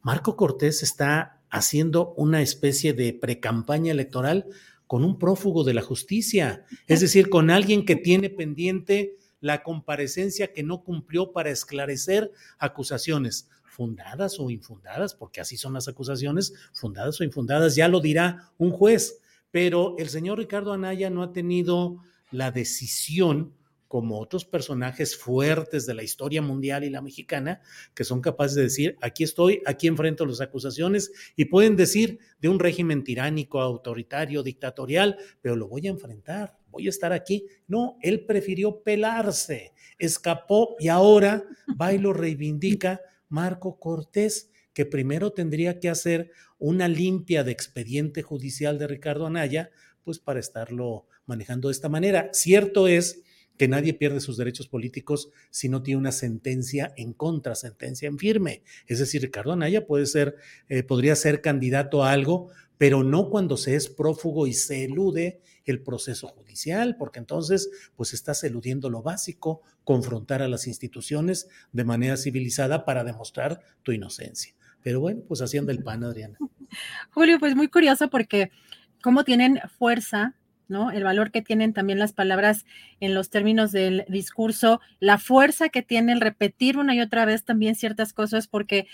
[0.02, 4.46] Marco Cortés está haciendo una especie de precampaña electoral
[4.92, 10.52] con un prófugo de la justicia, es decir, con alguien que tiene pendiente la comparecencia
[10.52, 17.18] que no cumplió para esclarecer acusaciones fundadas o infundadas, porque así son las acusaciones, fundadas
[17.18, 19.18] o infundadas, ya lo dirá un juez.
[19.50, 21.96] Pero el señor Ricardo Anaya no ha tenido
[22.30, 23.54] la decisión
[23.92, 27.60] como otros personajes fuertes de la historia mundial y la mexicana,
[27.94, 32.48] que son capaces de decir, aquí estoy, aquí enfrento las acusaciones, y pueden decir de
[32.48, 37.44] un régimen tiránico, autoritario, dictatorial, pero lo voy a enfrentar, voy a estar aquí.
[37.68, 41.44] No, él prefirió pelarse, escapó y ahora
[41.78, 48.22] va y lo reivindica Marco Cortés que primero tendría que hacer una limpia de expediente
[48.22, 49.70] judicial de Ricardo Anaya,
[50.02, 52.30] pues para estarlo manejando de esta manera.
[52.32, 53.22] Cierto es
[53.56, 58.18] que nadie pierde sus derechos políticos si no tiene una sentencia en contra, sentencia en
[58.18, 58.62] firme.
[58.86, 60.36] Es decir, Ricardo Anaya puede ser,
[60.68, 65.40] eh, podría ser candidato a algo, pero no cuando se es prófugo y se elude
[65.64, 71.84] el proceso judicial, porque entonces pues estás eludiendo lo básico, confrontar a las instituciones de
[71.84, 74.54] manera civilizada para demostrar tu inocencia.
[74.82, 76.36] Pero bueno, pues haciendo el pan, Adriana.
[77.10, 78.50] Julio, pues muy curioso porque
[79.00, 80.34] cómo tienen fuerza
[80.72, 80.90] ¿no?
[80.90, 82.64] El valor que tienen también las palabras
[82.98, 87.76] en los términos del discurso, la fuerza que tiene repetir una y otra vez también
[87.76, 88.88] ciertas cosas, porque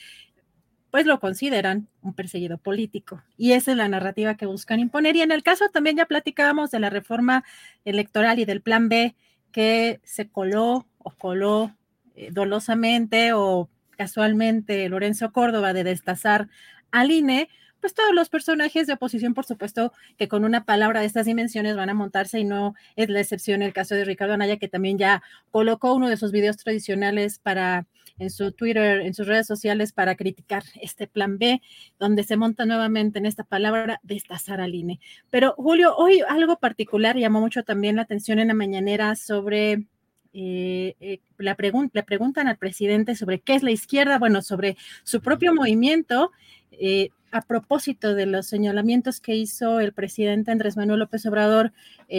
[0.91, 3.23] pues lo consideran un perseguido político.
[3.37, 5.17] Y esa es la narrativa que buscan imponer.
[5.17, 7.45] Y en el caso también ya platicábamos de la reforma
[7.85, 9.15] electoral y del plan B
[9.53, 11.75] que se coló o coló
[12.15, 16.49] eh, dolosamente o casualmente Lorenzo Córdoba de destazar
[16.91, 17.49] al INE,
[17.81, 21.77] pues todos los personajes de oposición, por supuesto, que con una palabra de estas dimensiones
[21.77, 24.99] van a montarse y no es la excepción el caso de Ricardo Anaya, que también
[24.99, 27.87] ya colocó uno de sus videos tradicionales para
[28.19, 31.63] en su Twitter, en sus redes sociales para criticar este plan B,
[31.99, 34.99] donde se monta nuevamente en esta palabra destazar al INE.
[35.31, 39.87] Pero Julio, hoy algo particular llamó mucho también la atención en la mañanera sobre
[40.35, 45.55] eh, eh, le preguntan al presidente sobre qué es la izquierda, bueno, sobre su propio
[45.55, 46.33] movimiento,
[46.73, 51.73] eh, a propósito de los señalamientos que hizo el presidente Andrés Manuel López Obrador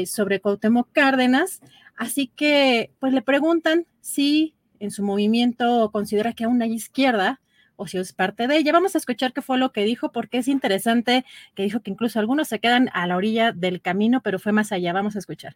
[0.06, 1.61] sobre Cuauhtémoc Cárdenas.
[1.95, 7.41] Así que, pues le preguntan si en su movimiento considera que aún hay izquierda
[7.76, 8.72] o si es parte de ella.
[8.72, 11.26] Vamos a escuchar qué fue lo que dijo, porque es interesante
[11.56, 14.72] que dijo que incluso algunos se quedan a la orilla del camino, pero fue más
[14.72, 14.94] allá.
[14.94, 15.56] Vamos a escuchar.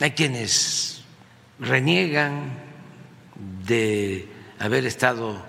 [0.00, 1.04] Hay quienes
[1.58, 2.50] reniegan
[3.66, 4.28] de
[4.58, 5.40] haber estado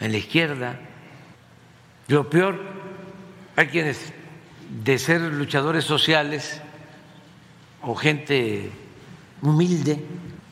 [0.00, 0.78] en la izquierda.
[2.08, 2.58] Lo peor,
[3.56, 4.12] hay quienes
[4.84, 6.60] de ser luchadores sociales
[7.82, 8.70] o gente
[9.42, 10.04] humilde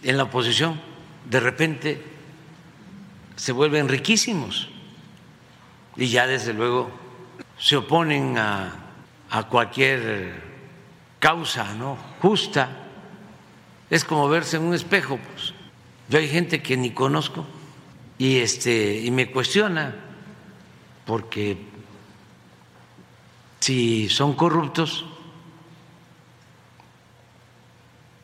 [0.03, 0.81] en la oposición,
[1.29, 2.03] de repente
[3.35, 4.69] se vuelven riquísimos
[5.97, 6.91] y ya desde luego
[7.59, 8.73] se oponen a,
[9.31, 10.43] a cualquier
[11.19, 12.87] causa no justa
[13.91, 15.19] es como verse en un espejo.
[15.19, 15.55] Pues.
[16.09, 17.47] Yo hay gente que ni conozco
[18.19, 19.95] y, este, y me cuestiona
[21.07, 21.57] porque
[23.61, 25.07] si son corruptos,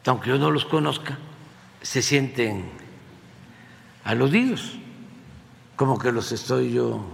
[0.04, 1.18] aunque yo no los conozca,
[1.80, 2.70] se sienten
[4.04, 4.72] aludidos,
[5.76, 7.04] como que los estoy yo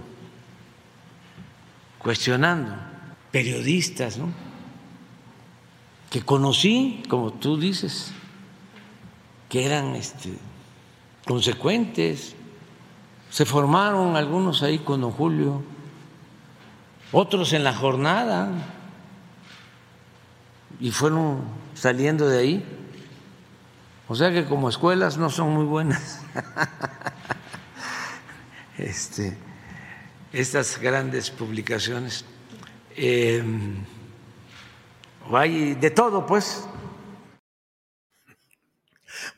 [1.99, 2.75] cuestionando.
[3.31, 4.33] Periodistas, ¿no?
[6.09, 8.11] Que conocí, como tú dices,
[9.49, 10.33] que eran este,
[11.25, 12.35] consecuentes.
[13.29, 15.61] Se formaron algunos ahí con don Julio,
[17.11, 18.49] otros en la jornada,
[20.79, 21.41] y fueron
[21.73, 22.65] saliendo de ahí.
[24.07, 26.21] O sea que como escuelas no son muy buenas.
[28.77, 29.37] este,
[30.33, 32.25] estas grandes publicaciones.
[32.95, 33.43] Eh,
[35.31, 36.67] hay de todo, pues.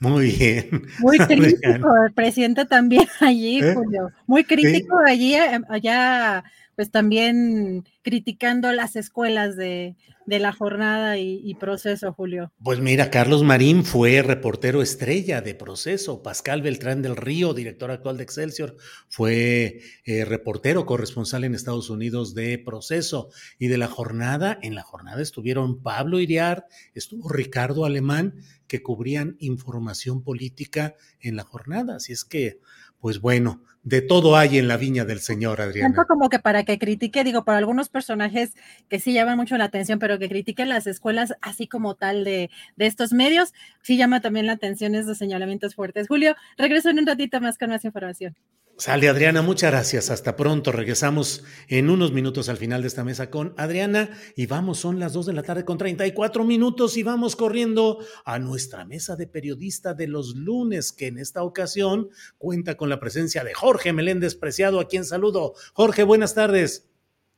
[0.02, 0.88] Muy bien.
[0.99, 3.73] Muy crítico el presidente también allí, ¿Eh?
[3.76, 4.11] Julio.
[4.26, 6.44] Muy crítico allí, eh, allá,
[6.76, 9.95] pues también criticando las escuelas de,
[10.26, 12.52] de la jornada y, proceso, Julio?
[12.64, 18.18] Pues mira, Carlos Marín fue reportero estrella de proceso, Pascal Beltrán del Río, director actual
[18.18, 18.77] de Excelsior,
[19.10, 23.30] fue eh, reportero corresponsal en Estados Unidos de proceso.
[23.60, 28.35] Y de la jornada, en la jornada estuvieron Pablo Iriar, estuvo Ricardo Alemán,
[28.68, 32.60] que cubrían información política en la jornada, así es que,
[32.99, 35.94] pues bueno, de todo hay en la viña del Señor, Adriana.
[35.94, 38.53] Tanto como que para que critique, digo, para algunos personajes
[38.90, 42.52] que sí llaman mucho la atención, pero que critiquen las escuelas así como tal de,
[42.76, 46.08] de estos medios, sí llama también la atención esos señalamientos fuertes.
[46.08, 48.36] Julio, regreso en un ratito más con más información.
[48.82, 50.10] Sale Adriana, muchas gracias.
[50.10, 50.72] Hasta pronto.
[50.72, 55.14] Regresamos en unos minutos al final de esta mesa con Adriana y vamos, son las
[55.14, 59.94] 2 de la tarde con 34 minutos y vamos corriendo a nuestra mesa de periodista
[59.94, 62.10] de los lunes, que en esta ocasión
[62.40, 65.53] cuenta con la presencia de Jorge Meléndez Preciado, a quien saludo.
[65.76, 66.90] Jorge, buenas tardes.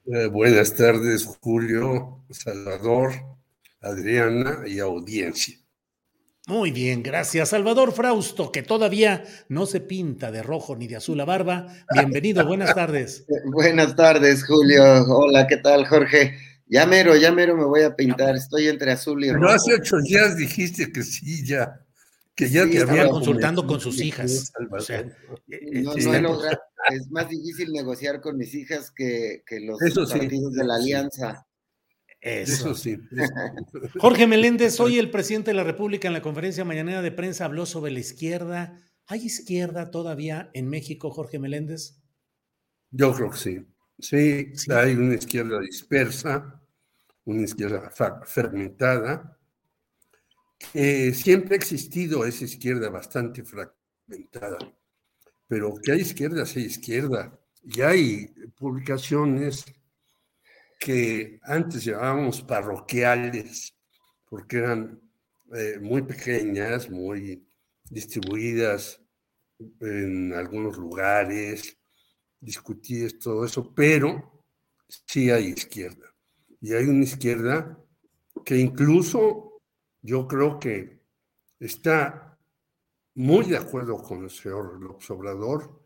[0.05, 3.11] Eh, buenas tardes, Julio, Salvador,
[3.81, 5.62] Adriana y audiencia.
[6.47, 7.49] Muy bien, gracias.
[7.49, 11.67] Salvador Frausto, que todavía no se pinta de rojo ni de azul la barba.
[11.93, 13.25] Bienvenido, buenas tardes.
[13.45, 14.83] buenas tardes, Julio.
[15.07, 16.37] Hola, ¿qué tal, Jorge?
[16.67, 18.35] Ya mero, ya mero me voy a pintar.
[18.35, 19.45] Estoy entre azul y rojo.
[19.45, 21.79] No hace ocho días dijiste que sí, ya.
[22.35, 24.51] Que ya te había consultando con sus hijas.
[24.69, 26.57] O sea, eh, no, no he
[26.91, 31.45] es más difícil negociar con mis hijas que, que los partidos de la alianza.
[32.23, 32.73] Eso.
[32.73, 32.97] sí.
[33.99, 37.65] Jorge Meléndez, hoy el presidente de la República en la conferencia mañanera de prensa habló
[37.65, 38.79] sobre la izquierda.
[39.07, 42.01] ¿Hay izquierda todavía en México, Jorge Meléndez?
[42.91, 43.65] Yo creo que sí.
[43.99, 46.61] Sí, hay una izquierda dispersa,
[47.25, 47.91] una izquierda
[48.25, 49.37] fermentada,
[50.71, 54.57] que siempre ha existido esa izquierda bastante fragmentada,
[55.45, 59.65] pero que hay izquierda, hay izquierda, y hay publicaciones
[60.79, 63.75] que antes llamábamos parroquiales,
[64.29, 64.99] porque eran
[65.53, 67.47] eh, muy pequeñas, muy
[67.89, 68.99] distribuidas
[69.79, 71.77] en algunos lugares,
[72.39, 74.43] discutidas, todo eso, pero
[75.05, 76.13] sí hay izquierda.
[76.59, 77.77] Y hay una izquierda
[78.43, 79.61] que incluso
[80.01, 81.01] yo creo que
[81.59, 82.37] está
[83.15, 85.81] muy de acuerdo con el señor López Obrador,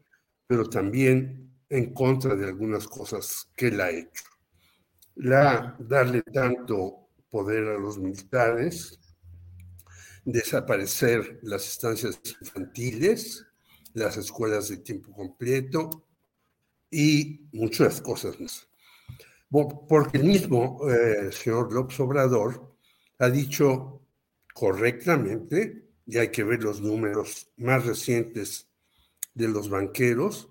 [0.48, 4.24] pero también en contra de algunas cosas que él ha hecho
[5.18, 8.99] la, darle tanto poder a los militares,
[10.26, 13.45] desaparecer las estancias infantiles,
[13.94, 16.06] las escuelas de tiempo completo
[16.91, 18.68] y muchas cosas más.
[19.49, 22.76] Porque el mismo eh, señor López Obrador
[23.19, 24.02] ha dicho
[24.53, 28.69] correctamente, y hay que ver los números más recientes
[29.34, 30.49] de los banqueros,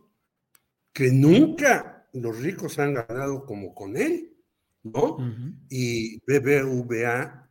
[0.92, 4.35] que nunca los ricos han ganado como con él.
[4.92, 5.18] ¿No?
[5.68, 7.50] Y BBVA,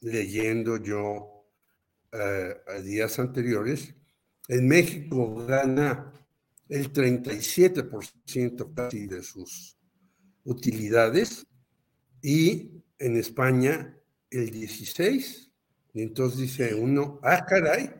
[0.00, 1.46] leyendo yo
[2.12, 3.94] eh, a días anteriores,
[4.48, 6.12] en México gana
[6.68, 9.78] el 37% casi de sus
[10.44, 11.46] utilidades
[12.22, 13.96] y en España
[14.30, 15.48] el 16%.
[15.94, 17.90] Y entonces dice uno, ah, caray,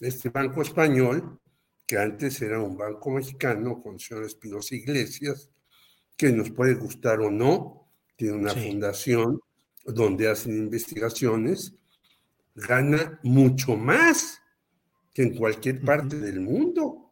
[0.00, 1.38] este banco español,
[1.86, 5.50] que antes era un banco mexicano con señores Pinos Iglesias,
[6.16, 7.81] que nos puede gustar o no,
[8.16, 9.40] tiene una fundación
[9.84, 11.74] donde hacen investigaciones,
[12.54, 14.40] gana mucho más
[15.12, 17.10] que en cualquier parte del mundo.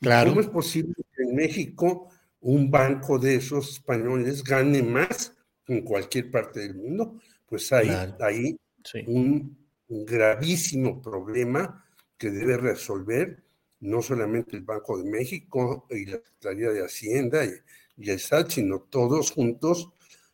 [0.00, 0.30] Claro.
[0.30, 2.08] ¿Cómo es posible que en México
[2.40, 5.34] un banco de esos españoles gane más
[5.64, 7.20] que en cualquier parte del mundo?
[7.46, 8.58] Pues hay ahí
[9.06, 9.58] un,
[9.88, 11.84] gravísimo problema
[12.16, 13.42] que debe resolver
[13.80, 17.50] no solamente el Banco de México y la Secretaría de Hacienda y,
[17.98, 19.90] y el SAT, sino todos juntos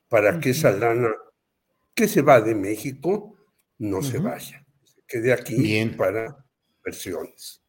[0.08, 1.10] para que esa lana
[1.94, 3.36] que se va de México
[3.78, 6.44] no se vaya, se quede aquí para
[6.84, 7.62] versiones.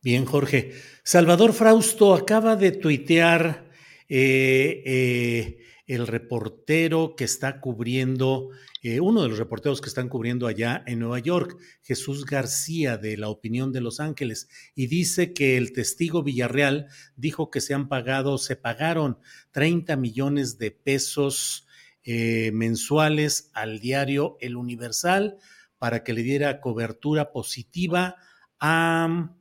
[0.00, 0.72] Bien, Jorge.
[1.02, 3.68] Salvador Frausto acaba de tuitear
[4.08, 8.50] eh, eh, el reportero que está cubriendo
[8.82, 13.16] eh, uno de los reporteros que están cubriendo allá en Nueva York, Jesús García de
[13.16, 16.86] La Opinión de Los Ángeles, y dice que el testigo Villarreal
[17.16, 19.18] dijo que se han pagado, se pagaron
[19.50, 21.66] 30 millones de pesos
[22.04, 25.38] eh, mensuales al diario El Universal
[25.78, 28.16] para que le diera cobertura positiva
[28.60, 29.34] a,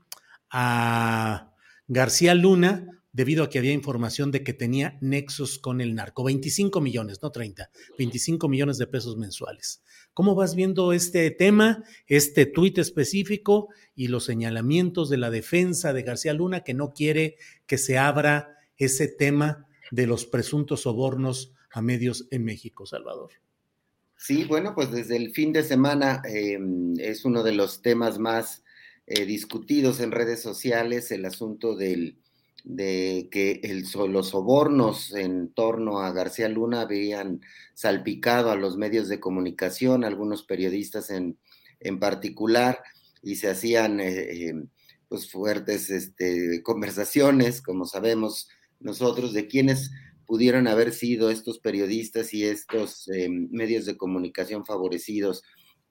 [0.50, 1.54] a
[1.88, 6.24] García Luna debido a que había información de que tenía nexos con el narco.
[6.24, 9.82] 25 millones, no 30, 25 millones de pesos mensuales.
[10.14, 16.04] ¿Cómo vas viendo este tema, este tuit específico y los señalamientos de la defensa de
[16.04, 21.82] García Luna que no quiere que se abra ese tema de los presuntos sobornos a
[21.82, 23.32] medios en México, Salvador?
[24.16, 28.64] Sí, bueno, pues desde el fin de semana em, es uno de los temas más
[29.08, 32.20] eh, discutidos en redes sociales, el asunto del
[32.64, 37.42] de que el, los sobornos en torno a García Luna habían
[37.74, 41.38] salpicado a los medios de comunicación, algunos periodistas en,
[41.80, 42.82] en particular,
[43.22, 44.54] y se hacían eh, eh,
[45.08, 49.92] pues fuertes este, conversaciones, como sabemos nosotros, de quiénes
[50.26, 55.44] pudieron haber sido estos periodistas y estos eh, medios de comunicación favorecidos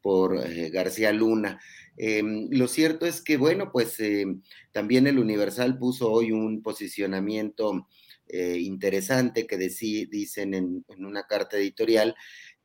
[0.02, 0.38] por
[0.70, 1.59] García Luna.
[1.97, 4.43] Em, lo cierto es que, bueno, pues em,
[4.73, 7.89] también el Universal puso hoy un posicionamiento
[8.28, 12.16] eh, interesante que dicen en, una carta editorial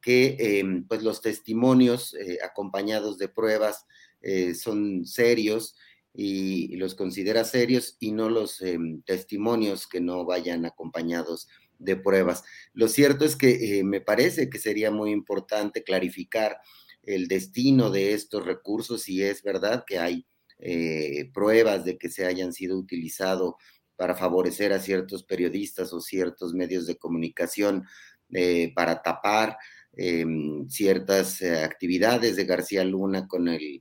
[0.02, 3.86] que em, pues los testimonios eh, acompañados de pruebas
[4.22, 5.76] eh, son serios
[6.16, 8.62] y, los considera serios y no los
[9.06, 11.48] testimonios que no vayan acompañados
[11.78, 12.44] de pruebas.
[12.74, 16.58] Lo cierto es que me parece que sería muy importante clarificar
[17.04, 20.26] el destino de estos recursos, si es verdad que hay
[20.64, 23.56] eh, pruebas de que se hayan sido utilizados
[23.96, 27.86] para favorecer a ciertos periodistas o ciertos medios de comunicación
[28.32, 29.58] eh, para tapar
[29.94, 33.80] em, ciertas eh, actividades de García Luna con el,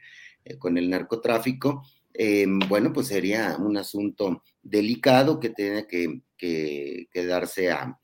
[0.58, 1.82] con el narcotráfico,
[2.68, 7.98] bueno, pues sería un asunto delicado que tiene que, que, darse a,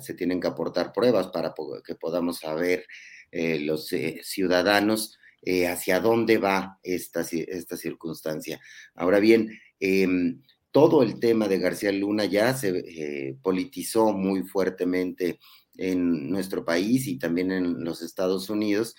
[0.00, 1.52] se tienen que aportar pruebas para
[1.84, 2.86] que podamos saber
[3.32, 8.60] eh, los eh, ciudadanos eh, hacia dónde va esta, esta circunstancia.
[8.94, 10.42] Ahora bien, em,
[10.72, 15.38] todo el tema de García Luna ya se politizó muy fuertemente
[15.76, 18.94] en nuestro país y también en los Estados Unidos.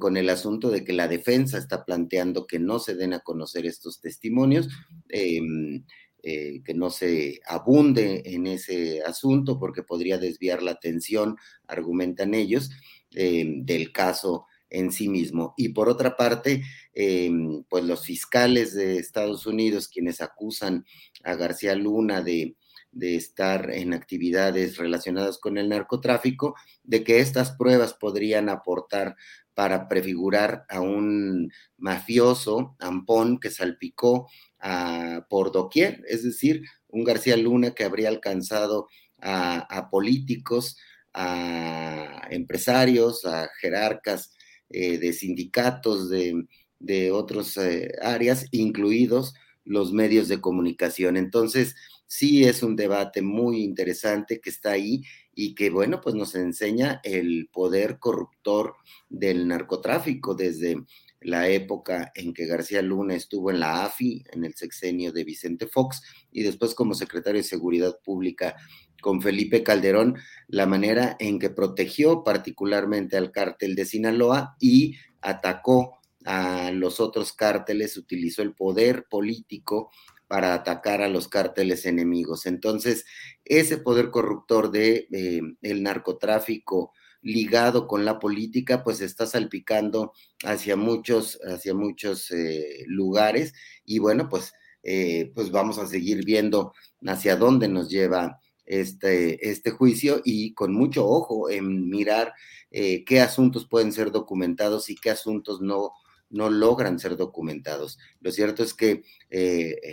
[0.00, 3.66] con el asunto de que la defensa está planteando que no se den a conocer
[3.66, 4.68] estos testimonios,
[5.10, 5.84] em,
[6.22, 11.36] que no se abunde en ese asunto porque podría desviar la atención,
[11.68, 12.70] argumentan ellos,
[13.12, 15.52] Em, del caso en sí mismo.
[15.56, 16.62] Y por otra parte,
[16.94, 20.84] em, pues los fiscales de Estados Unidos, quienes acusan
[21.24, 22.56] a García Luna de,
[22.92, 26.54] de estar en actividades relacionadas con el narcotráfico,
[26.84, 29.16] de que estas pruebas podrían aportar
[29.54, 34.28] para prefigurar a un mafioso, Ampón, que salpicó
[34.60, 38.86] a, por doquier, es decir, un García Luna que habría alcanzado
[39.18, 40.76] a, a políticos,
[41.12, 44.32] a empresarios, a jerarcas
[44.68, 46.46] eh, de sindicatos de,
[46.78, 49.34] de otras eh, áreas, incluidos
[49.64, 51.16] los medios de comunicación.
[51.16, 51.74] Entonces,
[52.06, 57.00] sí es un debate muy interesante que está ahí y que, bueno, pues nos enseña
[57.04, 58.74] el poder corruptor
[59.08, 60.76] del narcotráfico desde
[61.20, 65.66] la época en que García Luna estuvo en la AFI, en el sexenio de Vicente
[65.66, 68.56] Fox, y después como secretario de Seguridad Pública
[69.00, 70.16] con Felipe Calderón,
[70.48, 77.32] la manera en que protegió particularmente al cártel de Sinaloa y atacó a los otros
[77.32, 79.90] cárteles, utilizó el poder político
[80.28, 82.46] para atacar a los cárteles enemigos.
[82.46, 83.04] Entonces,
[83.44, 90.12] ese poder corruptor de eh, el narcotráfico ligado con la política, pues está salpicando
[90.44, 93.52] hacia muchos, hacia muchos eh, lugares
[93.84, 94.52] y bueno, pues,
[94.82, 96.72] eh, pues vamos a seguir viendo
[97.06, 98.40] hacia dónde nos lleva
[98.70, 102.32] este, este juicio y con mucho ojo en mirar
[102.70, 105.92] eh, qué asuntos pueden ser documentados y qué asuntos no,
[106.28, 107.98] no logran ser documentados.
[108.20, 109.02] Lo cierto es que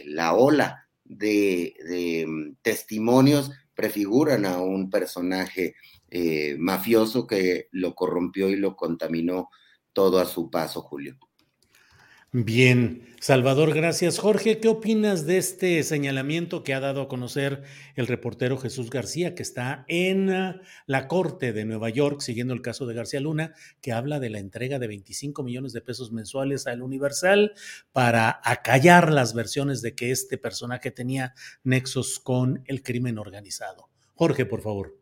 [0.05, 5.75] la ola de, de mm, testimonios prefiguran a un personaje
[6.09, 9.49] eh, mafioso que lo corrompió y lo contaminó
[9.93, 11.17] todo a su paso, Julio.
[12.33, 14.19] Bien, Salvador, gracias.
[14.19, 17.63] Jorge, ¿qué opinas de este señalamiento que ha dado a conocer
[17.95, 22.61] el reportero Jesús García, que está en ah, la Corte de Nueva York, siguiendo el
[22.61, 26.67] caso de García Luna, que habla de la entrega de 25 millones de pesos mensuales
[26.67, 27.53] al Universal
[27.93, 31.33] para acallar las versiones de que este personaje tenía
[31.63, 33.89] nexos con el crimen organizado?
[34.15, 34.99] Jorge, por favor.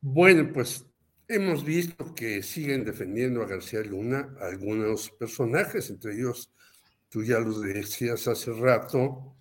[0.00, 0.86] Bueno, pues
[1.28, 6.50] hemos visto que siguen defendiendo a García Luna algunos personajes, entre ellos,
[7.08, 9.36] tú ya los decías hace rato,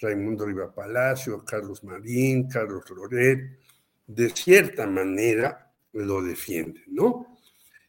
[0.00, 3.58] Raimundo Riva Palacio, Carlos Marín, Carlos Loret,
[4.06, 7.38] de cierta manera lo defienden, ¿no?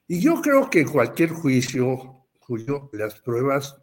[0.08, 3.76] Y yo creo que cualquier juicio, Julio, las pruebas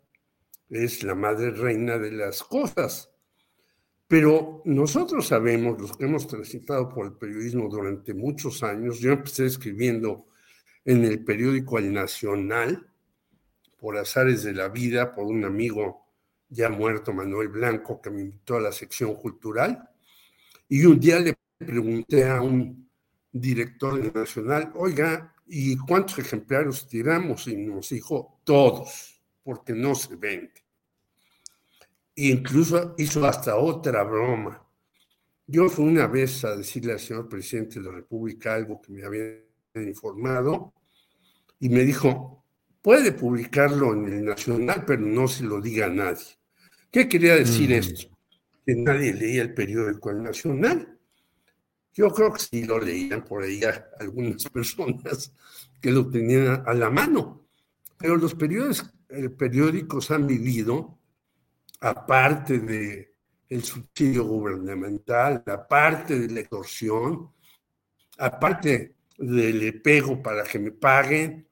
[0.70, 3.11] es la madre reina de las cosas.
[4.12, 9.46] Pero nosotros sabemos, los que hemos transitado por el periodismo durante muchos años, yo empecé
[9.46, 10.26] escribiendo
[10.84, 12.92] en el periódico El Nacional,
[13.80, 16.04] por azares de la vida, por un amigo
[16.50, 19.88] ya muerto, Manuel Blanco, que me invitó a la sección cultural,
[20.68, 22.90] y un día le pregunté a un
[23.32, 27.48] director del Nacional, oiga, ¿y cuántos ejemplares tiramos?
[27.48, 30.61] Y nos dijo, todos, porque no se vende.
[32.14, 34.62] E incluso hizo hasta otra broma.
[35.46, 39.04] Yo fui una vez a decirle al señor presidente de la República algo que me
[39.04, 39.42] habían
[39.74, 40.72] informado
[41.58, 42.44] y me dijo,
[42.80, 46.38] puede publicarlo en el Nacional, pero no se lo diga a nadie.
[46.90, 47.72] ¿Qué quería decir mm.
[47.72, 48.18] esto?
[48.66, 50.98] Que nadie leía el periódico El Nacional.
[51.94, 53.60] Yo creo que sí lo leían por ahí
[53.98, 55.32] algunas personas
[55.80, 57.46] que lo tenían a la mano,
[57.98, 60.98] pero los periódicos, eh, periódicos han vivido
[61.82, 63.12] aparte de
[63.48, 67.30] el subsidio gubernamental, aparte de la extorsión,
[68.18, 71.46] aparte del pego para que me paguen,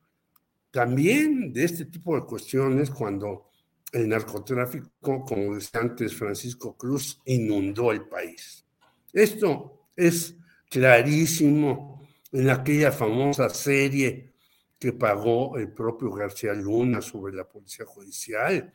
[0.70, 3.50] también de este tipo de cuestiones cuando
[3.92, 8.64] el narcotráfico, como decía antes Francisco Cruz, inundó el país.
[9.12, 10.36] Esto es
[10.70, 14.32] clarísimo en aquella famosa serie
[14.78, 18.72] que pagó el propio García Luna sobre la policía judicial,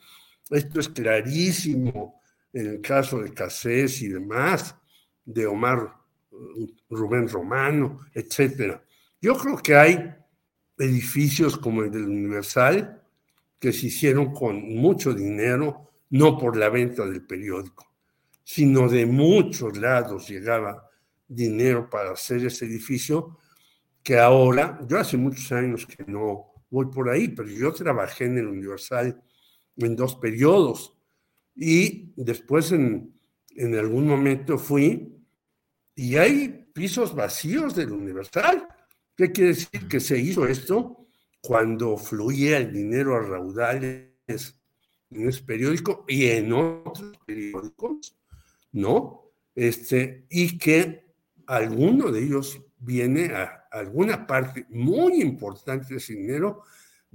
[0.49, 2.21] esto es clarísimo
[2.53, 4.75] en el caso de Casés y demás,
[5.25, 5.93] de Omar
[6.31, 8.79] uh, Rubén Romano, etc.
[9.21, 10.15] Yo creo que hay
[10.77, 13.01] edificios como el del Universal
[13.59, 17.91] que se hicieron con mucho dinero, no por la venta del periódico,
[18.43, 20.87] sino de muchos lados llegaba
[21.27, 23.39] dinero para hacer ese edificio,
[24.03, 28.37] que ahora, yo hace muchos años que no voy por ahí, pero yo trabajé en
[28.37, 29.19] el Universal
[29.77, 30.93] en dos periodos.
[31.55, 33.13] Y después en,
[33.49, 35.15] en algún momento fui
[35.95, 38.67] y hay pisos vacíos del Universal.
[39.15, 39.87] ¿Qué quiere decir?
[39.87, 41.07] Que se hizo esto
[41.41, 48.17] cuando fluía el dinero a raudales en ese periódico y en otros periódicos,
[48.73, 49.31] ¿no?
[49.53, 51.05] Este, y que
[51.47, 56.63] alguno de ellos viene a alguna parte muy importante de ese dinero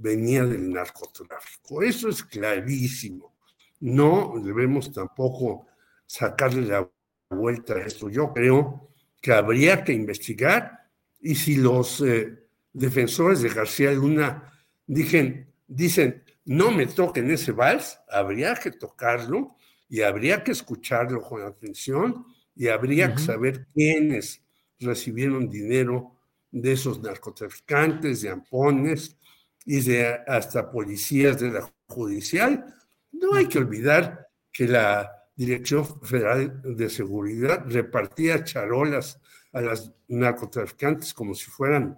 [0.01, 1.81] venía del narcotráfico.
[1.83, 3.35] Eso es clarísimo.
[3.79, 5.67] No debemos tampoco
[6.05, 6.89] sacarle la
[7.29, 8.09] vuelta a esto.
[8.09, 8.89] Yo creo
[9.21, 14.51] que habría que investigar y si los eh, defensores de García Luna
[14.87, 19.55] dicen, dicen, no me toquen ese vals, habría que tocarlo
[19.87, 22.25] y habría que escucharlo con atención
[22.55, 24.43] y habría que saber quiénes
[24.79, 26.17] recibieron dinero
[26.51, 29.17] de esos narcotraficantes, de ampones,
[29.65, 32.65] y de hasta policías de la judicial.
[33.11, 39.19] No hay que olvidar que la Dirección Federal de Seguridad repartía charolas
[39.53, 41.97] a las narcotraficantes como si fueran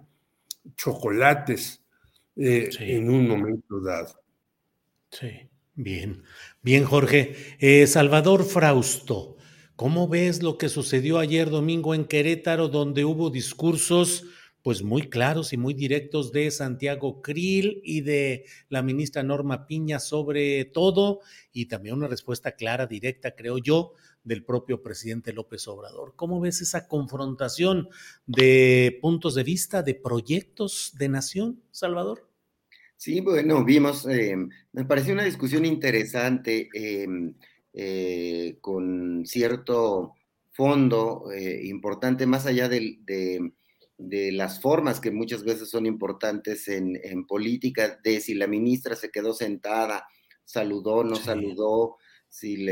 [0.76, 1.82] chocolates
[2.36, 4.20] eh, en un momento dado.
[5.10, 6.22] Sí, bien.
[6.62, 7.36] Bien, Jorge.
[7.58, 9.36] Eh, Salvador Frausto,
[9.76, 14.24] ¿cómo ves lo que sucedió ayer domingo en Querétaro, donde hubo discursos
[14.64, 20.00] pues muy claros y muy directos de Santiago Krill y de la ministra Norma Piña
[20.00, 21.20] sobre todo
[21.52, 23.92] y también una respuesta clara, directa, creo yo,
[24.24, 26.14] del propio presidente López Obrador.
[26.16, 27.90] ¿Cómo ves esa confrontación
[28.24, 32.26] de puntos de vista, de proyectos de nación, Salvador?
[32.96, 34.34] Sí, bueno, vimos, eh,
[34.72, 37.34] me pareció una discusión interesante em,
[37.74, 40.14] eh, con cierto
[40.52, 43.52] fondo eh, importante, más allá de
[43.96, 49.10] de las formas que muchas veces son importantes en, política, de si la ministra se
[49.10, 50.06] quedó sentada,
[50.44, 51.96] saludó, no saludó,
[52.28, 52.66] si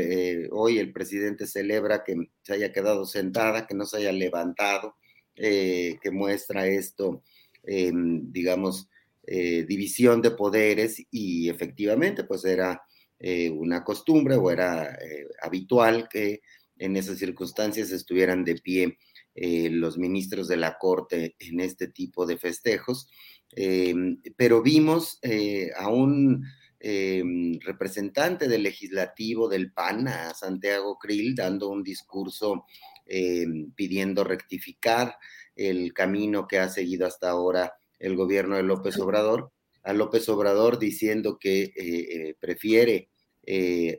[0.51, 4.95] hoy el presidente celebra que se haya quedado sentada, que no se haya levantado,
[5.35, 7.23] eh, que muestra esto,
[7.63, 8.89] digamos,
[9.25, 12.83] eh, división de poderes y efectivamente pues era
[13.19, 14.97] eh, una costumbre o era
[15.41, 16.41] habitual que
[16.77, 18.97] en esas circunstancias estuvieran de pie
[19.35, 23.07] eh, los ministros de la Corte en este tipo de festejos,
[23.49, 26.45] em, pero vimos eh, a un
[26.79, 32.65] em, representante del legislativo del PAN, a Santiago Krill, dando un discurso
[33.07, 33.45] eh,
[33.75, 35.15] pidiendo rectificar
[35.55, 39.51] el camino que ha seguido hasta ahora el gobierno de López Obrador,
[39.81, 43.09] a López Obrador diciendo que prefiere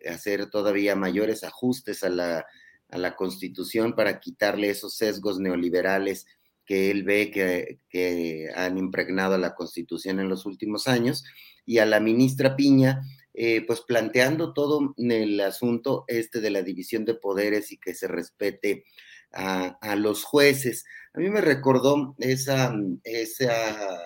[0.08, 2.46] hacer todavía mayores ajustes a la,
[2.90, 6.26] a la constitución para quitarle esos sesgos neoliberales
[6.64, 11.24] que él ve que, que, han impregnado a la Constitución en los últimos años,
[11.66, 13.02] y a la ministra Piña,
[13.32, 18.06] eh, pues planteando todo el asunto este de la división de poderes y que se
[18.06, 18.84] respete
[19.32, 20.84] a, a los jueces.
[21.14, 23.98] A mí me recordó esa, esa,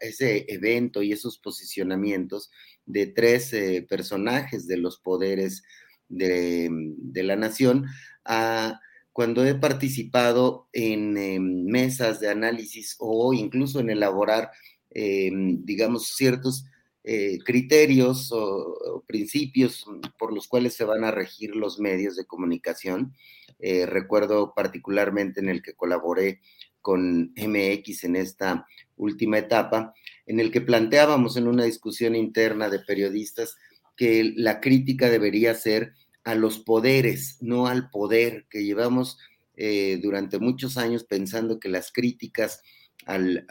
[0.00, 2.50] ese evento y esos posicionamientos
[2.84, 5.62] de tres eh, personajes de los poderes
[6.08, 6.70] de,
[7.14, 7.86] la nación.
[8.24, 8.80] A,
[9.12, 14.50] cuando he participado en mesas de análisis o incluso en elaborar,
[14.90, 16.66] eh, digamos, ciertos
[17.08, 19.86] eh, criterios o, principios
[20.18, 23.14] por los cuales se van a regir los medios de comunicación.
[23.60, 26.40] Eh, recuerdo particularmente en el que colaboré
[26.82, 28.66] con MX en esta
[28.96, 29.94] última etapa,
[30.26, 33.56] en el que planteábamos en una discusión interna de periodistas
[33.96, 35.92] que la crítica debería ser
[36.24, 39.18] a los poderes, no al poder, que llevamos
[39.56, 42.60] eh, durante muchos años pensando que las críticas
[43.06, 43.46] al,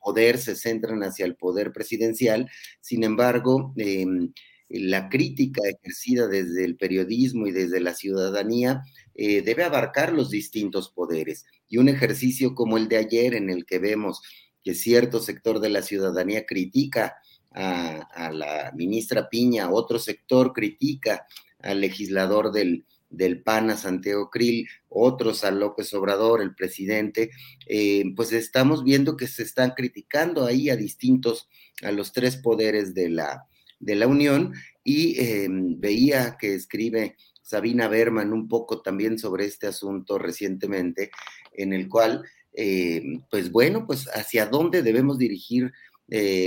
[0.00, 2.48] poder se centran hacia el poder presidencial.
[2.80, 4.32] Sin embargo, em,
[4.68, 8.82] la crítica ejercida desde el periodismo y desde la ciudadanía
[9.14, 11.44] eh, debe abarcar los distintos poderes.
[11.68, 14.22] Y un ejercicio como el de ayer, en el que vemos
[14.62, 17.16] que cierto sector de la ciudadanía critica
[17.54, 21.26] a, la ministra Piña, otro sector critica
[21.60, 27.30] al legislador del, del PAN a Santiago Krill, otros a López Obrador, el presidente,
[27.66, 31.48] eh, pues estamos viendo que se están criticando ahí a distintos,
[31.82, 33.46] a los tres poderes de la,
[33.78, 34.54] de la Unión,
[34.84, 41.10] y eh, veía que escribe Sabina Berman un poco también sobre este asunto recientemente,
[41.52, 42.24] en el cual,
[42.54, 45.72] eh, pues bueno, pues hacia dónde debemos dirigir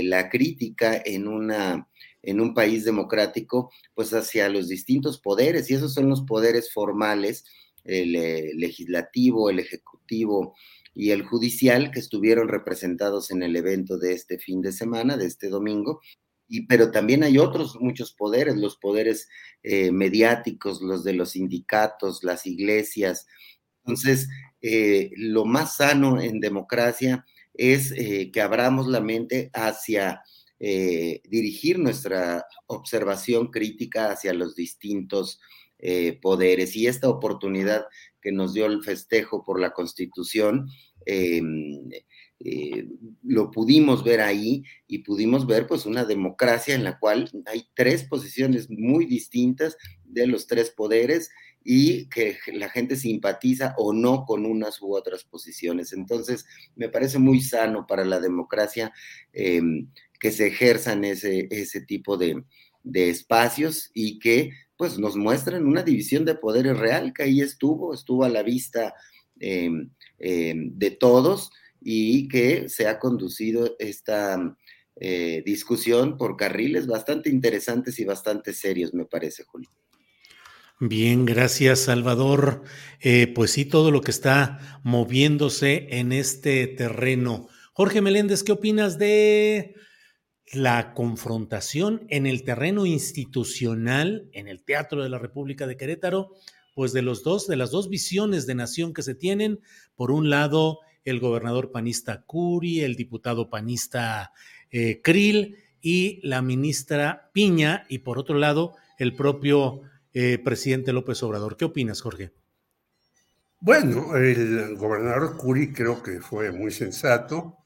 [0.04, 1.88] la crítica en una
[2.26, 7.44] en un país democrático, pues hacia los distintos poderes, y esos son los poderes formales,
[7.84, 10.54] el eh, legislativo, el ejecutivo
[10.92, 15.26] y el judicial, que estuvieron representados en el evento de este fin de semana, de
[15.26, 16.00] este domingo,
[16.48, 19.28] y, pero también hay otros muchos poderes, los poderes
[19.62, 23.26] eh, mediáticos, los de los sindicatos, las iglesias.
[23.84, 24.28] Entonces,
[24.60, 27.24] eh, lo más sano en democracia
[27.56, 30.22] es que abramos la mente hacia
[30.58, 35.38] eh, dirigir nuestra observación crítica hacia los distintos
[35.78, 36.74] eh, poderes.
[36.76, 37.84] Y esta oportunidad
[38.22, 40.70] que nos dio el festejo por la Constitución,
[41.04, 41.42] eh,
[43.22, 48.04] lo pudimos ver ahí y pudimos ver pues una democracia en la cual hay tres
[48.04, 51.30] posiciones muy distintas de los tres poderes
[51.68, 55.92] y que la gente simpatiza o no con unas u otras posiciones.
[55.92, 58.92] Entonces, me parece muy sano para la democracia
[59.32, 62.44] que se ejerzan ese, ese tipo de,
[62.84, 68.22] espacios y que pues nos muestran una división de poderes real que ahí estuvo, estuvo
[68.22, 68.94] a la vista
[69.40, 69.90] em,
[70.20, 74.56] em, de todos y que se ha conducido esta
[75.00, 79.70] eh, discusión por carriles bastante interesantes y bastante serios, me parece, Julio.
[80.78, 82.62] Bien, gracias Salvador.
[83.00, 87.48] Eh, pues sí, todo lo que está moviéndose en este terreno.
[87.72, 89.74] Jorge Meléndez, ¿qué opinas de
[90.52, 96.34] la confrontación en el terreno institucional, en el Teatro de la República de Querétaro,
[96.74, 99.60] pues de los dos, de las dos visiones de nación que se tienen,
[99.94, 104.32] por un lado el gobernador panista Curi, el diputado panista
[104.70, 109.80] eh, Krill y la ministra Piña, y por otro lado el propio
[110.18, 111.56] eh, presidente López Obrador.
[111.56, 112.32] ¿Qué opinas, Jorge?
[113.60, 117.58] Bueno, el gobernador Curi creo que fue muy sensato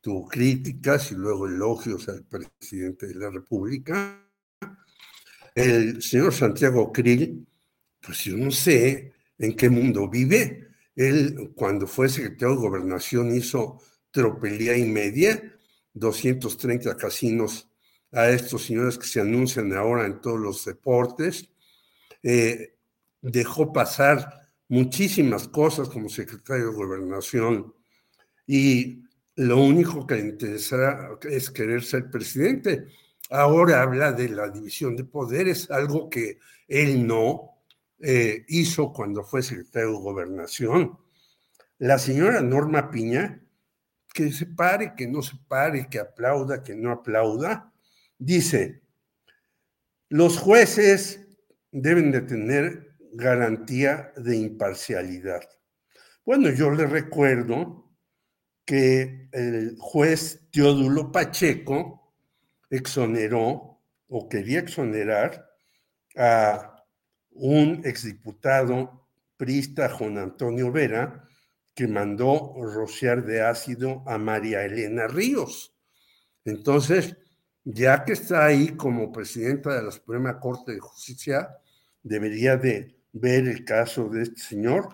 [0.00, 4.26] tuvo críticas y luego elogios al presidente de la República.
[5.54, 7.46] El señor Santiago Krill,
[8.00, 10.68] pues yo no sé en qué mundo vive.
[10.96, 15.42] Él, cuando fue secretario de Gobernación, hizo tropelía y media,
[15.92, 17.68] 230 casinos
[18.12, 21.50] a estos señores que se anuncian ahora en todos los deportes.
[22.22, 22.76] Eh,
[23.22, 27.74] dejó pasar muchísimas cosas como secretario de Gobernación
[28.46, 29.02] y
[29.36, 32.86] lo único que le interesará es querer ser presidente.
[33.30, 36.38] Ahora habla de la división de poderes, algo que
[36.68, 37.62] él no
[38.00, 40.98] eh, hizo cuando fue secretario de gobernación.
[41.78, 43.42] La señora Norma Piña,
[44.12, 47.72] que se pare, que no se pare, que aplauda, que no aplauda,
[48.18, 48.82] dice,
[50.08, 51.29] los jueces
[51.72, 55.42] deben de tener garantía de imparcialidad.
[56.24, 57.90] Bueno, yo le recuerdo
[58.64, 62.14] que el juez Teodulo Pacheco
[62.68, 65.48] exoneró o quería exonerar
[66.16, 66.84] a
[67.30, 71.24] un exdiputado prista, Juan Antonio Vera,
[71.74, 75.74] que mandó rociar de ácido a María Elena Ríos.
[76.44, 77.16] Entonces,
[77.64, 81.56] ya que está ahí como presidenta de la Suprema Corte de Justicia,
[82.02, 84.88] debería de ver el caso de este señor,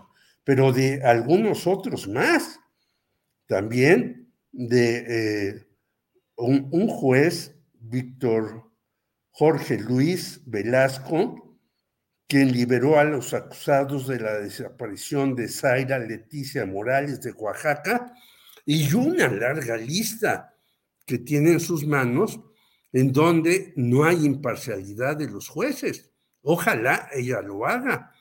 [0.45, 2.61] pero de algunos otros más
[3.47, 5.67] también de eh,
[6.37, 8.71] un, juez, Víctor
[9.31, 11.59] Jorge Luis Velasco,
[12.27, 18.13] quien liberó a los acusados de la desaparición de Zaira Leticia Morales de Oaxaca
[18.65, 20.55] y una larga lista
[21.07, 22.41] que tiene en sus manos
[22.93, 26.11] en donde no hay imparcialidad de los jueces.
[26.49, 28.13] Ojalá ella lo haga.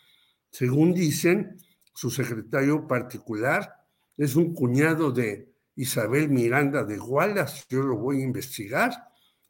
[0.49, 1.57] Según dicen,
[1.93, 3.71] su secretario particular
[4.17, 8.91] es un cuñado de Isabel Miranda de Wallace, yo lo voy a investigar,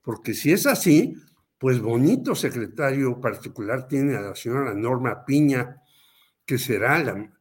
[0.04, 1.16] porque si es así,
[1.58, 5.82] pues bonito secretario particular tiene a la señora Norma Piña,
[6.46, 7.32] que será la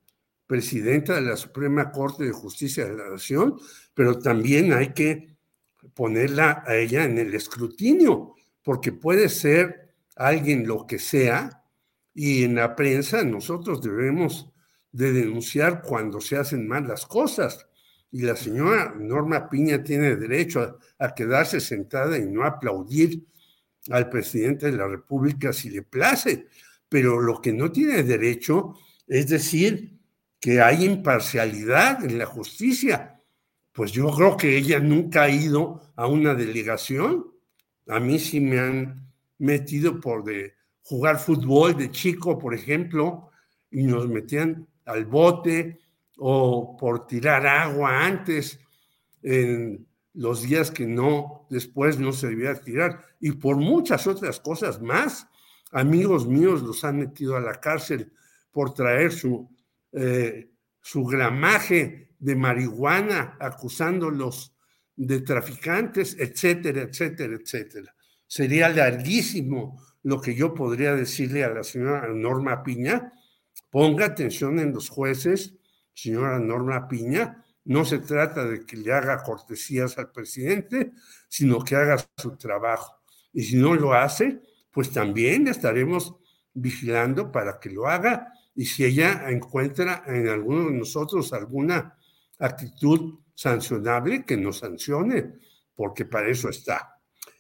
[0.46, 3.58] presidenta de la Suprema Corte de Justicia de la Nación,
[3.92, 5.36] pero también hay que
[5.94, 9.83] ponerla a ella en el escrutinio, porque puede ser
[10.16, 11.64] alguien lo que sea,
[12.14, 14.48] y en la prensa nosotros debemos
[14.92, 17.66] de denunciar cuando se hacen mal las cosas.
[18.12, 23.26] Y la señora Norma Piña tiene derecho a, quedarse sentada y no aplaudir
[23.90, 26.46] al presidente de la República si le place.
[26.88, 28.76] Pero lo que no tiene derecho
[29.08, 29.98] es decir
[30.38, 33.20] que hay imparcialidad en la justicia.
[33.72, 37.32] Pues yo creo que ella nunca ha ido a una delegación.
[37.88, 39.03] A mí sí me han
[39.38, 43.30] metido por de jugar fútbol de chico, por ejemplo,
[43.70, 45.80] y nos metían al bote
[46.18, 48.60] o por tirar agua antes
[49.22, 54.80] en los días que no, después no se debía tirar, y por muchas otras cosas
[54.80, 55.26] más.
[55.72, 58.12] Amigos míos los han metido a la cárcel
[58.52, 59.50] por traer su,
[59.92, 60.50] eh,
[60.80, 64.54] su gramaje de marihuana, acusándolos
[64.94, 67.93] de traficantes, etcétera, etcétera, etcétera.
[68.34, 73.12] Sería larguísimo lo que yo podría decirle a la señora Norma Piña,
[73.70, 75.54] Ponga atención en los jueces,
[75.94, 77.44] señora Norma Piña.
[77.64, 80.90] No se trata de que le haga cortesías al presidente,
[81.28, 82.96] sino que haga su trabajo.
[83.32, 84.42] Y si no lo hace,
[84.72, 86.16] pues también estaremos
[86.54, 88.32] vigilando para que lo haga.
[88.56, 91.96] Y si ella encuentra en alguno de nosotros alguna
[92.40, 95.34] actitud sancionable, que nos sancione,
[95.76, 96.93] porque para eso está.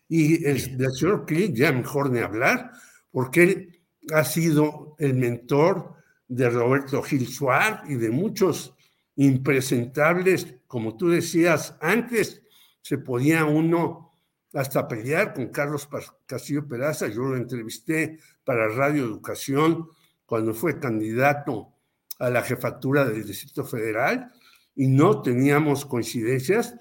[0.08, 2.70] Y el, señor Clint, ya mejor ni hablar,
[3.10, 3.82] porque él
[4.12, 5.94] ha sido el mentor
[6.28, 8.74] de Roberto Gil Suárez y de muchos
[9.16, 12.42] impresentables, como tú decías, antes
[12.80, 14.12] se podía uno
[14.52, 15.88] hasta pelear con Carlos
[16.26, 19.88] Castillo Peraza, yo lo entrevisté para Radio Educación
[20.26, 21.72] cuando fue candidato
[22.18, 24.30] a la jefatura del Distrito Federal
[24.76, 26.74] y no teníamos coincidencias,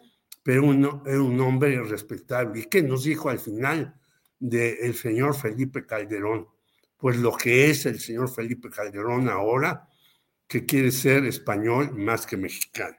[0.43, 2.61] pero uno, era un hombre respetable.
[2.61, 3.99] ¿Y qué nos dijo al final
[4.39, 6.47] del señor Felipe Calderón?
[7.03, 9.89] pues lo que es el señor Felipe Calderón ahora,
[10.47, 12.95] que quiere ser español más que mexicano.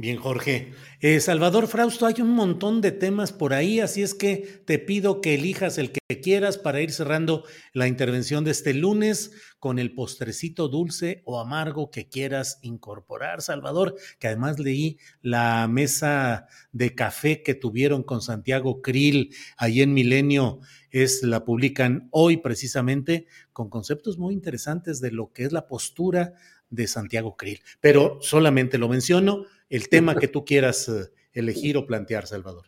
[0.00, 0.72] Bien, Jorge.
[1.02, 5.20] Eh, Salvador Frausto, hay un montón de temas por ahí, así es que te pido
[5.20, 7.44] que elijas el que quieras para ir cerrando
[7.74, 13.94] la intervención de este lunes con el postrecito dulce o amargo que quieras incorporar, Salvador,
[14.18, 20.60] que además leí la mesa de café que tuvieron con Santiago Krill ahí en Milenio,
[20.90, 26.32] es la publican hoy precisamente con conceptos muy interesantes de lo que es la postura
[26.70, 27.60] de Santiago Krill.
[27.80, 32.66] Pero solamente lo menciono el tema que tú quieras eh, elegir o plantear, Salvador.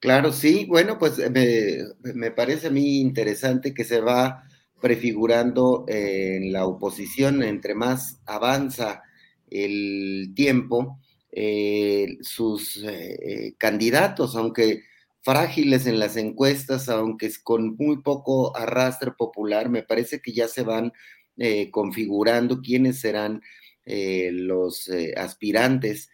[0.00, 4.44] Claro, sí, bueno, pues eh, me, parece a mí interesante que se va
[4.80, 9.02] prefigurando en la oposición, entre más avanza
[9.48, 10.98] el tiempo,
[11.30, 12.84] eh, sus
[13.58, 14.82] candidatos, aunque
[15.20, 20.64] frágiles en las encuestas, aunque con muy poco arrastre popular, me parece que ya se
[20.64, 20.92] van
[21.70, 23.40] configurando quiénes serán
[23.86, 26.10] los aspirantes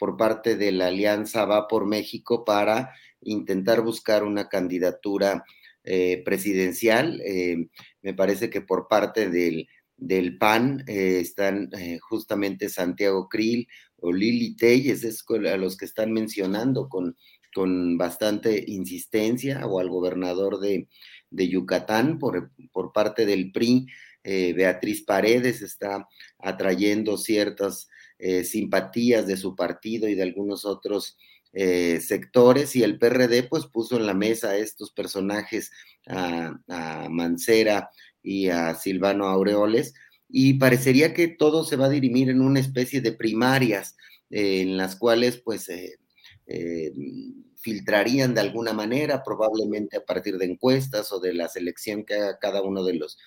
[0.00, 5.44] por parte de la Alianza Va por México para intentar buscar una candidatura
[5.84, 7.20] eh, presidencial.
[7.20, 7.68] Eh,
[8.00, 9.68] me parece que por parte del,
[9.98, 11.68] del PAN eh, están
[12.00, 13.68] justamente Santiago Krill
[13.98, 17.14] o Lili Telles, es a los que están mencionando con,
[17.54, 20.88] con bastante insistencia, o al gobernador de,
[21.28, 23.86] de Yucatán por, por, parte del PRI.
[24.22, 26.06] Beatriz Paredes está
[26.38, 27.88] atrayendo ciertas
[28.20, 31.16] eh, simpatías de su partido y de algunos otros
[31.52, 35.70] eh, sectores y el PRD pues puso en la mesa a estos personajes,
[36.06, 37.90] a, Mancera
[38.22, 39.94] y a Silvano Aureoles,
[40.28, 43.96] y parecería que todo se va a dirimir en una especie de primarias
[44.30, 45.68] en las cuales pues
[47.60, 52.38] filtrarían de alguna manera, probablemente a partir de encuestas o de la selección que haga
[52.38, 53.18] cada uno de los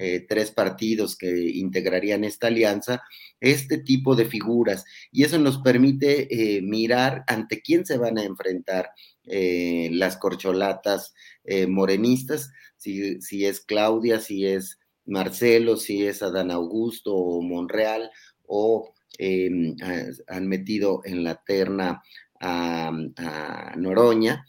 [0.00, 3.02] eh, tres partidos que integrarían esta alianza,
[3.40, 4.84] este tipo de figuras.
[5.10, 8.90] Y eso nos permite eh, mirar ante quién se van a enfrentar
[9.24, 11.14] eh, las corcholatas
[11.66, 18.10] morenistas, si, si, es Claudia, si es Marcelo, si es Adán Augusto o Monreal,
[18.46, 19.74] o em,
[20.26, 22.02] han metido en la terna
[22.38, 24.44] a, a Noroña.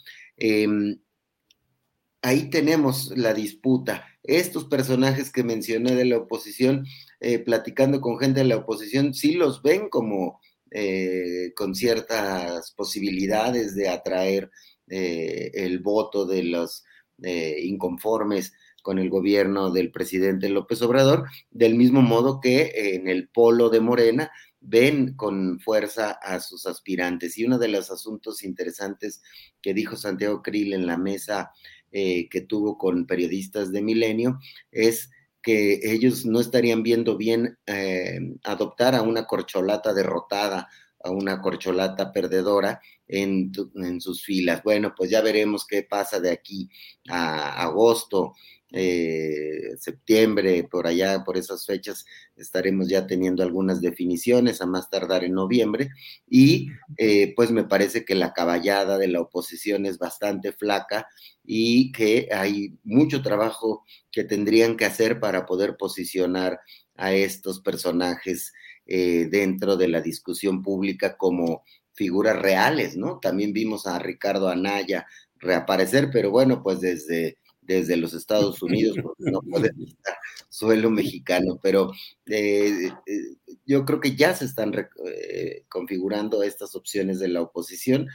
[2.21, 4.05] Ahí tenemos la disputa.
[4.23, 6.85] Estos personajes que mencioné de la oposición,
[7.21, 10.41] eh, platicando con gente de la oposición, sí los ven como
[10.71, 14.51] eh, con ciertas posibilidades de atraer
[14.87, 16.83] eh, el voto de los
[17.21, 23.69] inconformes con el gobierno del presidente López Obrador, del mismo modo que en el polo
[23.69, 24.31] de Morena
[24.61, 27.37] ven con fuerza a sus aspirantes.
[27.37, 29.21] Y uno de los asuntos interesantes
[29.61, 31.51] que dijo Santiago Krill en la mesa
[31.91, 34.39] eh, que tuvo con periodistas de Milenio
[34.71, 35.09] es
[35.41, 40.67] que ellos no estarían viendo bien eh, adoptar a una corcholata derrotada,
[41.03, 44.61] a una corcholata perdedora en, en, sus filas.
[44.63, 46.69] Bueno, pues ya veremos qué pasa de aquí
[47.09, 48.33] a agosto
[48.71, 52.05] eh, septiembre, por allá, por esas fechas,
[52.35, 55.89] estaremos ya teniendo algunas definiciones, a más tardar en noviembre,
[56.27, 56.67] y
[56.97, 61.07] eh, pues me parece que la caballada de la oposición es bastante flaca
[61.43, 66.59] y que hay mucho trabajo que tendrían que hacer para poder posicionar
[66.95, 68.53] a estos personajes
[68.85, 71.63] eh, dentro de la discusión pública como
[71.93, 73.19] figuras reales, ¿no?
[73.19, 77.38] También vimos a Ricardo Anaya reaparecer, pero bueno, pues desde
[77.69, 80.15] desde los Estados Unidos, porque no puede estar
[80.49, 81.91] suelo mexicano, pero
[82.25, 83.21] eh, eh,
[83.67, 88.07] yo creo que ya se están eh, configurando estas opciones de la oposición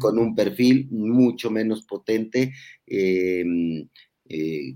[0.00, 2.52] con un perfil mucho menos potente
[2.86, 3.88] em,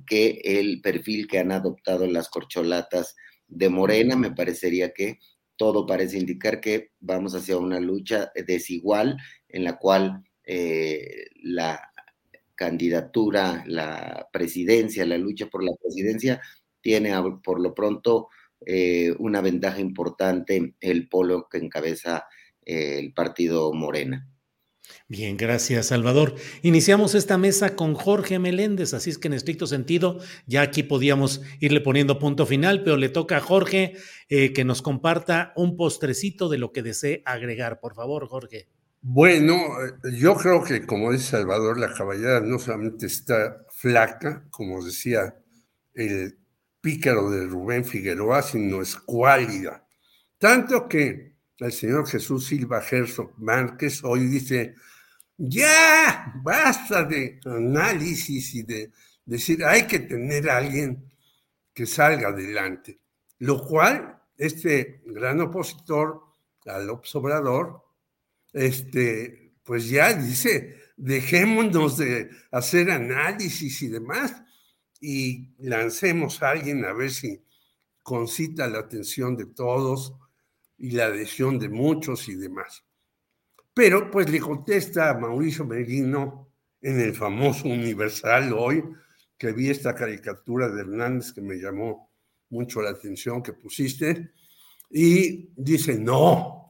[0.06, 3.16] que el perfil que han adoptado las corcholatas
[3.48, 4.14] de Morena.
[4.14, 5.18] Me parecería que
[5.56, 9.16] todo parece indicar que vamos hacia una lucha desigual
[9.48, 10.22] en la cual
[11.42, 11.80] la
[12.56, 16.40] candidatura, la presidencia, la lucha por la presidencia,
[16.80, 17.12] tiene
[17.44, 18.28] por lo pronto
[18.64, 22.26] eh, una ventaja importante el polo que encabeza
[22.64, 24.28] eh, el partido Morena.
[25.08, 26.34] Bien, gracias Salvador.
[26.62, 31.42] Iniciamos esta mesa con Jorge Meléndez, así es que en estricto sentido ya aquí podíamos
[31.60, 33.94] irle poniendo punto final, pero le toca a Jorge
[34.28, 37.80] eh, que nos comparta un postrecito de lo que desee agregar.
[37.80, 38.68] Por favor, Jorge.
[39.08, 39.56] Bueno,
[40.18, 45.32] yo creo que como dice Salvador, la caballada no solamente está flaca, como decía
[45.94, 46.36] el
[46.80, 49.86] pícaro de Rubén Figueroa, sino es cuálida.
[50.38, 54.74] Tanto que el señor Jesús Silva Gerso Márquez hoy dice,
[55.36, 58.90] ya, basta de análisis y de
[59.24, 61.12] decir, hay que tener a alguien
[61.72, 62.98] que salga adelante.
[63.38, 66.22] Lo cual, este gran opositor
[66.66, 67.85] al obsobrador,
[68.56, 74.34] este, pues ya dice, dejémonos de hacer análisis y demás
[74.98, 77.44] y lancemos a alguien a ver si
[78.02, 80.14] concita la atención de todos
[80.78, 82.82] y la adhesión de muchos y demás.
[83.74, 86.50] Pero pues le contesta a Mauricio Merino
[86.80, 88.82] en el famoso Universal hoy,
[89.36, 92.10] que vi esta caricatura de Hernández que me llamó
[92.48, 94.30] mucho la atención que pusiste,
[94.88, 96.65] y dice, no,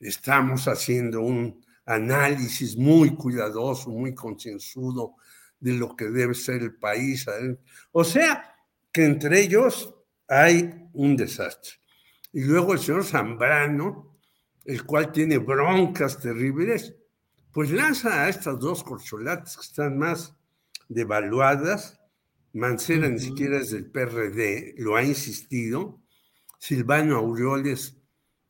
[0.00, 5.16] estamos haciendo un análisis muy cuidadoso, muy concienzudo
[5.58, 7.26] de lo que debe ser el país.
[7.92, 8.54] O sea,
[8.92, 9.94] que entre ellos
[10.28, 11.72] hay un desastre.
[12.32, 14.18] Y luego el señor Zambrano,
[14.64, 16.94] el cual tiene broncas terribles,
[17.52, 20.36] pues lanza a estas dos corcholatas que están más
[20.88, 21.98] devaluadas.
[22.52, 26.00] Mancera ni siquiera es del PRD, lo ha insistido.
[26.58, 27.97] Silvano Aureoles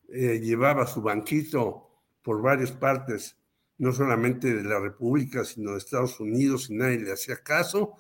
[0.09, 1.89] eh, llevaba su banquito
[2.23, 3.37] por varias partes,
[3.79, 7.95] no solamente de la República, sino de Estados Unidos, y nadie le hacía caso.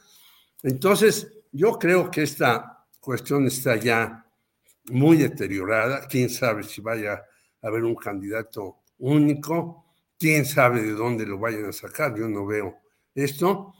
[0.62, 4.26] Entonces, yo creo que esta cuestión está ya
[4.86, 6.06] muy deteriorada.
[6.06, 7.12] Quién sabe si vaya
[7.62, 9.86] a haber un candidato único,
[10.18, 12.78] quién sabe de dónde lo vayan a sacar, yo no veo
[13.14, 13.74] esto.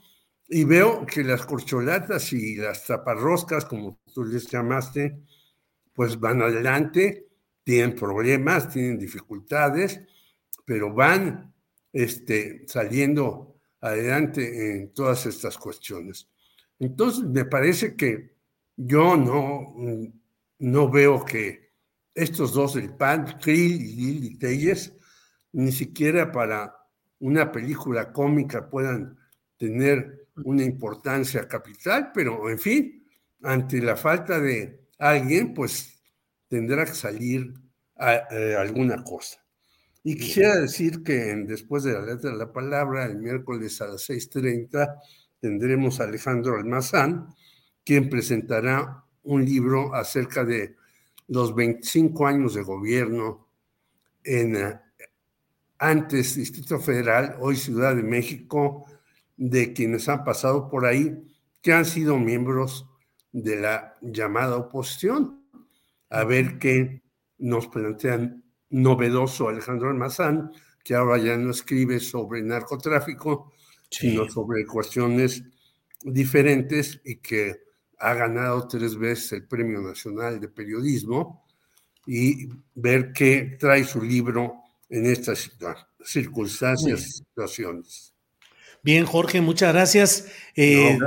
[0.51, 5.21] y veo que las corcholatas y las taparroscas, como tú les llamaste,
[5.93, 7.28] pues van adelante,
[7.69, 10.01] tienen problemas, tienen dificultades,
[10.65, 11.53] pero van
[11.93, 16.27] este, saliendo adelante en todas estas cuestiones.
[16.79, 18.33] Entonces, me parece que
[18.75, 19.75] yo no,
[20.57, 21.69] no veo que
[22.15, 24.91] estos dos, el PAN, Krill y Lili Telles,
[25.51, 26.75] ni siquiera para
[27.19, 29.15] una película cómica puedan
[29.57, 33.07] tener una importancia capital, pero en fin,
[33.43, 35.98] ante la falta de alguien, pues
[36.49, 37.53] tendrá que salir
[38.31, 39.39] eh, alguna cosa.
[40.03, 41.13] Y quisiera decir que
[41.47, 44.99] después de la letra de la palabra, el miércoles a las 6.30,
[45.39, 47.33] tendremos a Alejandro Almazán,
[47.85, 50.75] quien presentará un libro acerca de
[51.27, 53.47] los 25 años de gobierno
[54.23, 54.79] en eh,
[55.77, 58.85] antes Distrito Federal, hoy Ciudad de México,
[59.37, 61.15] de quienes han pasado por ahí,
[61.61, 62.85] que han sido miembros
[63.31, 65.38] de la llamada oposición.
[66.09, 67.01] A ver qué
[67.37, 70.51] nos plantean novedoso Alejandro Almazán,
[70.83, 73.53] que ahora ya no escribe sobre narcotráfico,
[73.89, 75.43] sino sobre cuestiones
[76.03, 77.63] diferentes y que
[77.99, 81.45] ha ganado tres veces el Premio Nacional de Periodismo
[82.05, 85.51] y ver qué trae su libro en estas
[86.03, 88.08] circunstancias y situaciones.
[88.81, 90.27] Bien, Jorge, muchas gracias.
[90.55, 90.97] Eh,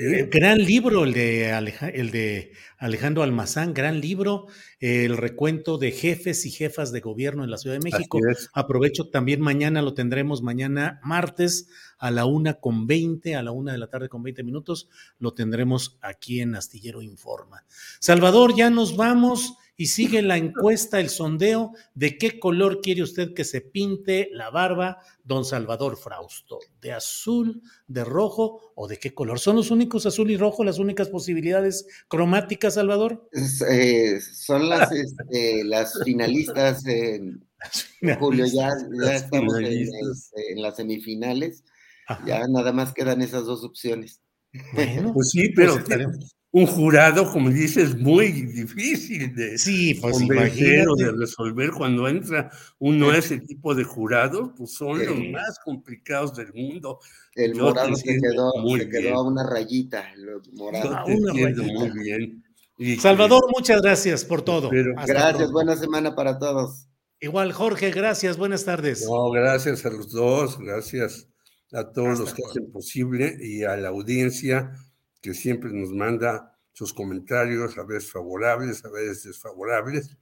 [0.00, 1.50] eh, gran libro el de,
[1.92, 4.46] el de Alejandro Almazán, gran libro,
[4.80, 8.18] el recuento de jefes y jefas de gobierno en la Ciudad de México.
[8.54, 11.68] Aprovecho también mañana, lo tendremos mañana martes
[11.98, 14.88] a la una con veinte, a la una de la tarde con veinte minutos,
[15.18, 17.64] lo tendremos aquí en Astillero Informa.
[18.00, 23.32] Salvador, ya nos vamos y sigue la encuesta, el sondeo de qué color quiere usted
[23.32, 29.14] que se pinte la barba, don Salvador Frausto, de azul, de rojo o de qué
[29.14, 29.38] color.
[29.38, 33.30] ¿Son los únicos azul y rojo las únicas posibilidades cromáticas, Salvador?
[33.70, 36.82] Eh, son las, este, las finalistas,
[38.18, 38.70] Julio, ya,
[39.14, 41.62] estamos este, en, las semifinales,
[42.26, 44.20] ya nada más quedan esas dos opciones.
[44.74, 50.88] Bueno, pues sí, pero pues un jurado, como dices, muy difícil de sí, pues convencer
[50.88, 55.58] o de resolver cuando entra uno a ese tipo de jurado, pues son los más
[55.62, 57.00] complicados del mundo.
[57.34, 60.06] El morado se quedó, se quedó, a una rayita,
[60.54, 61.06] morado.
[61.06, 62.42] muy bien.
[62.98, 64.70] Salvador, muchas gracias por todo.
[64.70, 66.86] gracias, buena semana para todos.
[67.20, 69.04] Igual, Jorge, gracias, buenas tardes.
[69.04, 71.28] No, gracias a los dos, gracias
[71.72, 74.72] a todos los que hacen posible y a la audiencia
[75.20, 80.16] que siempre nos manda sus comentarios, a veces favorables, a veces desfavorables,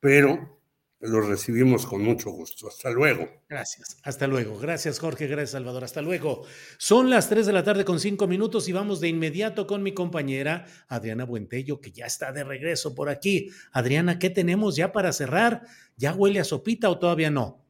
[0.00, 0.58] pero
[1.00, 2.68] los recibimos con mucho gusto.
[2.68, 3.28] Hasta luego.
[3.48, 4.58] Gracias, hasta luego.
[4.58, 6.44] Gracias Jorge, gracias Salvador, hasta luego.
[6.76, 9.92] Son las 3 de la tarde con 5 minutos y vamos de inmediato con mi
[9.92, 13.50] compañera Adriana Buentello, que ya está de regreso por aquí.
[13.72, 15.62] Adriana, ¿qué tenemos ya para cerrar?
[15.96, 17.67] ¿Ya huele a sopita o todavía no?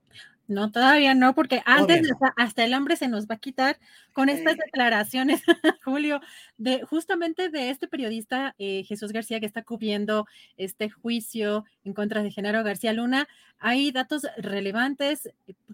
[0.49, 3.79] No, todavía no, porque antes hasta, el hombre se nos va a quitar
[4.15, 5.43] con estas declaraciones,
[5.85, 6.23] Julio,
[6.57, 10.27] de justamente de este periodista eh, Jesús García que está cubriendo
[10.57, 13.29] este juicio en contra de Genaro García Luna.
[13.59, 15.29] Hay datos relevantes.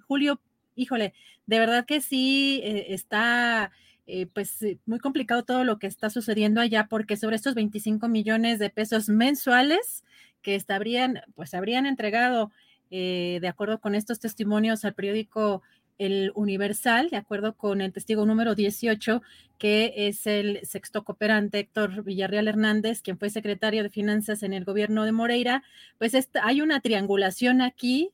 [0.09, 0.41] Julio,
[0.75, 1.15] híjole,
[1.47, 3.71] de verdad que sí eh, está
[4.09, 8.59] eh, pues muy complicado todo lo que está sucediendo allá, porque sobre estos 25 millones
[8.59, 10.03] de pesos mensuales
[10.43, 12.51] que estarían, pues habrían entregado
[12.91, 15.63] eh, de acuerdo con estos testimonios al periódico
[15.99, 19.23] El Universal, de acuerdo con el testigo número 18,
[19.59, 24.65] que es el sexto cooperante Héctor Villarreal Hernández, quien fue secretario de Finanzas en el
[24.65, 25.63] gobierno de Moreira,
[25.99, 28.11] pues hay una triangulación aquí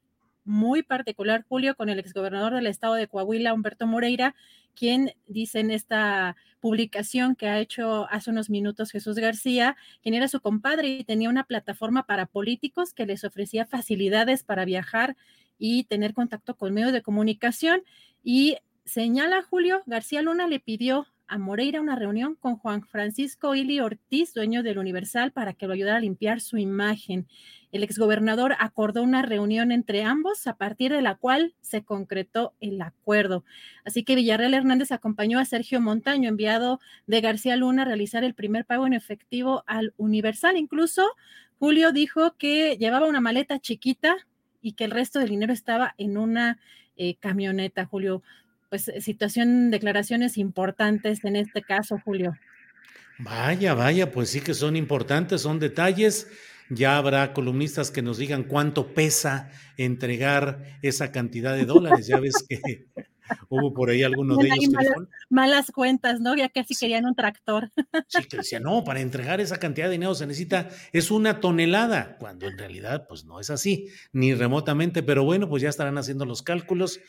[0.50, 4.34] muy particular, Julio, con el exgobernador del estado de Coahuila, Humberto Moreira,
[4.74, 10.26] quien dice en esta publicación que ha hecho hace unos minutos Jesús García, quien era
[10.26, 15.16] su compadre y tenía una plataforma para políticos que les ofrecía facilidades para viajar
[15.56, 17.82] y tener contacto con medios de comunicación.
[18.24, 23.78] Y señala Julio, García Luna le pidió a Moreira una reunión con Juan Francisco Ili
[23.78, 27.28] Ortiz, dueño del Universal, para que lo ayudara a limpiar su imagen.
[27.72, 32.80] El exgobernador acordó una reunión entre ambos, a partir de la cual se concretó el
[32.82, 33.44] acuerdo.
[33.84, 38.34] Así que Villarreal Hernández acompañó a Sergio Montaño, enviado de García Luna, a realizar el
[38.34, 40.56] primer pago en efectivo al Universal.
[40.56, 41.06] Incluso
[41.58, 44.16] Julio dijo que llevaba una maleta chiquita
[44.60, 46.58] y que el resto del dinero estaba en una
[46.96, 48.22] eh, camioneta, Julio
[48.70, 52.36] pues eh, situación, declaraciones importantes en este caso, Julio.
[53.18, 56.28] Vaya, vaya, pues sí que son importantes, son detalles.
[56.70, 62.06] Ya habrá columnistas que nos digan cuánto pesa entregar esa cantidad de dólares.
[62.06, 62.86] Ya ves que
[63.48, 64.88] hubo por ahí alguno de ellos que
[65.28, 66.36] malas, cuentas, ¿no?
[66.36, 67.70] Ya casi querían un tractor.
[68.08, 72.16] Sí, que decía, no, para entregar esa cantidad de dinero se necesita, es una tonelada,
[72.18, 76.24] cuando en realidad pues no es así, ni remotamente, pero bueno, pues ya estarán haciendo
[76.24, 77.00] los cálculos.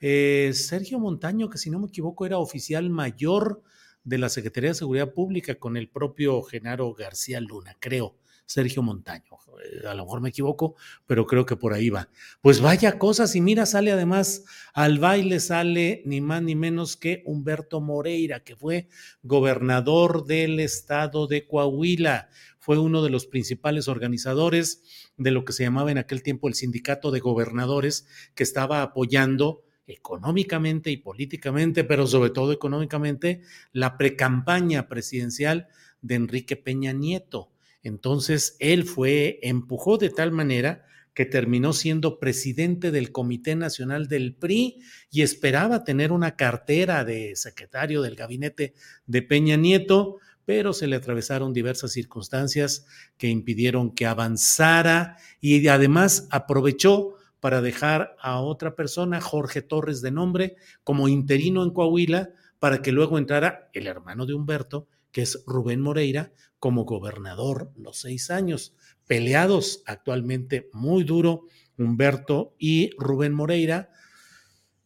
[0.00, 3.62] Eh, Sergio Montaño, que si no me equivoco era oficial mayor
[4.04, 8.16] de la Secretaría de Seguridad Pública con el propio Genaro García Luna, creo.
[8.46, 9.24] Sergio Montaño.
[9.62, 12.08] Eh, a lo mejor me equivoco, pero creo que por ahí va.
[12.40, 17.22] Pues vaya cosas, y mira, sale además al baile, sale ni más ni menos que
[17.26, 18.88] Humberto Moreira, que fue
[19.22, 22.28] gobernador del estado de Coahuila,
[22.58, 24.82] fue uno de los principales organizadores
[25.16, 29.62] de lo que se llamaba en aquel tiempo el sindicato de gobernadores, que estaba apoyando
[29.86, 33.42] económicamente y políticamente, pero sobre todo económicamente,
[33.72, 35.68] la precampaña presidencial
[36.02, 37.52] de Enrique Peña Nieto.
[37.86, 40.84] Entonces, él fue, empujó de tal manera
[41.14, 47.36] que terminó siendo presidente del Comité Nacional del PRI y esperaba tener una cartera de
[47.36, 48.74] secretario del gabinete
[49.06, 52.86] de Peña Nieto, pero se le atravesaron diversas circunstancias
[53.18, 60.10] que impidieron que avanzara y además aprovechó para dejar a otra persona, Jorge Torres de
[60.10, 65.42] nombre, como interino en Coahuila, para que luego entrara el hermano de Humberto, que es
[65.46, 68.76] Rubén Moreira, como gobernador los seis años,
[69.06, 71.46] peleados actualmente muy duro
[71.78, 73.88] Humberto y Rubén Moreira,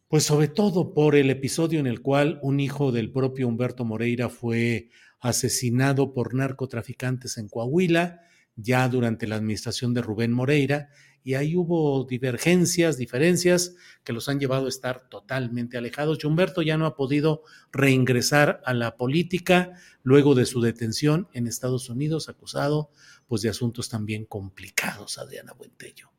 [0.07, 4.29] pues sobre todo por el episodio en el cual un hijo del propio Humberto Moreira
[4.29, 4.87] fue
[5.19, 8.21] asesinado por narcotraficantes en Coahuila,
[8.55, 10.87] ya durante la administración de Rubén Moreira,
[11.23, 16.19] y ahí hubo divergencias, diferencias que los han llevado a estar totalmente alejados.
[16.21, 19.73] Y Humberto ya no ha podido reingresar a la política
[20.03, 22.89] luego de su detención en Estados Unidos, acusado
[23.27, 26.11] pues de asuntos también complicados, Adriana Buentello.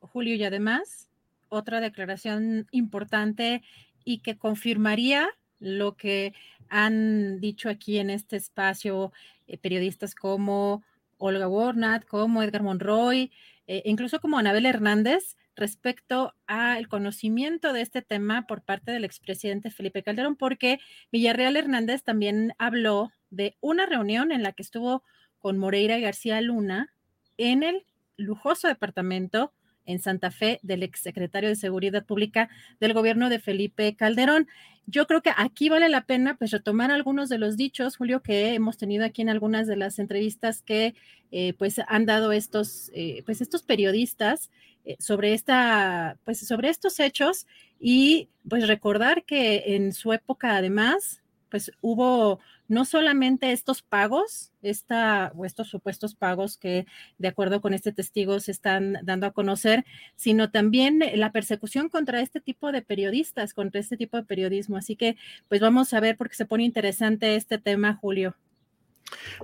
[0.00, 1.08] Julio, y además,
[1.48, 3.62] otra declaración importante
[4.04, 5.28] y que confirmaría
[5.60, 6.34] lo que
[6.68, 9.12] han dicho aquí en este espacio
[9.46, 10.82] eh, periodistas como
[11.18, 13.30] Olga Warnat, como Edgar Monroy,
[13.66, 19.70] eh, incluso como Anabel Hernández, respecto al conocimiento de este tema por parte del expresidente
[19.70, 20.80] Felipe Calderón, porque
[21.12, 25.02] Villarreal Hernández también habló de una reunión en la que estuvo
[25.38, 26.92] con Moreira García Luna
[27.36, 27.86] en el
[28.16, 29.52] lujoso departamento
[29.86, 32.48] en Santa Fe del exsecretario de Seguridad Pública
[32.80, 34.48] del gobierno de Felipe Calderón.
[34.86, 38.54] Yo creo que aquí vale la pena pues retomar algunos de los dichos, Julio, que
[38.54, 40.94] hemos tenido aquí en algunas de las entrevistas que
[41.30, 44.50] eh, pues han dado estos, eh, pues estos periodistas
[44.84, 47.46] eh, sobre esta, pues sobre estos hechos
[47.80, 55.32] y pues recordar que en su época además pues hubo no solamente estos pagos, esta,
[55.36, 56.86] o estos supuestos pagos que
[57.18, 59.84] de acuerdo con este testigo se están dando a conocer,
[60.16, 64.76] sino también la persecución contra este tipo de periodistas, contra este tipo de periodismo.
[64.76, 65.16] Así que
[65.48, 68.34] pues vamos a ver porque se pone interesante este tema, Julio.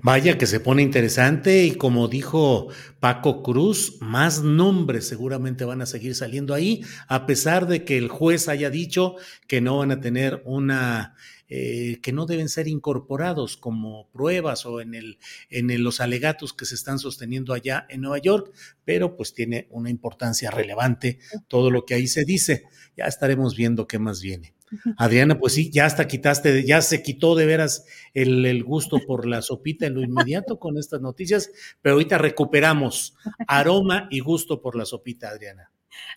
[0.02, 2.68] Vaya que se pone interesante y como dijo
[2.98, 8.08] Paco Cruz, más nombres seguramente van a seguir saliendo ahí, a pesar de que el
[8.08, 9.16] juez haya dicho
[9.46, 11.14] que no van a tener una
[11.50, 15.18] eh, que no deben ser incorporados como pruebas o en, el,
[15.50, 18.52] en los alegatos que se están sosteniendo allá en Nueva York,
[18.84, 21.18] pero pues tiene una importancia relevante
[21.48, 22.64] todo lo que ahí se dice.
[22.96, 24.54] Ya estaremos viendo qué más viene.
[24.96, 29.26] Adriana, pues sí, ya hasta quitaste, ya se quitó de veras el, el, gusto por
[29.26, 31.50] la sopita en lo inmediato con estas noticias,
[31.82, 33.16] pero ahorita recuperamos
[33.48, 35.72] aroma y gusto por la sopita, Adriana.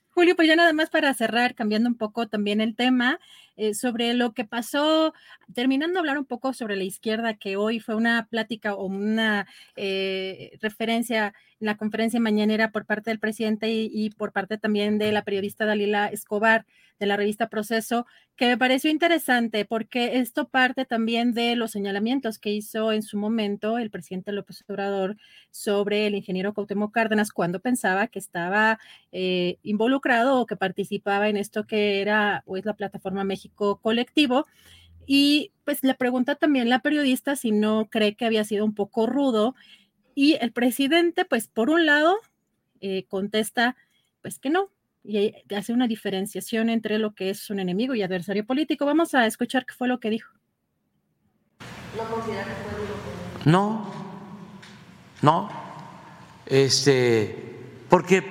[0.10, 3.20] Julio, pues ya nada más para cerrar, cambiando un poco también el tema,
[3.56, 5.14] eh, sobre lo que pasó,
[5.54, 9.48] terminando de hablar un poco sobre la izquierda, que hoy fue una plática o una
[9.76, 11.34] eh, referencia en
[11.64, 16.08] la conferencia mañanera por parte del presidente y, por parte también de la periodista Dalila
[16.08, 16.66] Escobar
[17.00, 22.40] de la revista Proceso, que me pareció interesante porque esto parte también de los señalamientos
[22.40, 25.18] que hizo en su momento el presidente López Obrador
[25.52, 28.80] sobre el ingeniero Cuauhtémoc Cárdenas cuando pensaba que estaba
[29.12, 34.46] eh, involucrado o que participaba en esto que era o es la plataforma México colectivo.
[35.06, 39.08] Y pues le pregunta también la periodista si no cree que había sido un poco
[39.08, 39.56] rudo.
[40.16, 42.18] Y el presidente, pues por un lado,
[42.82, 43.76] eh, contesta,
[44.22, 44.70] pues que no,
[45.04, 48.86] y hace una diferenciación entre lo que es un enemigo y adversario político.
[48.86, 50.32] Vamos a escuchar qué fue lo que dijo.
[51.98, 52.94] ¿No considera que fue duro?
[53.46, 53.94] No,
[55.22, 55.50] no,
[56.46, 57.60] este,
[57.90, 58.24] porque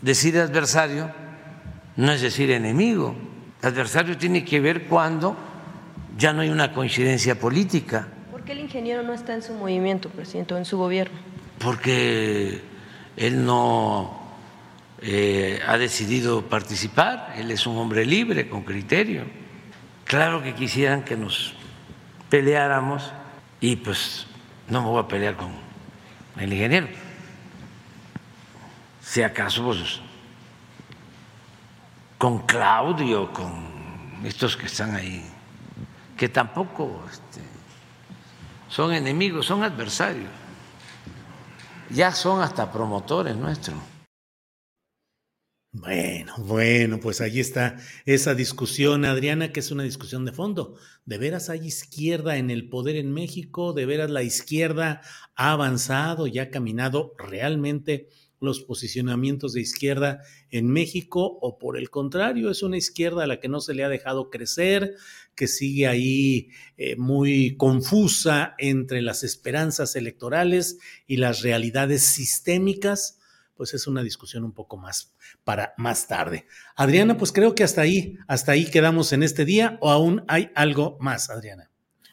[0.00, 1.12] decir adversario
[1.96, 3.16] no es decir enemigo
[3.62, 5.36] adversario tiene que ver cuando
[6.16, 8.08] ya no hay una coincidencia política.
[8.48, 11.18] ¿Por qué el ingeniero no está en su movimiento, presidente, o en su gobierno?
[11.58, 12.62] Porque
[13.14, 14.22] él no
[15.02, 19.24] eh, ha decidido participar, él es un hombre libre, con criterio.
[20.06, 21.52] Claro que quisieran que nos
[22.30, 23.12] peleáramos
[23.60, 24.26] y pues
[24.70, 25.50] no me voy a pelear con
[26.38, 26.88] el ingeniero.
[29.02, 30.00] Si acaso pues,
[32.16, 35.22] con Claudio, con estos que están ahí,
[36.16, 37.57] que tampoco este,
[38.68, 40.30] son enemigos, son adversarios.
[41.90, 43.78] Ya son hasta promotores nuestros.
[45.70, 47.76] Bueno, bueno, pues ahí está
[48.06, 50.76] esa discusión, Adriana, que es una discusión de fondo.
[51.04, 53.74] ¿De veras hay izquierda en el poder en México?
[53.74, 55.02] ¿De veras la izquierda
[55.34, 58.08] ha avanzado y ha caminado realmente
[58.40, 61.38] los posicionamientos de izquierda en México?
[61.42, 64.30] ¿O por el contrario, es una izquierda a la que no se le ha dejado
[64.30, 64.96] crecer,
[65.38, 73.14] que sigue ahí eh, muy confusa entre las esperanzas electorales y las realidades sistémicas?
[73.58, 76.46] pues es una discusión un poco más para más tarde.
[76.76, 80.52] Adriana, pues creo que hasta ahí, hasta ahí quedamos en este día o aún hay
[80.54, 81.68] algo más, Adriana.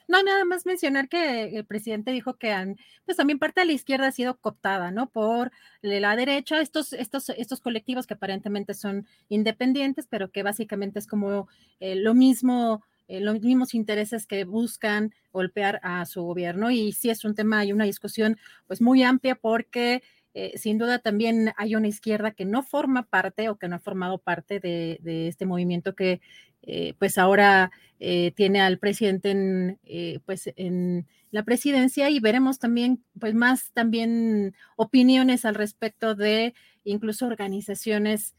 [0.08, 3.74] No, nada más mencionar que el presidente dijo que han, pues también parte de la
[3.74, 5.10] izquierda ha sido cooptada, ¿no?
[5.10, 11.08] Por la derecha, estos, estos, estos colectivos que aparentemente son independientes, pero que básicamente es
[11.08, 11.48] como
[11.80, 16.72] eh, lo mismo, eh, los mismos intereses que buscan golpear a su gobierno.
[16.72, 18.38] Y sí es un tema y una discusión
[18.68, 20.02] pues muy amplia porque
[20.38, 23.80] eh, sin duda también hay una izquierda que no forma parte o que no ha
[23.80, 25.00] formado parte de,
[25.30, 26.20] este movimiento que
[26.62, 27.72] eh, pues ahora
[28.02, 29.80] eh, tiene al presidente en,
[30.26, 36.54] pues en la presidencia y veremos también pues más también opiniones al respecto de
[36.84, 38.36] incluso organizaciones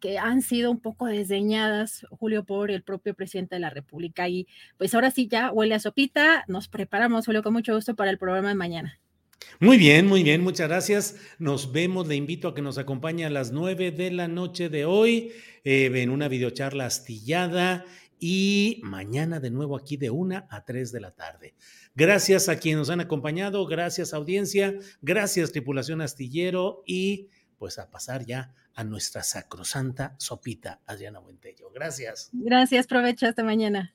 [0.00, 4.28] que han sido un poco desdeñadas, Julio, por el propio presidente de la República.
[4.28, 4.46] Y
[4.78, 8.18] pues ahora sí ya huele a sopita, nos preparamos, Julio, con mucho gusto para el
[8.18, 9.00] programa de mañana.
[9.60, 11.16] Muy bien, muy bien, muchas gracias.
[11.38, 14.84] Nos vemos, le invito a que nos acompañe a las nueve de la noche de
[14.84, 15.32] hoy
[15.64, 17.84] eh, en una videocharla astillada
[18.18, 21.54] y mañana de nuevo aquí de una a tres de la tarde.
[21.94, 27.28] Gracias a quienes nos han acompañado, gracias audiencia, gracias tripulación astillero y
[27.64, 31.70] pues a pasar ya a nuestra sacrosanta sopita, Adriana Buentello.
[31.70, 32.28] Gracias.
[32.34, 33.94] Gracias, provecho, hasta mañana.